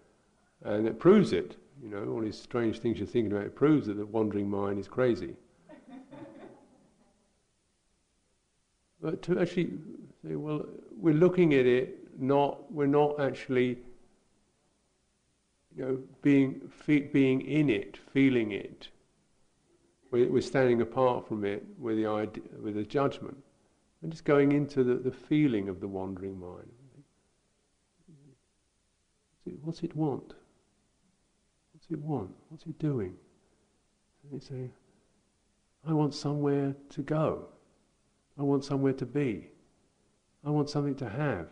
and 0.63 0.87
it 0.87 0.99
proves 0.99 1.33
it. 1.33 1.57
You 1.83 1.91
know, 1.91 2.05
all 2.07 2.21
these 2.21 2.39
strange 2.39 2.79
things 2.79 2.99
you're 2.99 3.07
thinking 3.07 3.33
about. 3.33 3.47
It 3.47 3.57
proves 3.57 3.87
that 3.89 3.95
the 3.95 4.07
wandering 4.07 4.49
mind 4.49 4.79
is 4.79 4.87
crazy. 4.87 5.35
But 9.05 9.21
to 9.21 9.39
actually 9.39 9.69
say, 10.23 10.35
well, 10.35 10.65
we're 10.99 11.13
looking 11.13 11.53
at 11.53 11.67
it, 11.67 11.99
not 12.19 12.73
we're 12.73 12.87
not 12.87 13.21
actually, 13.21 13.77
you 15.77 15.85
know, 15.85 15.99
being 16.23 16.73
being 17.13 17.43
in 17.43 17.69
it, 17.69 17.99
feeling 18.15 18.53
it. 18.53 18.89
We're, 20.11 20.31
we're 20.31 20.41
standing 20.41 20.81
apart 20.81 21.29
from 21.29 21.45
it 21.45 21.63
with 21.79 21.99
the 21.99 22.07
idea, 22.07 22.45
with 22.63 22.77
the 22.77 22.83
judgment. 22.83 23.37
And 24.01 24.11
just 24.11 24.25
going 24.25 24.53
into 24.53 24.83
the, 24.83 24.95
the 24.95 25.13
feeling 25.13 25.69
of 25.69 25.81
the 25.81 25.89
wandering 25.89 26.41
mind. 26.41 26.71
What's 29.63 29.83
it 29.83 29.95
want? 29.95 30.33
What's 31.75 31.91
it 31.91 31.99
want? 31.99 32.31
What's 32.49 32.65
it 32.65 32.79
doing? 32.79 33.15
And 34.31 34.43
say, 34.43 34.71
I 35.87 35.93
want 35.93 36.15
somewhere 36.15 36.75
to 36.89 37.03
go. 37.03 37.49
I 38.39 38.43
want 38.43 38.65
somewhere 38.65 38.93
to 38.95 39.07
be. 39.07 39.49
I 40.45 40.51
want 40.51 40.69
something 40.69 40.95
to 40.97 41.09
have. 41.09 41.49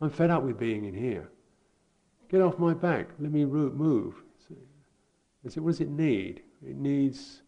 I'm 0.00 0.10
fed 0.10 0.30
up 0.30 0.42
with 0.42 0.58
being 0.58 0.84
in 0.84 0.94
here. 0.94 1.30
Get 2.28 2.40
off 2.40 2.58
my 2.58 2.74
back. 2.74 3.10
Let 3.18 3.30
me 3.30 3.44
move. 3.44 4.14
And 5.42 5.52
say, 5.52 5.60
what 5.60 5.70
does 5.70 5.80
it 5.80 5.90
need? 5.90 6.42
It 6.66 6.76
needs 6.76 7.42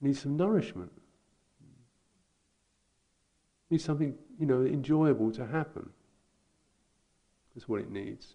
needs 0.00 0.20
some 0.20 0.36
nourishment. 0.36 0.90
Needs 3.70 3.84
something, 3.84 4.14
you 4.38 4.46
know, 4.46 4.64
enjoyable 4.64 5.30
to 5.32 5.46
happen. 5.46 5.88
That's 7.54 7.68
what 7.68 7.80
it 7.80 7.90
needs. 7.90 8.34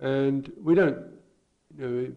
And 0.00 0.50
we 0.62 0.74
don't, 0.74 0.98
you 1.76 1.86
know, 1.86 2.12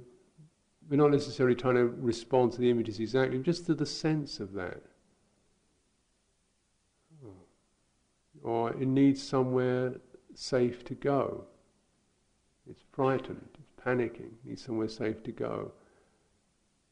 we're 0.91 0.97
not 0.97 1.11
necessarily 1.11 1.55
trying 1.55 1.75
to 1.75 1.85
respond 1.85 2.51
to 2.51 2.59
the 2.59 2.69
images 2.69 2.99
exactly, 2.99 3.39
just 3.39 3.65
to 3.65 3.73
the 3.73 3.85
sense 3.85 4.41
of 4.41 4.51
that. 4.51 4.81
Or 8.43 8.71
it 8.71 8.87
needs 8.87 9.23
somewhere 9.23 9.93
safe 10.35 10.83
to 10.85 10.95
go. 10.95 11.45
It's 12.69 12.83
frightened, 12.91 13.47
it's 13.57 13.71
panicking, 13.85 14.33
it 14.33 14.45
needs 14.45 14.65
somewhere 14.65 14.89
safe 14.89 15.23
to 15.23 15.31
go. 15.31 15.71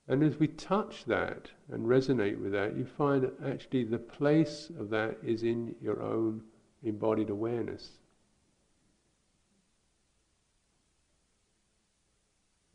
And 0.07 0.23
as 0.23 0.39
we 0.39 0.47
touch 0.47 1.03
that 1.05 1.49
and 1.69 1.85
resonate 1.85 2.41
with 2.41 2.53
that, 2.53 2.77
you 2.77 2.85
find 2.85 3.23
that 3.23 3.33
actually 3.45 3.83
the 3.83 3.99
place 3.99 4.71
of 4.79 4.89
that 4.91 5.17
is 5.21 5.43
in 5.43 5.75
your 5.81 6.01
own 6.01 6.41
embodied 6.83 7.31
awareness. 7.31 7.89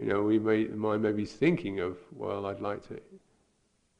You 0.05 0.12
know, 0.12 0.20
we 0.20 0.38
may, 0.38 0.64
the 0.66 0.76
mind 0.76 1.02
may 1.02 1.12
be 1.12 1.24
thinking 1.24 1.80
of, 1.80 1.96
well, 2.14 2.44
I'd 2.44 2.61
like 2.61 2.86
to 2.88 3.00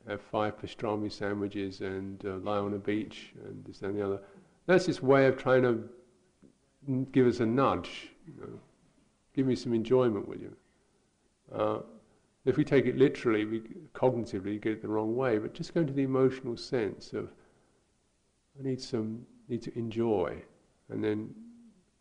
have 0.07 0.21
five 0.21 0.61
pastrami 0.61 1.11
sandwiches 1.11 1.81
and 1.81 2.23
uh, 2.27 2.37
lie 2.43 2.59
on 2.59 2.75
a 2.75 2.79
beach 2.79 3.33
and 3.43 3.65
this 3.65 3.81
and 3.81 3.97
the 3.97 4.05
other. 4.05 4.21
That's 4.67 4.85
this 4.85 5.03
way 5.03 5.27
of 5.27 5.39
trying 5.39 5.63
to 5.63 5.89
give 7.11 7.27
us 7.27 7.41
a 7.41 7.47
nudge. 7.47 8.11
You 8.27 8.35
know, 8.39 8.61
give 9.35 9.47
me 9.47 9.57
some 9.57 9.73
enjoyment, 9.73 10.29
will 10.29 10.37
you? 10.37 10.57
Uh, 11.51 11.79
if 12.45 12.59
we 12.59 12.65
take 12.65 12.85
it 12.85 12.99
literally, 12.99 13.47
we 13.47 13.63
cognitively 13.95 14.61
get 14.61 14.73
it 14.73 14.83
the 14.83 14.89
wrong 14.89 15.17
way. 15.17 15.39
But 15.39 15.55
just 15.55 15.73
go 15.73 15.81
into 15.81 15.95
the 15.95 16.03
emotional 16.03 16.59
sense 16.59 17.15
of, 17.15 17.31
I 18.61 18.63
need 18.63 18.83
some, 18.83 19.25
need 19.49 19.63
to 19.63 19.79
enjoy, 19.79 20.37
and 20.91 21.03
then 21.03 21.35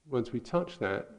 once 0.10 0.34
we 0.34 0.41
touch 0.41 0.78
that, 0.80 1.10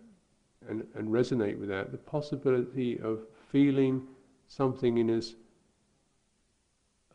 and, 0.69 0.87
and 0.95 1.09
resonate 1.09 1.59
with 1.59 1.69
that, 1.69 1.93
the 1.93 1.99
possibility 1.99 2.99
of 3.01 3.21
feeling 3.51 4.07
something 4.49 4.99
in 4.99 5.11
us 5.11 5.35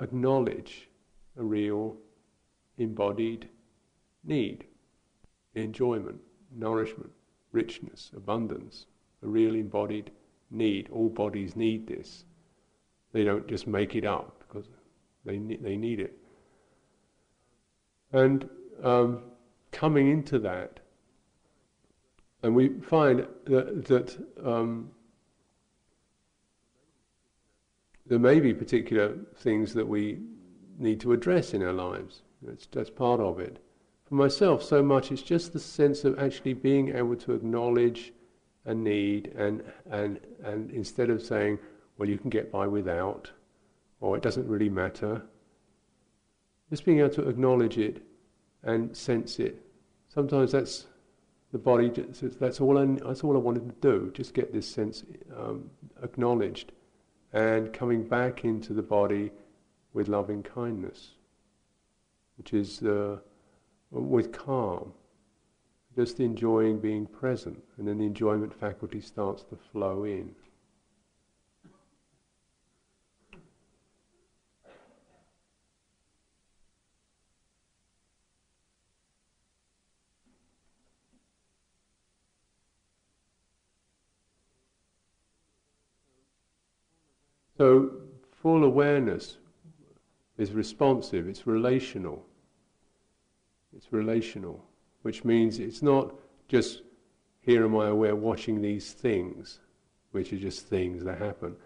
acknowledge 0.02 0.90
a 1.38 1.44
real 1.44 1.96
embodied 2.78 3.48
need, 4.24 4.66
enjoyment, 5.56 6.20
nourishment, 6.56 7.10
richness, 7.52 8.12
abundance, 8.16 8.86
a 9.24 9.28
real 9.28 9.56
embodied 9.56 10.12
need. 10.52 10.90
All 10.92 11.10
bodies 11.10 11.56
need 11.56 11.88
this. 11.88 12.26
They 13.12 13.24
don't 13.24 13.48
just 13.48 13.68
make 13.68 13.96
it 13.96 14.06
up 14.06 14.44
because 14.48 14.70
they 15.26 15.38
need, 15.38 15.64
they 15.64 15.78
need 15.78 16.00
it. 16.00 16.18
And 18.12 18.50
um, 18.84 19.24
coming 19.72 20.10
into 20.10 20.40
that 20.40 20.80
and 22.44 22.56
we 22.56 22.70
find 22.82 23.28
that, 23.46 23.86
that 23.86 24.18
um, 24.46 24.92
there 28.06 28.20
may 28.20 28.40
be 28.40 28.54
particular 28.54 29.16
things 29.38 29.74
that 29.74 29.88
we 29.88 30.20
need 30.78 31.00
to 31.02 31.12
address 31.12 31.54
in 31.54 31.62
our 31.62 31.74
lives. 31.74 32.22
That's, 32.42 32.66
that's 32.68 32.90
part 32.90 33.20
of 33.20 33.40
it. 33.40 33.60
For 34.08 34.16
myself, 34.16 34.64
so 34.64 34.82
much 34.82 35.12
it's 35.12 35.22
just 35.22 35.54
the 35.54 35.60
sense 35.60 36.04
of 36.04 36.18
actually 36.18 36.54
being 36.54 36.96
able 36.96 37.16
to 37.18 37.34
acknowledge 37.34 38.14
a 38.66 38.74
need 38.74 39.34
and, 39.36 39.64
and, 39.92 40.20
and 40.44 40.72
instead 40.72 41.10
of 41.10 41.22
saying, 41.22 41.60
well, 41.98 42.10
you 42.10 42.18
can 42.18 42.30
get 42.30 42.52
by 42.52 42.66
without, 42.66 43.30
or 44.00 44.16
it 44.16 44.24
doesn't 44.24 44.48
really 44.48 44.70
matter, 44.70 45.22
just 46.70 46.86
being 46.86 47.00
able 47.00 47.10
to 47.10 47.28
acknowledge 47.28 47.78
it 47.78 48.02
and 48.64 48.96
sense 48.96 49.40
it. 49.40 49.62
Sometimes 50.08 50.52
that's 50.52 50.88
the 51.52 51.58
body, 51.58 51.90
just, 51.90 52.40
that's, 52.40 52.62
all 52.62 52.78
I, 52.78 52.86
that's 52.86 53.24
all 53.24 53.36
I 53.36 53.40
wanted 53.40 53.68
to 53.68 53.76
do, 53.82 54.12
just 54.14 54.34
get 54.34 54.54
this 54.54 54.68
sense 54.68 55.04
um, 55.36 55.70
acknowledged 56.04 56.72
and 57.34 57.72
coming 57.74 58.04
back 58.04 58.46
into 58.46 58.74
the 58.74 58.82
body 58.82 59.32
with 59.94 60.08
loving 60.08 60.44
kindness, 60.44 61.12
which 62.38 62.54
is 62.54 62.82
uh, 62.84 63.18
with 63.92 64.32
calm, 64.32 64.94
just 65.96 66.20
enjoying 66.20 66.80
being 66.80 67.06
present, 67.06 67.62
and 67.78 67.88
then 67.88 67.98
the 67.98 68.06
enjoyment 68.06 68.54
faculty 68.54 69.02
starts 69.02 69.44
to 69.44 69.56
flow 69.72 70.04
in. 70.04 70.34
So, 87.60 87.92
full 88.42 88.64
awareness 88.64 89.38
is 90.38 90.54
responsive, 90.54 91.28
it's 91.28 91.46
relational. 91.46 92.26
It's 93.76 93.92
relational, 93.92 94.64
which 95.02 95.26
means 95.26 95.60
it's 95.60 95.82
not 95.82 96.16
just 96.48 96.84
here 97.42 97.66
am 97.66 97.76
I 97.76 97.88
aware 97.88 98.16
watching 98.16 98.62
these 98.62 98.94
things, 98.94 99.60
which 100.12 100.32
are 100.32 100.38
just 100.38 100.68
things 100.68 101.04
that 101.04 101.18
happen. 101.18 101.58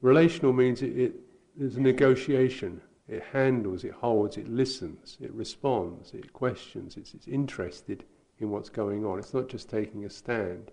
Relational 0.00 0.52
means 0.52 0.82
it, 0.82 0.98
it 0.98 1.14
there's 1.56 1.76
a 1.76 1.80
negotiation. 1.80 2.80
It 3.06 3.22
handles, 3.32 3.84
it 3.84 3.92
holds, 3.92 4.38
it 4.38 4.48
listens, 4.48 5.16
it 5.20 5.32
responds, 5.32 6.12
it 6.12 6.32
questions, 6.32 6.96
it's, 6.96 7.14
it's 7.14 7.28
interested 7.28 8.02
in 8.40 8.50
what's 8.50 8.68
going 8.68 9.04
on. 9.04 9.20
It's 9.20 9.32
not 9.32 9.48
just 9.48 9.70
taking 9.70 10.06
a 10.06 10.10
stand. 10.10 10.72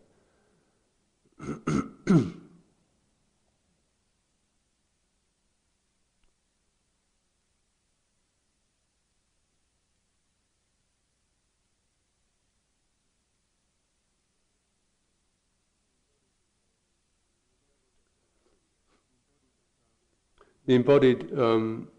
The 20.65 20.75
embodied 20.75 21.37
um, 21.37 21.89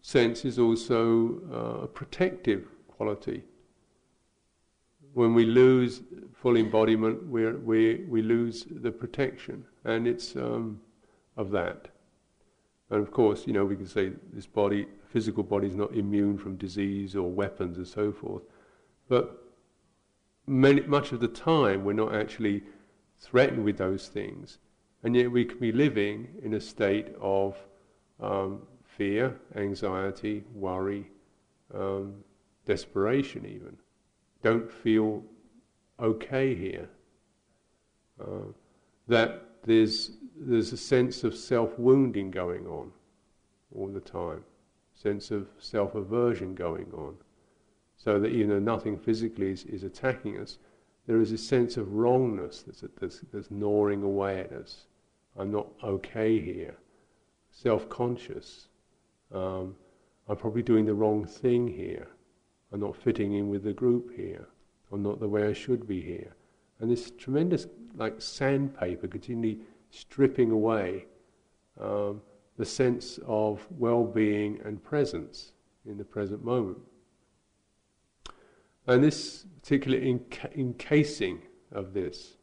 sense 0.00 0.44
is 0.44 0.58
also 0.58 1.40
uh, 1.52 1.84
a 1.84 1.86
protective 1.86 2.66
quality. 2.88 3.44
When 5.12 5.34
we 5.34 5.44
lose 5.44 6.02
full 6.32 6.56
embodiment, 6.56 7.28
we 7.28 7.50
we 7.52 8.04
we 8.08 8.22
lose 8.22 8.64
the 8.70 8.90
protection, 8.92 9.64
and 9.84 10.06
it's 10.06 10.36
um, 10.36 10.80
of 11.36 11.50
that. 11.50 11.88
And 12.90 13.00
of 13.00 13.10
course, 13.10 13.46
you 13.46 13.52
know, 13.52 13.64
we 13.64 13.76
can 13.76 13.86
say 13.86 14.12
this 14.32 14.46
body, 14.46 14.86
physical 15.08 15.42
body, 15.42 15.68
is 15.68 15.76
not 15.76 15.94
immune 15.94 16.38
from 16.38 16.56
disease 16.56 17.14
or 17.14 17.30
weapons 17.30 17.76
and 17.76 17.86
so 17.86 18.12
forth, 18.12 18.42
but 19.08 19.44
many, 20.46 20.80
much 20.82 21.12
of 21.12 21.20
the 21.20 21.28
time 21.28 21.84
we're 21.84 21.92
not 21.92 22.14
actually 22.14 22.62
threatened 23.18 23.64
with 23.64 23.76
those 23.76 24.08
things, 24.08 24.58
and 25.02 25.14
yet 25.14 25.30
we 25.30 25.44
can 25.44 25.58
be 25.58 25.72
living 25.72 26.28
in 26.42 26.54
a 26.54 26.60
state 26.60 27.08
of 27.20 27.56
um, 28.20 28.62
fear, 28.84 29.38
anxiety, 29.56 30.44
worry, 30.54 31.06
um, 31.74 32.14
desperation, 32.66 33.46
even. 33.46 33.76
Don't 34.42 34.70
feel 34.70 35.22
okay 35.98 36.54
here. 36.54 36.88
Uh, 38.20 38.52
that 39.08 39.44
there's, 39.64 40.12
there's 40.36 40.72
a 40.72 40.76
sense 40.76 41.24
of 41.24 41.34
self 41.34 41.78
wounding 41.78 42.30
going 42.30 42.66
on 42.66 42.92
all 43.74 43.88
the 43.88 44.00
time, 44.00 44.44
sense 44.94 45.30
of 45.30 45.48
self 45.58 45.94
aversion 45.94 46.54
going 46.54 46.90
on. 46.92 47.16
So 47.96 48.18
that 48.18 48.28
even 48.28 48.48
though 48.48 48.58
nothing 48.58 48.98
physically 48.98 49.50
is, 49.52 49.64
is 49.64 49.84
attacking 49.84 50.38
us, 50.38 50.58
there 51.06 51.20
is 51.20 51.32
a 51.32 51.38
sense 51.38 51.76
of 51.76 51.92
wrongness 51.92 52.62
that's, 52.62 52.84
that's, 52.98 53.20
that's 53.32 53.50
gnawing 53.50 54.02
away 54.02 54.40
at 54.40 54.52
us. 54.52 54.86
I'm 55.36 55.50
not 55.50 55.68
okay 55.82 56.40
here 56.40 56.76
self-conscious. 57.50 58.68
Um, 59.32 59.76
I'm 60.28 60.36
probably 60.36 60.62
doing 60.62 60.84
the 60.84 60.94
wrong 60.94 61.24
thing 61.24 61.68
here. 61.68 62.08
I'm 62.72 62.80
not 62.80 62.96
fitting 62.96 63.34
in 63.34 63.48
with 63.48 63.64
the 63.64 63.72
group 63.72 64.14
here. 64.14 64.46
I'm 64.92 65.02
not 65.02 65.20
the 65.20 65.28
way 65.28 65.46
I 65.46 65.52
should 65.52 65.86
be 65.86 66.00
here. 66.00 66.34
And 66.78 66.90
this 66.90 67.10
tremendous, 67.10 67.66
like 67.96 68.20
sandpaper, 68.20 69.08
continually 69.08 69.60
stripping 69.90 70.50
away 70.50 71.06
um, 71.80 72.22
the 72.56 72.64
sense 72.64 73.18
of 73.26 73.66
well-being 73.70 74.60
and 74.64 74.82
presence 74.82 75.52
in 75.86 75.98
the 75.98 76.04
present 76.04 76.44
moment. 76.44 76.78
And 78.86 79.02
this 79.02 79.44
particular 79.60 79.98
enca- 79.98 80.54
encasing 80.56 81.42
of 81.72 81.92
this, 81.92 82.36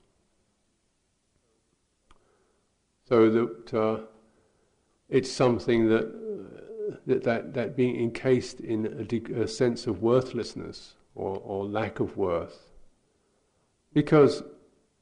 so 3.03 3.29
that 3.29 3.73
uh, 3.73 4.01
it's 5.09 5.31
something 5.31 5.87
that, 5.89 6.11
that, 7.05 7.23
that, 7.23 7.53
that 7.53 7.75
being 7.75 8.01
encased 8.01 8.59
in 8.59 8.85
a, 8.85 9.03
de- 9.03 9.41
a 9.41 9.47
sense 9.47 9.87
of 9.87 10.01
worthlessness 10.01 10.95
or, 11.15 11.41
or 11.43 11.65
lack 11.65 11.99
of 11.99 12.17
worth, 12.17 12.71
because 13.93 14.43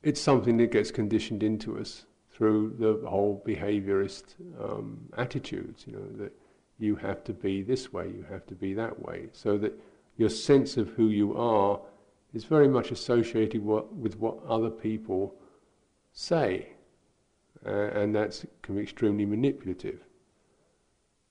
it's 0.03 0.21
something 0.21 0.57
that 0.57 0.71
gets 0.71 0.91
conditioned 0.91 1.43
into 1.43 1.79
us 1.79 2.05
through 2.31 2.75
the 2.79 3.09
whole 3.09 3.43
behaviorist 3.47 4.35
um, 4.61 4.99
attitudes, 5.17 5.85
you 5.87 5.93
know, 5.93 6.23
that 6.23 6.31
you 6.77 6.95
have 6.95 7.23
to 7.23 7.33
be 7.33 7.61
this 7.63 7.93
way, 7.93 8.07
you 8.07 8.25
have 8.29 8.45
to 8.45 8.53
be 8.53 8.73
that 8.73 9.01
way, 9.01 9.27
so 9.31 9.57
that 9.57 9.73
your 10.17 10.29
sense 10.29 10.77
of 10.77 10.89
who 10.89 11.07
you 11.07 11.35
are 11.35 11.79
is 12.33 12.43
very 12.43 12.67
much 12.67 12.91
associated 12.91 13.63
what, 13.63 13.93
with 13.95 14.19
what 14.19 14.37
other 14.47 14.69
people 14.69 15.33
say, 16.11 16.74
uh, 17.65 17.89
and 17.99 18.15
that 18.15 18.43
can 18.61 18.75
be 18.75 18.81
extremely 18.81 19.25
manipulative. 19.25 19.99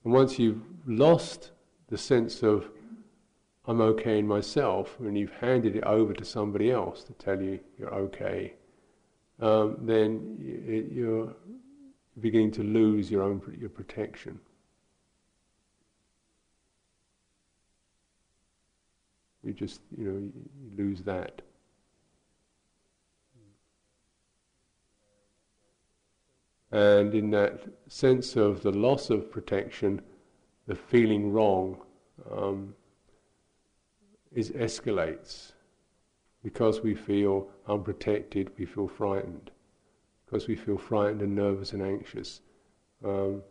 And 0.03 0.13
once 0.13 0.37
you've 0.37 0.61
lost 0.85 1.51
the 1.89 1.97
sense 1.97 2.43
of 2.43 2.69
I'm 3.67 3.81
okay 3.81 4.19
in 4.19 4.27
myself, 4.27 4.95
and 4.99 5.17
you've 5.17 5.31
handed 5.31 5.75
it 5.75 5.83
over 5.83 6.13
to 6.13 6.23
somebody 6.23 6.71
else 6.71 7.03
to 7.03 7.13
tell 7.13 7.41
you 7.41 7.59
you're 7.79 7.93
okay, 7.93 8.53
um, 9.41 9.77
then 9.81 10.89
you're 10.91 11.33
beginning 12.21 12.51
to 12.51 12.63
lose 12.63 13.09
your 13.09 13.23
own 13.23 13.41
your 13.59 13.69
protection. 13.69 14.39
You 19.43 19.53
just, 19.53 19.81
you 19.95 20.05
know, 20.05 20.19
you 20.19 20.77
lose 20.77 21.01
that. 21.01 21.41
And 26.75 27.15
in 27.15 27.29
that 27.31 27.61
sense 27.87 28.35
of 28.35 28.61
the 28.61 28.71
loss 28.71 29.09
of 29.09 29.31
protection, 29.31 30.01
the 30.67 30.75
feeling 30.75 31.31
wrong 31.31 31.77
um, 32.29 32.75
is 34.33 34.51
escalates. 34.51 35.53
Because 36.43 36.81
we 36.81 36.93
feel 36.93 37.47
unprotected, 37.65 38.51
we 38.57 38.65
feel 38.65 38.89
frightened. 38.89 39.51
Because 40.25 40.49
we 40.49 40.57
feel 40.57 40.77
frightened 40.77 41.21
and 41.21 41.33
nervous 41.33 41.71
and 41.71 41.81
anxious, 41.81 42.41
um, 43.05 43.41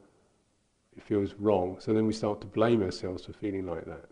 it 0.95 1.03
feels 1.03 1.33
wrong. 1.39 1.79
So 1.81 1.95
then 1.95 2.07
we 2.07 2.13
start 2.13 2.43
to 2.43 2.47
blame 2.47 2.83
ourselves 2.83 3.25
for 3.25 3.33
feeling 3.33 3.65
like 3.65 3.87
that. 3.87 4.05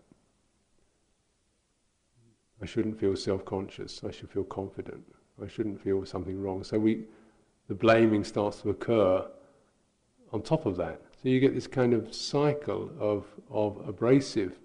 I 2.63 2.65
shouldn't 2.65 2.99
feel 2.99 3.15
self-conscious. 3.15 4.01
I 4.03 4.09
should 4.09 4.31
feel 4.31 4.43
confident. 4.43 5.03
I 5.39 5.47
shouldn't 5.47 5.79
feel 5.79 6.03
something 6.03 6.41
wrong. 6.41 6.63
So 6.63 6.79
we, 6.79 7.03
the 7.67 7.75
blaming 7.75 8.23
starts 8.23 8.61
to 8.61 8.69
occur 8.69 9.25
on 10.31 10.41
top 10.41 10.65
of 10.65 10.77
that. 10.77 11.01
So 11.21 11.29
you 11.29 11.39
get 11.39 11.53
this 11.53 11.67
kind 11.67 11.93
of 11.93 12.13
cycle 12.13 12.91
of, 12.99 13.25
of 13.49 13.87
abrasive 13.87 14.59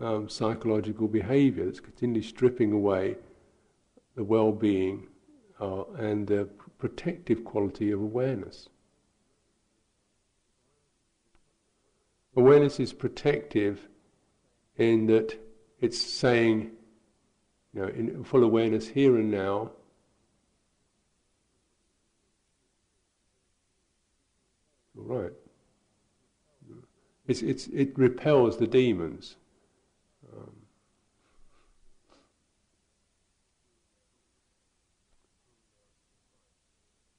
um, 0.00 0.28
psychological 0.28 1.08
behavior 1.08 1.64
that's 1.64 1.80
continually 1.80 2.22
stripping 2.22 2.72
away 2.72 3.16
the 4.16 4.24
well-being 4.24 5.06
uh, 5.60 5.84
and 5.98 6.26
the 6.26 6.48
protective 6.78 7.44
quality 7.44 7.90
of 7.90 8.00
awareness. 8.00 8.68
Awareness 12.36 12.80
is 12.80 12.92
protective 12.92 13.88
in 14.76 15.06
that 15.06 15.38
it's 15.80 16.00
saying, 16.00 16.70
you 17.74 17.82
know, 17.82 17.88
in 17.88 18.24
full 18.24 18.44
awareness 18.44 18.88
here 18.88 19.16
and 19.16 19.30
now, 19.30 19.70
right. 25.10 25.32
It's, 27.26 27.42
it's, 27.42 27.66
it 27.68 27.96
repels 27.98 28.58
the 28.58 28.66
demons. 28.66 29.36
Um, 30.32 30.50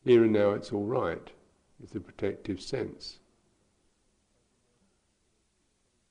here 0.03 0.23
and 0.23 0.33
now 0.33 0.51
it's 0.51 0.71
all 0.71 0.85
right. 0.85 1.29
It's 1.83 1.95
a 1.95 1.99
protective 1.99 2.61
sense. 2.61 3.19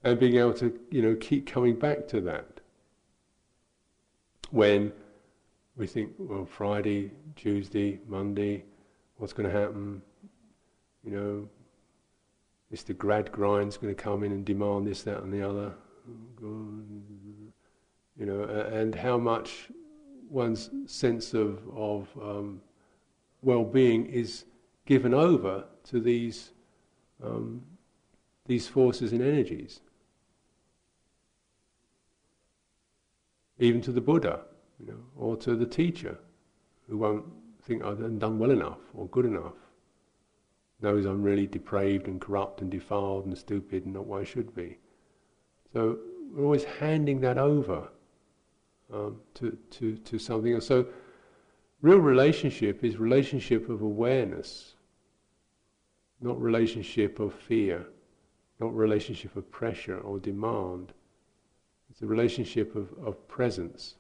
And 0.03 0.19
being 0.19 0.37
able 0.37 0.55
to, 0.55 0.79
you 0.91 1.03
know, 1.03 1.15
keep 1.17 1.47
coming 1.47 1.79
back 1.79 2.09
to 2.09 2.21
that. 2.23 2.61
When 4.51 4.93
we 5.77 5.87
think, 5.87 6.13
well, 6.19 6.47
Friday, 6.47 7.13
Tuesday, 7.37 8.01
Monday, 8.09 8.65
what's 9.19 9.33
going 9.33 9.49
to 9.49 9.59
happen? 9.59 10.03
You 11.05 11.11
know, 11.11 11.49
Mr. 12.73 12.95
Gradgrind's 12.95 13.77
going 13.77 13.95
to 13.95 14.01
come 14.01 14.23
in 14.23 14.33
and 14.33 14.45
demand 14.45 14.87
this, 14.87 15.03
that, 15.03 15.23
and 15.23 15.33
the 15.33 15.43
other. 15.43 15.73
You 16.41 18.27
know, 18.27 18.43
and 18.45 18.95
how 18.95 19.19
much 19.19 19.69
one's 20.29 20.71
sense 20.87 21.35
of, 21.35 21.59
of 21.75 22.09
um, 22.21 22.61
well-being 23.43 24.07
is 24.07 24.45
given 24.87 25.15
over 25.15 25.65
to 25.85 26.01
these 26.01 26.53
um, 27.23 27.63
these 28.47 28.67
forces 28.67 29.13
and 29.13 29.23
energies. 29.23 29.81
Even 33.59 33.81
to 33.83 33.93
the 33.93 34.01
Buddha, 34.01 34.41
you 34.79 34.87
know, 34.87 34.99
or 35.17 35.37
to 35.37 35.55
the 35.55 35.67
teacher, 35.67 36.19
who 36.89 36.97
won't 36.97 37.25
think 37.63 37.85
I've 37.85 38.19
done 38.19 38.39
well 38.39 38.51
enough 38.51 38.79
or 38.95 39.07
good 39.09 39.27
enough 39.27 39.53
knows 40.83 41.05
I'm 41.05 41.23
really 41.23 41.47
depraved 41.47 42.07
and 42.09 42.21
corrupt 42.21 42.61
and 42.61 42.71
defiled 42.71 43.27
and 43.27 43.37
stupid 43.37 43.85
and 43.85 43.95
not 43.95 44.07
what 44.07 44.21
I 44.21 44.25
should 44.25 44.55
be. 44.55 44.79
So 45.73 45.99
we're 46.33 46.45
always 46.45 46.65
handing 46.65 47.21
that 47.21 47.39
over 47.39 47.89
um, 48.93 49.21
to, 49.35 49.57
to, 49.71 49.97
to 49.97 50.19
something 50.19 50.55
else. 50.55 50.67
So 50.67 50.87
real 51.83 51.99
relationship 51.99 52.85
is 52.85 52.97
relationship 52.97 53.69
of 53.69 53.83
awareness, 53.83 54.75
not 56.21 56.41
relationship 56.41 57.21
of 57.21 57.35
fear, 57.35 57.87
not 58.59 58.75
relationship 58.75 59.37
of 59.37 59.51
pressure 59.51 59.99
or 59.99 60.19
demand. 60.19 60.93
It's 61.91 62.03
a 62.03 62.07
relationship 62.07 62.75
of, 62.77 62.89
of 63.05 63.27
presence. 63.29 63.97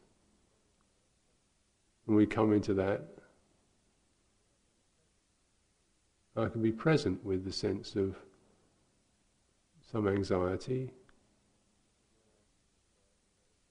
When 2.05 2.17
we 2.17 2.27
come 2.27 2.53
into 2.53 2.75
that, 2.75 3.03
I 6.37 6.47
can 6.47 6.63
be 6.63 6.73
present 6.73 7.25
with 7.25 7.45
the 7.45 7.53
sense 7.53 7.97
of 7.97 8.17
some 9.91 10.07
anxiety. 10.07 10.93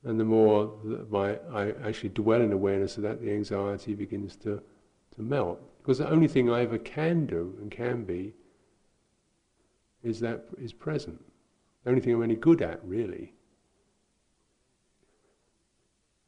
And 0.03 0.19
the 0.19 0.25
more 0.25 0.77
that 0.85 1.11
my, 1.11 1.37
I 1.53 1.71
actually 1.85 2.09
dwell 2.09 2.41
in 2.41 2.51
awareness 2.51 2.97
of 2.97 3.03
that, 3.03 3.21
the 3.21 3.31
anxiety 3.31 3.95
begins 3.95 4.35
to, 4.37 4.61
to 5.15 5.21
melt. 5.21 5.61
Because 5.81 5.97
the 5.97 6.09
only 6.09 6.27
thing 6.27 6.49
I 6.49 6.61
ever 6.61 6.77
can 6.77 7.25
do 7.25 7.57
and 7.61 7.71
can 7.71 8.03
be 8.03 8.33
is 10.03 10.19
that 10.19 10.45
is 10.57 10.73
present. 10.73 11.19
The 11.83 11.89
only 11.89 12.01
thing 12.01 12.13
I'm 12.13 12.23
any 12.23 12.35
good 12.35 12.61
at, 12.61 12.83
really. 12.83 13.33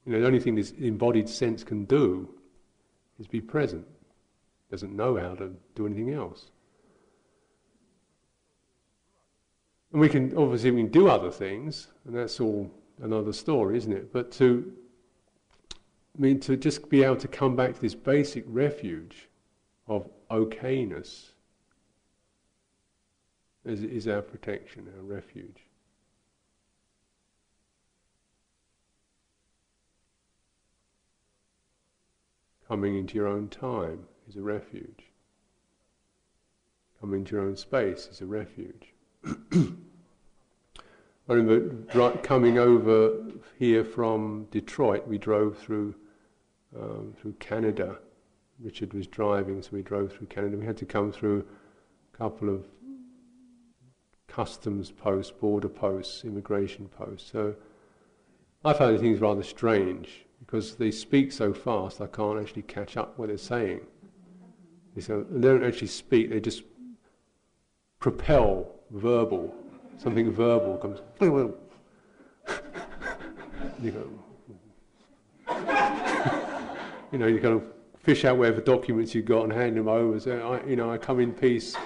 You 0.06 0.14
know, 0.14 0.22
the 0.22 0.28
only 0.28 0.40
thing 0.40 0.56
this 0.56 0.72
embodied 0.72 1.30
sense 1.30 1.64
can 1.64 1.86
do 1.86 2.30
is 3.20 3.28
be 3.28 3.42
present 3.42 3.86
doesn't 4.72 4.96
know 4.96 5.18
how 5.18 5.36
to 5.36 5.52
do 5.76 5.86
anything 5.86 6.14
else. 6.14 6.50
And 9.92 10.00
we 10.00 10.08
can 10.08 10.36
obviously 10.38 10.72
we 10.72 10.84
can 10.84 10.92
do 10.92 11.10
other 11.10 11.30
things, 11.30 11.90
and 12.06 12.16
that's 12.16 12.40
all 12.40 12.72
another 13.02 13.34
story, 13.34 13.78
isn't 13.78 13.92
it? 13.92 14.14
But 14.14 14.32
to 14.34 14.72
I 16.18 16.22
mean 16.22 16.40
to 16.42 16.56
just 16.56 16.90
be 16.90 17.04
able 17.04 17.18
to 17.18 17.28
come 17.28 17.56
back 17.56 17.76
to 17.76 17.82
this 17.82 17.96
basic 17.96 18.46
refuge 18.48 19.28
of 19.88 20.10
okayness 20.30 21.32
is, 23.66 23.84
is 23.84 24.08
our 24.08 24.22
protection, 24.22 24.88
our 24.96 25.04
refuge. 25.04 25.66
Coming 32.68 32.98
into 32.98 33.16
your 33.16 33.28
own 33.28 33.50
time 33.50 34.06
is 34.32 34.38
a 34.38 34.42
refuge. 34.42 35.04
Coming 37.02 37.26
to 37.26 37.36
your 37.36 37.46
own 37.46 37.58
space 37.58 38.08
is 38.08 38.22
a 38.22 38.26
refuge. 38.26 38.94
I 41.26 41.34
remember 41.34 42.18
coming 42.24 42.58
over 42.58 43.12
here 43.60 43.84
from 43.84 44.48
Detroit, 44.52 45.06
we 45.08 45.18
drove 45.18 45.58
through 45.58 45.96
um, 46.80 47.14
through 47.20 47.34
Canada. 47.34 47.98
Richard 48.62 48.94
was 48.94 49.06
driving, 49.06 49.62
so 49.62 49.70
we 49.74 49.82
drove 49.82 50.14
through 50.14 50.28
Canada. 50.28 50.56
We 50.56 50.66
had 50.66 50.78
to 50.78 50.86
come 50.86 51.12
through 51.12 51.46
a 52.14 52.18
couple 52.18 52.48
of 52.48 52.66
customs 54.28 54.92
posts, 54.92 55.34
border 55.34 55.68
posts, 55.68 56.24
immigration 56.24 56.88
posts. 56.88 57.30
So 57.30 57.56
I 58.64 58.72
found 58.72 59.02
things 59.02 59.20
rather 59.20 59.44
strange 59.44 60.26
because 60.40 60.76
they 60.76 60.92
speak 60.92 61.34
so 61.34 61.54
fast 61.54 62.00
I 62.00 62.08
can't 62.08 62.40
actually 62.40 62.62
catch 62.64 62.96
up 62.96 63.20
what 63.20 63.28
they're 63.28 63.38
saying. 63.38 63.82
They 64.96 65.02
don't 65.08 65.64
actually 65.64 65.88
speak, 65.88 66.30
they 66.30 66.40
just 66.40 66.62
propel 68.00 68.76
verbal, 68.92 69.54
something 69.98 70.32
verbal 70.32 70.78
comes. 70.78 71.00
you 73.82 73.92
go. 73.92 74.08
you 77.12 77.20
know, 77.20 77.28
you 77.28 77.40
kind 77.40 77.56
of 77.56 77.64
fish 78.00 78.26
out 78.26 78.38
whatever 78.38 78.62
documents 78.62 79.16
you've 79.16 79.26
got 79.26 79.44
and 79.44 79.54
hand 79.54 79.78
them 79.78 79.88
over. 79.88 80.20
I, 80.44 80.68
you 80.68 80.76
know, 80.76 80.92
I 80.92 80.98
come 80.98 81.20
in 81.20 81.34
peace. 81.34 81.76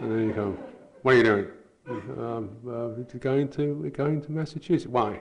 and 0.00 0.10
then 0.10 0.28
you 0.28 0.34
go, 0.34 0.56
what 1.02 1.14
are 1.14 1.18
you 1.18 1.24
doing? 1.24 1.46
Um, 1.88 2.50
uh, 2.68 2.88
going 3.18 3.48
to 3.48 3.74
we're 3.74 3.90
going 3.90 4.20
to 4.22 4.32
Massachusetts. 4.32 4.90
Why? 4.90 5.20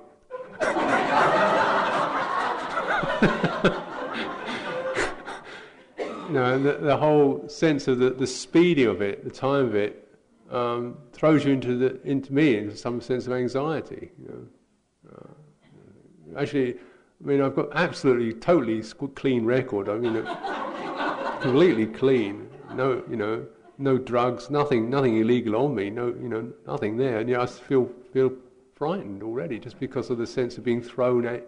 Know, 6.34 6.54
and 6.54 6.66
the, 6.66 6.74
the, 6.74 6.98
whole 6.98 7.48
sense 7.48 7.88
of 7.88 8.00
the, 8.00 8.10
the 8.10 8.28
speed 8.28 8.80
of 8.80 9.02
it, 9.02 9.24
the 9.24 9.32
time 9.32 9.66
of 9.66 9.76
it, 9.76 10.08
um, 10.52 10.98
throws 11.12 11.46
you 11.46 11.54
into 11.54 11.78
the 11.78 12.02
into 12.04 12.34
me 12.34 12.58
into 12.58 12.78
some 12.78 13.02
sense 13.02 13.28
of 13.28 13.34
anxiety. 13.34 14.12
You 14.22 14.28
know. 14.28 15.12
Uh, 15.14 16.40
actually, 16.40 16.74
I 16.74 17.28
mean, 17.28 17.42
I've 17.42 17.56
got 17.56 17.70
absolutely, 17.74 18.34
totally 18.34 18.82
clean 19.16 19.46
record. 19.46 19.90
I 19.90 19.98
mean, 19.98 20.24
completely 21.42 21.88
clean. 21.88 22.50
No, 22.74 23.04
you 23.10 23.16
know, 23.16 23.46
no 23.78 23.98
drugs, 23.98 24.50
nothing, 24.50 24.90
nothing 24.90 25.18
illegal 25.18 25.56
on 25.56 25.76
me. 25.76 25.90
No, 25.90 26.08
you 26.08 26.30
know, 26.30 26.52
nothing 26.66 26.98
there. 26.98 27.20
And 27.20 27.30
know, 27.30 27.42
I 27.42 27.46
feel 27.46 27.90
feel 28.14 28.32
frightened 28.76 29.24
already 29.24 29.60
just 29.60 29.80
because 29.80 30.10
of 30.10 30.18
the 30.18 30.28
sense 30.28 30.58
of 30.58 30.64
being 30.64 30.82
thrown 30.82 31.26
out, 31.26 31.44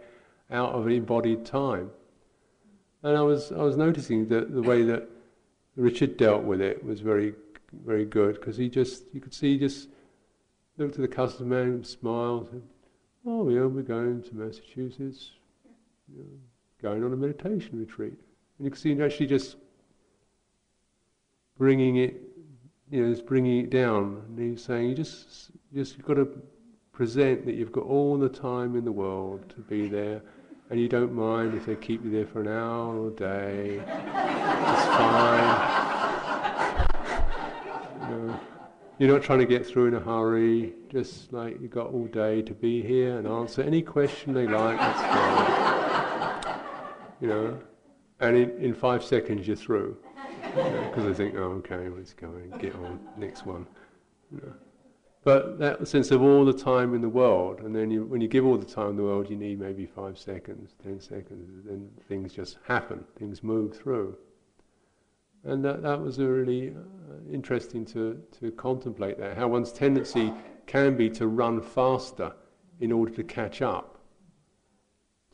out 0.52 0.72
of 0.72 0.88
embodied 0.88 1.46
time. 1.46 1.92
And 3.04 3.18
I 3.18 3.22
was 3.22 3.52
I 3.52 3.64
was 3.64 3.78
noticing 3.78 4.28
that 4.28 4.54
the 4.54 4.62
way 4.62 4.84
that 4.84 5.10
Richard 5.76 6.18
dealt 6.18 6.44
with 6.44 6.62
it 6.62 6.84
was 6.84 7.00
very 7.00 7.34
very 7.86 8.06
good 8.06 8.36
because 8.36 8.58
he 8.58 8.70
just 8.70 9.04
you 9.14 9.22
could 9.22 9.34
see 9.34 9.54
he 9.54 9.60
just 9.60 9.90
looked 10.78 10.96
at 10.96 11.02
the 11.02 11.08
customer 11.08 11.62
and 11.62 11.86
smiled, 11.86 12.50
and, 12.52 12.62
said, 12.62 12.70
oh 13.26 13.50
yeah, 13.50 13.66
we're 13.66 13.82
going 13.82 14.24
to 14.24 14.36
Massachusetts, 14.36 15.32
you 16.08 16.24
know, 16.24 16.30
going 16.82 17.04
on 17.04 17.12
a 17.12 17.16
meditation 17.16 17.80
retreat, 17.80 18.14
and 18.58 18.66
you 18.66 18.72
could 18.72 18.80
see 18.80 18.92
him 18.92 19.02
actually 19.02 19.28
just 19.28 19.58
bringing 21.58 21.98
it, 21.98 22.16
you 22.90 23.04
know, 23.04 23.14
just 23.14 23.26
bringing 23.26 23.60
it 23.60 23.70
down, 23.70 24.24
and 24.28 24.40
he's 24.40 24.64
saying 24.64 24.90
you 24.90 24.96
just 24.96 25.52
just 25.74 25.98
you've 25.98 26.06
got 26.06 26.16
to 26.16 26.42
present 26.92 27.46
that 27.46 27.56
you've 27.56 27.72
got 27.72 27.86
all 27.86 28.18
the 28.18 28.28
time 28.28 28.76
in 28.76 28.84
the 28.84 28.92
world 28.92 29.48
to 29.50 29.62
be 29.62 29.88
there 29.88 30.22
and 30.70 30.80
you 30.80 30.88
don't 30.88 31.14
mind 31.14 31.56
if 31.56 31.66
they 31.66 31.76
keep 31.76 32.04
you 32.04 32.12
there 32.12 32.28
for 32.28 32.42
an 32.42 32.48
hour 32.48 32.96
or 32.96 33.08
a 33.08 33.12
day. 33.12 33.80
It's 33.80 34.86
fine. 34.98 35.66
You 38.02 38.16
know, 38.16 38.40
you're 39.00 39.12
not 39.12 39.24
trying 39.24 39.40
to 39.40 39.46
get 39.46 39.66
through 39.66 39.88
in 39.88 39.96
a 39.96 40.00
hurry. 40.00 40.74
Just 40.90 41.34
like 41.34 41.60
you've 41.60 41.72
got 41.72 41.88
all 41.88 42.06
day 42.06 42.44
to 42.44 42.54
be 42.54 42.84
here 42.84 43.18
and 43.18 43.28
answer 43.28 43.62
any 43.62 43.82
question 43.82 44.34
they 44.34 44.48
like. 44.48 44.78
That's 44.78 45.02
fine. 45.02 46.60
You 47.20 47.28
know, 47.28 47.60
and 48.20 48.38
in, 48.38 48.52
in 48.60 48.74
five 48.74 49.04
seconds 49.04 49.48
you're 49.48 49.56
through 49.56 49.98
because 50.44 50.98
you 50.98 51.04
know, 51.04 51.10
they 51.10 51.14
think, 51.14 51.36
oh, 51.36 51.64
okay, 51.66 51.90
let's 51.90 52.14
go 52.14 52.28
and 52.28 52.60
get 52.60 52.76
on 52.76 53.00
next 53.18 53.46
one. 53.46 53.68
You 54.32 54.42
know. 54.42 54.54
But 55.24 55.60
that 55.60 55.86
sense 55.88 56.12
of 56.12 56.22
all 56.22 56.46
the 56.46 56.54
time 56.54 56.94
in 56.94 57.02
the 57.02 57.10
world, 57.10 57.60
and 57.60 57.76
then 57.76 57.92
you, 57.92 58.06
when 58.06 58.22
you 58.22 58.30
give 58.30 58.46
all 58.46 58.58
the 58.58 58.66
time 58.66 58.92
in 58.92 58.96
the 58.96 59.04
world, 59.04 59.30
you 59.30 59.36
need 59.36 59.60
maybe 59.60 59.86
five 59.86 60.18
seconds, 60.18 60.76
ten 60.82 61.02
seconds, 61.02 61.66
then 61.66 61.90
things 62.08 62.34
just 62.34 62.58
happen, 62.66 63.04
things 63.18 63.44
move 63.44 63.76
through. 63.76 64.18
And 65.44 65.64
that, 65.66 65.82
that 65.84 66.00
was 66.00 66.20
really 66.20 66.70
uh, 66.70 67.32
interesting 67.32 67.86
to, 67.88 68.22
to 68.40 68.52
contemplate 68.52 69.18
that, 69.20 69.38
how 69.38 69.48
one's 69.50 69.74
tendency 69.74 70.34
can 70.68 70.96
be 70.96 71.10
to 71.12 71.28
run 71.28 71.62
faster 71.62 72.34
in 72.80 72.92
order 72.92 73.12
to 73.14 73.24
catch 73.24 73.62
up, 73.62 74.00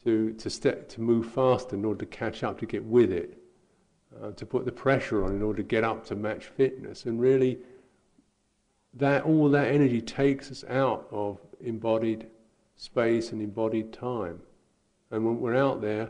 to, 0.03 0.33
to, 0.33 0.49
step, 0.49 0.89
to 0.89 1.01
move 1.01 1.31
faster 1.31 1.75
in 1.75 1.85
order 1.85 1.99
to 1.99 2.05
catch 2.07 2.43
up, 2.43 2.59
to 2.59 2.65
get 2.65 2.83
with 2.83 3.11
it, 3.11 3.37
uh, 4.21 4.31
to 4.31 4.45
put 4.45 4.65
the 4.65 4.71
pressure 4.71 5.23
on 5.23 5.31
in 5.31 5.43
order 5.43 5.57
to 5.57 5.67
get 5.67 5.83
up 5.83 6.05
to 6.05 6.15
match 6.15 6.45
fitness. 6.45 7.05
And 7.05 7.19
really, 7.19 7.59
that 8.95 9.23
all 9.23 9.49
that 9.49 9.67
energy 9.67 10.01
takes 10.01 10.51
us 10.51 10.63
out 10.69 11.07
of 11.11 11.39
embodied 11.61 12.27
space 12.75 13.31
and 13.31 13.41
embodied 13.41 13.91
time. 13.93 14.39
And 15.11 15.25
when 15.25 15.39
we're 15.39 15.55
out 15.55 15.81
there, 15.81 16.09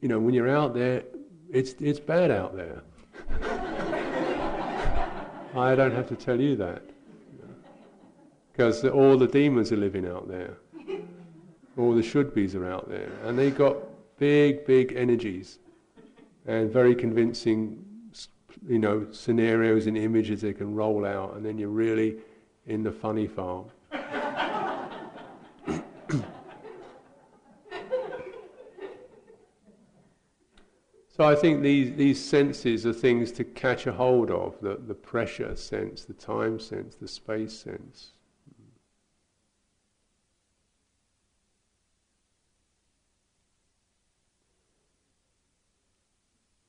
you 0.00 0.08
know, 0.08 0.18
when 0.18 0.34
you're 0.34 0.50
out 0.50 0.74
there, 0.74 1.04
it's 1.50 1.74
it's 1.80 2.00
bad 2.00 2.30
out 2.30 2.56
there. 2.56 2.82
I 5.56 5.74
don't 5.74 5.92
have 5.92 6.08
to 6.08 6.16
tell 6.16 6.40
you 6.40 6.56
that. 6.56 6.82
Because 8.52 8.84
all 8.84 9.16
the 9.16 9.26
demons 9.26 9.72
are 9.72 9.76
living 9.76 10.06
out 10.06 10.28
there. 10.28 10.58
All 11.76 11.94
the 11.94 12.02
should 12.02 12.34
be's 12.34 12.54
are 12.56 12.68
out 12.68 12.88
there. 12.88 13.10
And 13.24 13.38
they've 13.38 13.56
got 13.56 13.76
big, 14.18 14.66
big 14.66 14.94
energies 14.96 15.60
and 16.46 16.70
very 16.70 16.94
convincing 16.94 17.84
you 18.66 18.78
know, 18.78 19.06
scenarios 19.12 19.86
and 19.86 19.96
images 19.96 20.40
they 20.40 20.52
can 20.52 20.74
roll 20.74 21.04
out, 21.06 21.34
and 21.36 21.44
then 21.44 21.58
you're 21.58 21.68
really 21.68 22.16
in 22.66 22.82
the 22.82 22.92
funny 22.92 23.26
farm. 23.26 23.66
so 31.08 31.24
I 31.24 31.34
think 31.34 31.62
these, 31.62 31.96
these 31.96 32.22
senses 32.22 32.86
are 32.86 32.92
things 32.92 33.32
to 33.32 33.44
catch 33.44 33.86
a 33.86 33.92
hold 33.92 34.30
of 34.30 34.60
the, 34.60 34.78
the 34.86 34.94
pressure 34.94 35.56
sense, 35.56 36.04
the 36.04 36.14
time 36.14 36.60
sense, 36.60 36.96
the 36.96 37.08
space 37.08 37.58
sense. 37.58 38.12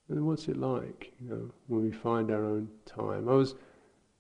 And 0.10 0.26
what's 0.26 0.48
it 0.48 0.58
like, 0.58 1.12
you 1.22 1.30
know, 1.30 1.50
when 1.68 1.84
we 1.84 1.92
find 1.92 2.32
our 2.32 2.44
own 2.44 2.68
time? 2.86 3.30
I 3.30 3.34
was 3.34 3.56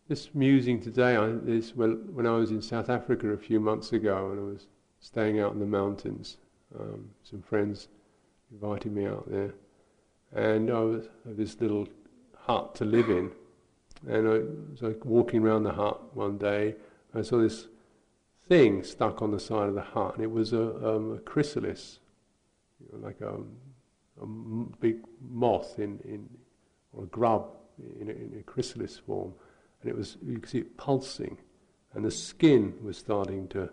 just 0.07 0.33
musing 0.35 0.79
today 0.79 1.15
on 1.15 1.45
this 1.45 1.75
when 1.75 2.25
I 2.25 2.31
was 2.31 2.51
in 2.51 2.61
South 2.61 2.89
Africa 2.89 3.27
a 3.29 3.37
few 3.37 3.59
months 3.59 3.91
ago 3.91 4.31
and 4.31 4.39
I 4.39 4.43
was 4.43 4.67
staying 4.99 5.39
out 5.39 5.53
in 5.53 5.59
the 5.59 5.65
mountains. 5.65 6.37
Um, 6.79 7.09
some 7.23 7.41
friends 7.41 7.87
invited 8.51 8.91
me 8.91 9.05
out 9.05 9.29
there. 9.29 9.53
And 10.35 10.69
I 10.69 10.79
was 10.79 11.07
had 11.25 11.37
this 11.37 11.59
little 11.59 11.87
hut 12.35 12.75
to 12.75 12.85
live 12.85 13.09
in. 13.09 13.31
And 14.07 14.27
I 14.27 14.41
was 14.71 14.81
like 14.81 15.03
walking 15.03 15.41
around 15.41 15.63
the 15.63 15.73
hut 15.73 16.15
one 16.15 16.37
day. 16.37 16.75
And 17.11 17.19
I 17.19 17.21
saw 17.23 17.37
this 17.37 17.67
thing 18.49 18.83
stuck 18.83 19.21
on 19.21 19.31
the 19.31 19.39
side 19.39 19.69
of 19.69 19.75
the 19.75 19.81
hut, 19.81 20.15
and 20.15 20.23
it 20.23 20.31
was 20.31 20.51
a, 20.51 20.95
um, 20.95 21.13
a 21.13 21.19
chrysalis, 21.19 21.99
you 22.79 22.87
know, 22.91 23.05
like 23.05 23.21
a 23.21 23.35
a 24.21 24.25
big 24.25 24.97
moth 25.21 25.79
in, 25.79 25.99
in 26.03 26.29
or 26.93 27.03
a 27.03 27.07
grub 27.07 27.51
in 27.99 28.09
a, 28.09 28.11
in 28.11 28.37
a 28.39 28.43
chrysalis 28.43 28.97
form, 28.97 29.33
and 29.81 29.89
it 29.89 29.95
was 29.95 30.17
you 30.25 30.39
could 30.39 30.49
see 30.49 30.59
it 30.59 30.77
pulsing, 30.77 31.37
and 31.93 32.03
the 32.03 32.11
skin 32.11 32.73
was 32.83 32.97
starting 32.97 33.47
to 33.49 33.69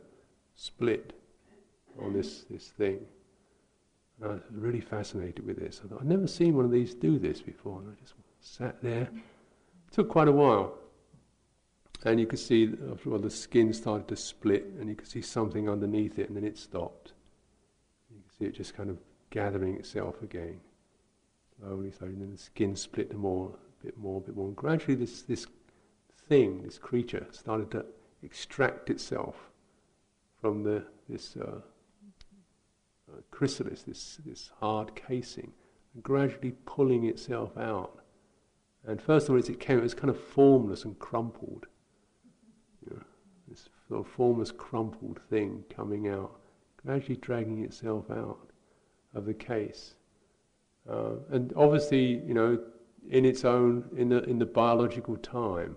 split 0.55 1.13
on 2.01 2.13
this 2.13 2.45
this 2.51 2.69
thing. 2.69 3.01
And 4.21 4.31
I 4.31 4.35
was 4.35 4.43
really 4.51 4.81
fascinated 4.81 5.45
with 5.47 5.59
this. 5.59 5.83
I 5.85 5.89
thought 5.89 6.01
I'd 6.01 6.07
never 6.07 6.27
seen 6.27 6.57
one 6.57 6.65
of 6.65 6.71
these 6.71 6.95
do 6.95 7.19
this 7.19 7.43
before, 7.43 7.81
and 7.81 7.91
I 7.91 8.01
just 8.01 8.15
sat 8.41 8.83
there. 8.83 9.09
It 9.13 9.93
took 9.93 10.09
quite 10.09 10.29
a 10.29 10.33
while, 10.33 10.79
and 12.05 12.19
you 12.19 12.27
could 12.27 12.39
see 12.39 12.73
after 12.91 13.09
a 13.09 13.13
while 13.13 13.21
the 13.21 13.31
skin 13.31 13.73
started 13.73 14.09
to 14.09 14.17
split, 14.17 14.67
and 14.79 14.89
you 14.89 14.95
could 14.95 15.09
see 15.09 15.23
something 15.23 15.69
underneath 15.69 16.19
it, 16.19 16.29
and 16.29 16.37
then 16.37 16.45
it 16.45 16.57
stopped. 16.57 17.13
You 18.11 18.23
could 18.23 18.39
see 18.39 18.45
it 18.47 18.55
just 18.55 18.75
kind 18.75 18.89
of 18.89 18.99
gathering 19.31 19.77
itself 19.77 20.23
again. 20.23 20.61
Slowly, 21.59 21.91
slowly, 21.91 22.15
and 22.15 22.23
then 22.23 22.33
the 22.33 22.39
skin 22.39 22.77
split 22.77 23.15
more, 23.17 23.55
a 23.81 23.85
bit 23.85 23.97
more, 23.97 24.19
a 24.19 24.21
bit 24.21 24.37
more. 24.37 24.49
And 24.49 24.57
gradually 24.57 24.95
this, 24.95 25.23
this 25.23 25.47
thing, 26.29 26.63
this 26.63 26.79
creature, 26.79 27.27
started 27.31 27.71
to 27.71 27.87
extract 28.23 28.91
itself 28.91 29.51
from 30.41 30.63
the, 30.63 30.85
this 31.09 31.37
uh, 31.37 31.61
uh, 33.11 33.21
chrysalis, 33.31 33.83
this, 33.83 34.19
this 34.25 34.51
hard 34.61 34.95
casing, 34.95 35.53
and 35.95 36.03
gradually 36.03 36.53
pulling 36.67 37.05
itself 37.05 37.57
out. 37.57 38.01
And 38.87 39.01
first 39.01 39.29
of 39.29 39.35
all, 39.35 39.39
as 39.39 39.49
it 39.49 39.59
came, 39.59 39.79
it 39.79 39.83
was 39.83 39.95
kind 39.95 40.11
of 40.11 40.21
formless 40.21 40.85
and 40.85 40.99
crumpled. 40.99 41.67
You 42.85 42.97
know, 42.97 43.03
this 43.49 43.69
sort 43.89 44.01
of 44.01 44.13
formless, 44.13 44.53
crumpled 44.53 45.21
thing 45.31 45.65
coming 45.75 46.09
out, 46.09 46.39
gradually 46.85 47.17
dragging 47.17 47.65
itself 47.65 48.11
out 48.11 48.51
of 49.17 49.25
the 49.25 49.35
case. 49.35 49.95
Uh, 50.89 51.15
and 51.31 51.53
obviously, 51.57 52.23
you 52.27 52.35
know, 52.35 52.59
in 53.11 53.25
its 53.25 53.45
own, 53.45 53.85
in 53.97 54.09
the, 54.09 54.23
in 54.25 54.39
the 54.39 54.47
biological 54.47 55.17
time, 55.17 55.77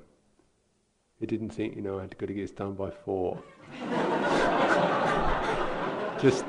it 1.20 1.28
didn't 1.28 1.50
think, 1.50 1.76
you 1.76 1.82
know, 1.82 1.98
I 1.98 2.02
had 2.02 2.12
to 2.12 2.18
go 2.18 2.26
to 2.26 2.34
get 2.34 2.42
this 2.42 2.52
done 2.52 2.74
by 2.74 2.92
four. 2.92 3.42
Just, 6.22 6.46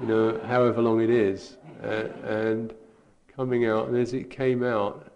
you 0.00 0.06
know, 0.06 0.40
however 0.46 0.80
long 0.82 1.00
it 1.00 1.10
is. 1.10 1.56
and, 1.82 2.10
and 2.24 2.74
coming 3.36 3.66
out. 3.66 3.88
And 3.88 3.96
as 3.96 4.14
it 4.14 4.30
came 4.30 4.62
out, 4.62 5.12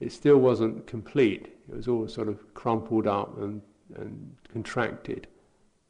it 0.00 0.12
still 0.12 0.38
wasn't 0.38 0.86
complete. 0.86 1.54
It 1.68 1.76
was 1.76 1.88
all 1.88 2.08
sort 2.08 2.28
of 2.28 2.54
crumpled 2.54 3.06
up 3.06 3.38
and, 3.38 3.60
and 3.96 4.34
contracted. 4.52 5.28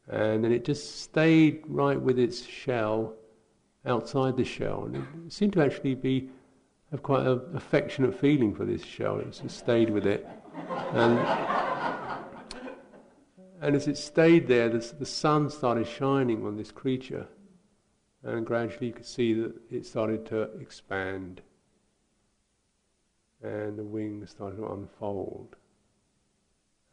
And 0.09 0.43
then 0.43 0.51
it 0.51 0.65
just 0.65 1.01
stayed 1.01 1.63
right 1.67 1.99
with 1.99 2.19
its 2.19 2.45
shell 2.45 3.13
outside 3.85 4.37
the 4.37 4.45
shell. 4.45 4.85
And 4.85 4.95
it 5.27 5.33
seemed 5.33 5.53
to 5.53 5.63
actually 5.63 5.95
be 5.95 6.29
have 6.91 7.01
quite 7.01 7.25
an 7.25 7.41
affectionate 7.55 8.19
feeling 8.19 8.53
for 8.53 8.65
this 8.65 8.83
shell. 8.83 9.19
It 9.19 9.33
stayed 9.49 9.89
with 9.89 10.05
it. 10.05 10.27
And, 10.93 11.17
and 13.61 13.75
as 13.75 13.87
it 13.87 13.97
stayed 13.97 14.47
there, 14.47 14.69
the, 14.69 14.93
the 14.99 15.05
sun 15.05 15.49
started 15.49 15.87
shining 15.87 16.45
on 16.45 16.55
this 16.55 16.71
creature. 16.71 17.27
And 18.23 18.45
gradually 18.45 18.87
you 18.87 18.93
could 18.93 19.07
see 19.07 19.33
that 19.33 19.53
it 19.71 19.85
started 19.85 20.25
to 20.27 20.43
expand. 20.59 21.41
And 23.41 23.77
the 23.77 23.83
wings 23.83 24.29
started 24.29 24.57
to 24.57 24.67
unfold 24.67 25.55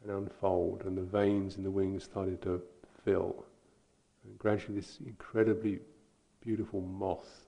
and 0.03 0.11
unfold, 0.11 0.83
and 0.85 0.97
the 0.97 1.03
veins 1.03 1.57
in 1.57 1.63
the 1.63 1.71
wings 1.71 2.03
started 2.03 2.41
to 2.41 2.61
fill. 3.05 3.45
And 4.23 4.37
gradually, 4.39 4.79
this 4.79 4.99
incredibly 5.05 5.79
beautiful 6.41 6.81
moth 6.81 7.45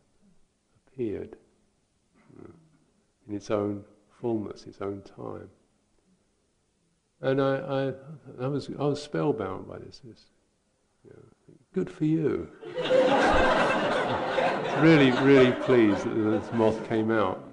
appeared 0.87 1.35
uh, 2.39 2.51
in 3.27 3.35
its 3.35 3.51
own 3.51 3.83
fullness, 4.21 4.65
its 4.65 4.81
own 4.81 5.01
time. 5.01 5.49
And 7.21 7.41
I, 7.41 7.55
I, 7.55 7.93
I, 8.43 8.47
was, 8.47 8.69
I 8.79 8.83
was 8.83 9.01
spellbound 9.01 9.67
by 9.67 9.79
this. 9.79 10.01
this 10.03 10.25
you 11.03 11.11
know, 11.11 11.23
good 11.73 11.89
for 11.89 12.05
you. 12.05 12.49
really, 14.81 15.11
really 15.23 15.51
pleased 15.51 16.03
that 16.03 16.41
this 16.41 16.53
moth 16.53 16.87
came 16.87 17.11
out. 17.11 17.43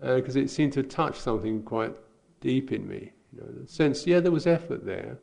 Because 0.00 0.36
uh, 0.36 0.40
it 0.40 0.50
seemed 0.50 0.72
to 0.74 0.82
touch 0.82 1.18
something 1.18 1.62
quite 1.62 1.94
deep 2.40 2.72
in 2.72 2.88
me. 2.88 3.12
You 3.32 3.40
know, 3.40 3.46
the 3.62 3.68
sense, 3.68 4.06
yeah, 4.06 4.20
there 4.20 4.32
was 4.32 4.46
effort 4.46 4.84
there, 4.84 5.18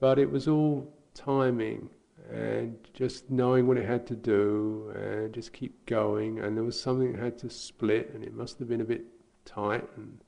but 0.00 0.18
it 0.18 0.30
was 0.30 0.48
all 0.48 0.92
timing 1.14 1.88
and 2.32 2.78
just 2.94 3.30
knowing 3.30 3.66
what 3.66 3.76
it 3.76 3.86
had 3.86 4.06
to 4.06 4.14
do 4.14 4.92
and 4.94 5.32
just 5.34 5.52
keep 5.52 5.84
going. 5.86 6.38
And 6.38 6.56
there 6.56 6.64
was 6.64 6.80
something 6.80 7.12
that 7.12 7.20
had 7.20 7.38
to 7.38 7.50
split, 7.50 8.12
and 8.14 8.22
it 8.22 8.34
must 8.34 8.58
have 8.58 8.68
been 8.68 8.80
a 8.80 8.84
bit 8.84 9.04
tight 9.44 9.88
and 9.96 10.20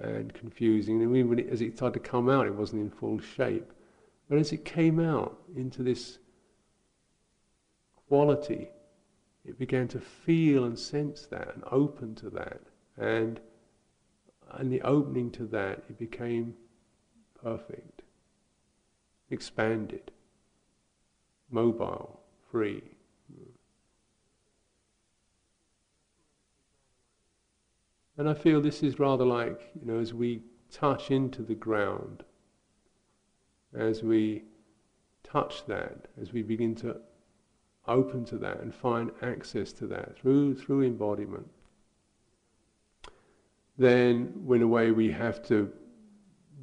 and 0.00 0.34
confusing. 0.34 1.02
And 1.02 1.16
even 1.16 1.48
as 1.48 1.60
it 1.60 1.76
started 1.76 2.02
to 2.02 2.08
come 2.08 2.28
out, 2.28 2.46
it 2.46 2.54
wasn't 2.54 2.82
in 2.82 2.90
full 2.90 3.20
shape. 3.20 3.72
But 4.28 4.38
as 4.38 4.52
it 4.52 4.64
came 4.64 4.98
out 4.98 5.38
into 5.54 5.82
this 5.82 6.18
quality, 8.08 8.70
it 9.44 9.58
began 9.58 9.86
to 9.88 10.00
feel 10.00 10.64
and 10.64 10.78
sense 10.78 11.26
that 11.26 11.54
and 11.54 11.62
open 11.70 12.14
to 12.16 12.30
that. 12.30 12.60
And 12.96 13.40
and 14.50 14.72
the 14.72 14.82
opening 14.82 15.30
to 15.32 15.46
that, 15.46 15.82
it 15.88 15.98
became 15.98 16.54
perfect, 17.42 18.02
expanded 19.30 20.12
mobile, 21.54 22.20
free. 22.50 22.82
And 28.18 28.28
I 28.28 28.34
feel 28.34 28.60
this 28.60 28.82
is 28.82 28.98
rather 28.98 29.24
like, 29.24 29.60
you 29.80 29.86
know, 29.86 30.00
as 30.00 30.12
we 30.12 30.42
touch 30.70 31.10
into 31.10 31.42
the 31.42 31.54
ground, 31.54 32.24
as 33.72 34.02
we 34.02 34.44
touch 35.22 35.66
that, 35.66 36.08
as 36.20 36.32
we 36.32 36.42
begin 36.42 36.74
to 36.76 36.96
open 37.86 38.24
to 38.24 38.38
that 38.38 38.60
and 38.60 38.74
find 38.74 39.10
access 39.22 39.72
to 39.72 39.86
that 39.86 40.18
through 40.18 40.56
through 40.56 40.82
embodiment, 40.82 41.48
then 43.76 44.32
in 44.48 44.62
a 44.62 44.66
way 44.66 44.90
we 44.90 45.10
have 45.10 45.42
to 45.46 45.72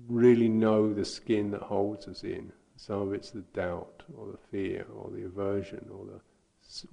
really 0.08 0.50
know 0.50 0.94
the 0.94 1.06
skin 1.06 1.52
that 1.52 1.62
holds 1.62 2.08
us 2.08 2.24
in. 2.24 2.52
Some 2.78 3.02
of 3.02 3.14
it's 3.14 3.32
the 3.32 3.46
doubt 3.54 4.01
or 4.18 4.28
the 4.32 4.38
fear 4.50 4.86
or 4.96 5.10
the 5.12 5.26
aversion 5.26 5.86
or 5.92 6.06
the 6.06 6.20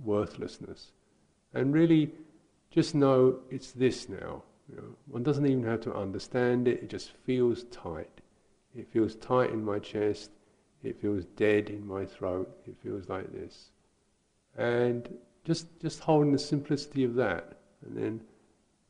worthlessness. 0.03 0.93
And 1.55 1.73
really 1.73 2.11
just 2.71 2.95
know 2.95 3.41
it's 3.51 3.73
this 3.73 4.09
now. 4.09 4.43
You 4.69 4.77
know, 4.77 4.95
one 5.07 5.23
doesn't 5.23 5.47
even 5.47 5.65
have 5.65 5.81
to 5.83 5.95
understand 5.95 6.69
it, 6.69 6.83
it 6.83 6.91
just 6.91 7.13
feels 7.25 7.65
tight. 7.65 8.21
It 8.77 8.87
feels 8.93 9.15
tight 9.17 9.51
in 9.51 9.65
my 9.65 9.79
chest, 9.79 10.31
it 10.83 11.01
feels 11.01 11.25
dead 11.37 11.71
in 11.71 11.87
my 11.87 12.05
throat, 12.05 12.55
it 12.67 12.77
feels 12.83 13.09
like 13.09 13.33
this. 13.33 13.71
And 14.57 15.09
just 15.45 15.67
just 15.81 16.01
holding 16.01 16.33
the 16.33 16.39
simplicity 16.39 17.05
of 17.05 17.15
that 17.15 17.59
and 17.85 17.97
then 17.97 18.21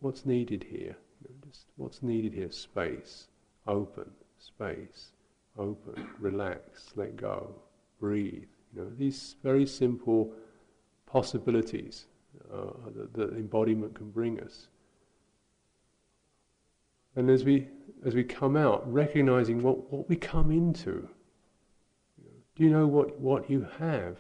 what's 0.01 0.27
needed 0.27 0.65
here? 0.65 0.97
You 1.23 1.29
know, 1.29 1.49
just 1.49 1.67
what's 1.77 2.03
needed 2.03 2.33
here? 2.33 2.51
Space, 2.51 3.29
open, 3.67 4.11
space 4.39 5.13
open, 5.59 6.09
relax, 6.21 6.93
let 6.97 7.17
go, 7.17 7.55
breathe. 8.01 8.45
You 8.75 8.83
know, 8.83 8.91
these 8.97 9.37
very 9.43 9.67
simple 9.67 10.33
possibilities 11.07 12.07
uh, 12.53 12.71
that, 12.95 13.15
that 13.15 13.33
embodiment 13.33 13.95
can 13.95 14.11
bring 14.11 14.41
us. 14.41 14.69
And 17.17 17.31
as 17.31 17.45
we 17.45 17.69
as 18.05 18.15
we 18.15 18.25
come 18.25 18.57
out, 18.57 18.91
recognizing 18.91 19.63
what, 19.63 19.93
what 19.93 20.09
we 20.09 20.17
come 20.17 20.51
into. 20.51 21.09
Do 22.57 22.65
you 22.65 22.71
know 22.71 22.87
what, 22.87 23.19
what 23.21 23.51
you 23.51 23.67
have? 23.79 24.17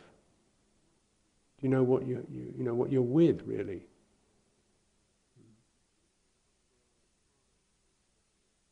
Do 1.57 1.62
you 1.62 1.68
know 1.68 1.83
what 1.83 2.07
you, 2.07 2.24
you, 2.31 2.53
you 2.57 2.64
know 2.64 2.74
what 2.74 2.93
you're 2.93 3.03
with 3.03 3.43
really? 3.45 3.83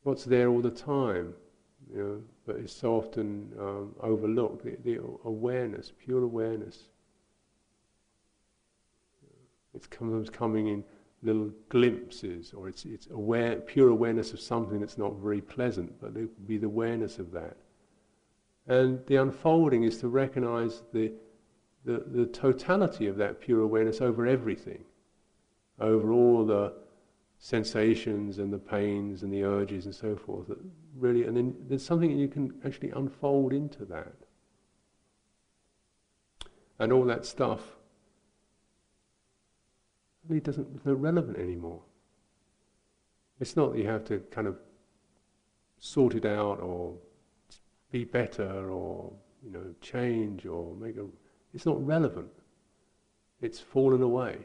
What's 0.03 0.25
there 0.25 0.49
all 0.49 0.61
the 0.61 0.71
time? 0.71 1.35
You 1.93 1.99
know, 1.99 2.23
but 2.47 2.57
it's 2.57 2.73
so 2.73 2.97
often 2.97 3.53
um, 3.59 3.95
overlooked. 4.01 4.65
The, 4.65 4.77
the, 4.85 5.01
awareness, 5.25 5.93
pure 5.99 6.23
awareness. 6.23 6.85
It's 9.75 9.89
sometimes 9.99 10.31
coming 10.31 10.69
in 10.69 10.85
little 11.23 11.51
glimpses, 11.69 12.53
or 12.55 12.69
it's 12.69 12.85
it's 12.85 13.09
aware, 13.09 13.57
pure 13.57 13.89
awareness 13.89 14.33
of 14.33 14.41
something 14.41 14.81
that's 14.81 14.97
not 14.97 15.17
very 15.17 15.41
pleasant, 15.41 16.01
but 16.01 16.11
it 16.17 16.21
would 16.21 16.47
be 16.47 16.57
the 16.57 16.67
awareness 16.67 17.19
of 17.19 17.33
that. 17.33 17.57
And 18.67 19.05
the 19.07 19.17
unfolding 19.17 19.85
is 19.85 19.99
to 19.99 20.09
recognize 20.09 20.83
the, 20.93 21.13
the, 21.85 22.05
the 22.07 22.27
totality 22.27 23.07
of 23.07 23.17
that 23.17 23.41
pure 23.41 23.61
awareness 23.61 24.01
over 24.01 24.27
everything, 24.27 24.85
over 25.79 26.13
all 26.13 26.45
the 26.45 26.73
sensations 27.39 28.39
and 28.39 28.53
the 28.53 28.59
pains 28.59 29.23
and 29.23 29.33
the 29.33 29.45
urges 29.45 29.85
and 29.87 29.95
so 29.95 30.17
forth. 30.17 30.49
That 30.49 30.59
really, 30.97 31.25
and 31.25 31.37
then 31.37 31.55
there's 31.69 31.85
something 31.85 32.11
you 32.11 32.29
can 32.29 32.55
actually 32.65 32.91
unfold 32.91 33.53
into 33.53 33.85
that. 33.87 34.15
And 36.79 36.93
all 36.93 37.05
that 37.05 37.25
stuff 37.25 37.63
really 40.29 40.41
doesn't, 40.41 40.69
it's 40.75 40.85
not 40.85 41.01
relevant 41.01 41.39
anymore. 41.39 41.83
It's 43.41 43.57
not 43.57 43.73
that 43.73 43.79
you 43.79 43.87
have 43.87 44.05
to 44.07 44.19
kind 44.31 44.47
of 44.47 44.57
sort 45.79 46.15
it 46.15 46.25
out 46.25 46.61
or 46.61 46.95
be 47.91 48.05
better 48.05 48.71
or, 48.71 49.13
you 49.45 49.51
know, 49.51 49.75
change 49.81 50.47
or 50.47 50.75
make 50.75 50.97
a, 50.97 51.07
it's 51.55 51.67
not 51.67 51.85
relevant. 51.87 52.31
It's 53.41 53.61
fallen 53.61 54.03
away. 54.03 54.39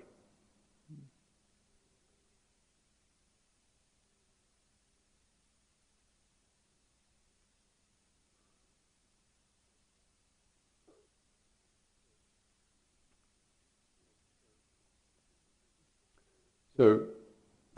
So, 16.82 17.04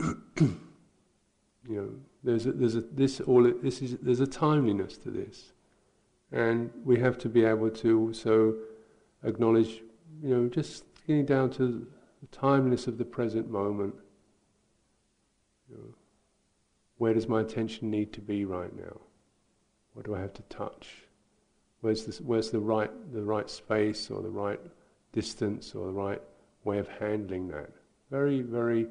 you 0.40 0.56
know, 1.68 1.90
there's 2.22 2.46
a, 2.46 2.52
there's 2.52 2.74
a, 2.74 2.80
this 2.80 3.20
all 3.20 3.42
this 3.42 3.82
is 3.82 3.98
there's 4.00 4.20
a 4.20 4.26
timeliness 4.26 4.96
to 4.96 5.10
this, 5.10 5.52
and 6.32 6.70
we 6.86 6.98
have 7.00 7.18
to 7.18 7.28
be 7.28 7.44
able 7.44 7.68
to 7.68 8.00
also 8.00 8.54
acknowledge, 9.22 9.82
you 10.22 10.34
know, 10.34 10.48
just 10.48 10.84
getting 11.06 11.26
down 11.26 11.50
to 11.50 11.86
the 12.22 12.26
timeliness 12.32 12.86
of 12.86 12.96
the 12.96 13.04
present 13.04 13.50
moment. 13.50 13.94
You 15.68 15.76
know, 15.76 15.94
where 16.96 17.12
does 17.12 17.28
my 17.28 17.42
attention 17.42 17.90
need 17.90 18.10
to 18.14 18.22
be 18.22 18.46
right 18.46 18.74
now? 18.74 19.02
What 19.92 20.06
do 20.06 20.14
I 20.14 20.20
have 20.20 20.32
to 20.32 20.42
touch? 20.44 20.88
Where's 21.82 22.06
the, 22.06 22.22
where's 22.22 22.50
the 22.50 22.60
right 22.60 22.90
the 23.12 23.22
right 23.22 23.50
space 23.50 24.10
or 24.10 24.22
the 24.22 24.30
right 24.30 24.60
distance 25.12 25.74
or 25.74 25.88
the 25.88 25.92
right 25.92 26.22
way 26.64 26.78
of 26.78 26.88
handling 26.88 27.48
that? 27.48 27.68
very, 28.14 28.42
very 28.42 28.86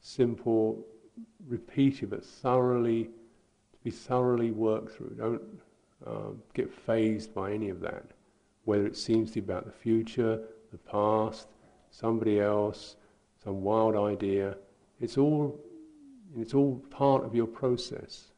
simple, 0.00 0.84
repeated, 1.46 2.10
but 2.10 2.24
thoroughly, 2.24 3.04
to 3.04 3.78
be 3.84 3.90
thoroughly 3.92 4.50
worked 4.50 4.90
through. 4.96 5.14
Don't 5.16 5.42
um, 6.04 6.42
get 6.54 6.74
fazed 6.74 7.32
by 7.32 7.52
any 7.52 7.68
of 7.68 7.78
that, 7.78 8.04
whether 8.64 8.84
it 8.84 8.96
seems 8.96 9.30
to 9.30 9.40
be 9.40 9.44
about 9.44 9.64
the 9.64 9.70
future, 9.70 10.40
the 10.72 10.78
past, 10.78 11.46
somebody 11.92 12.40
else, 12.40 12.96
some 13.44 13.62
wild 13.62 13.94
idea. 13.94 14.56
It's 15.00 15.18
all, 15.18 15.56
it's 16.36 16.52
all 16.52 16.82
part 16.90 17.24
of 17.24 17.32
your 17.32 17.46
process. 17.46 18.32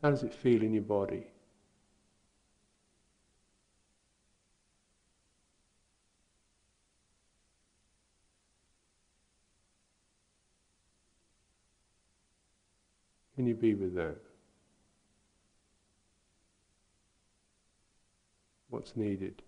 How 0.00 0.10
does 0.10 0.22
it 0.22 0.32
feel 0.32 0.62
in 0.62 0.72
your 0.72 0.84
body? 0.84 1.26
Can 13.40 13.46
you 13.46 13.54
be 13.54 13.72
with 13.72 13.94
that? 13.94 14.18
What's 18.68 18.94
needed? 18.98 19.40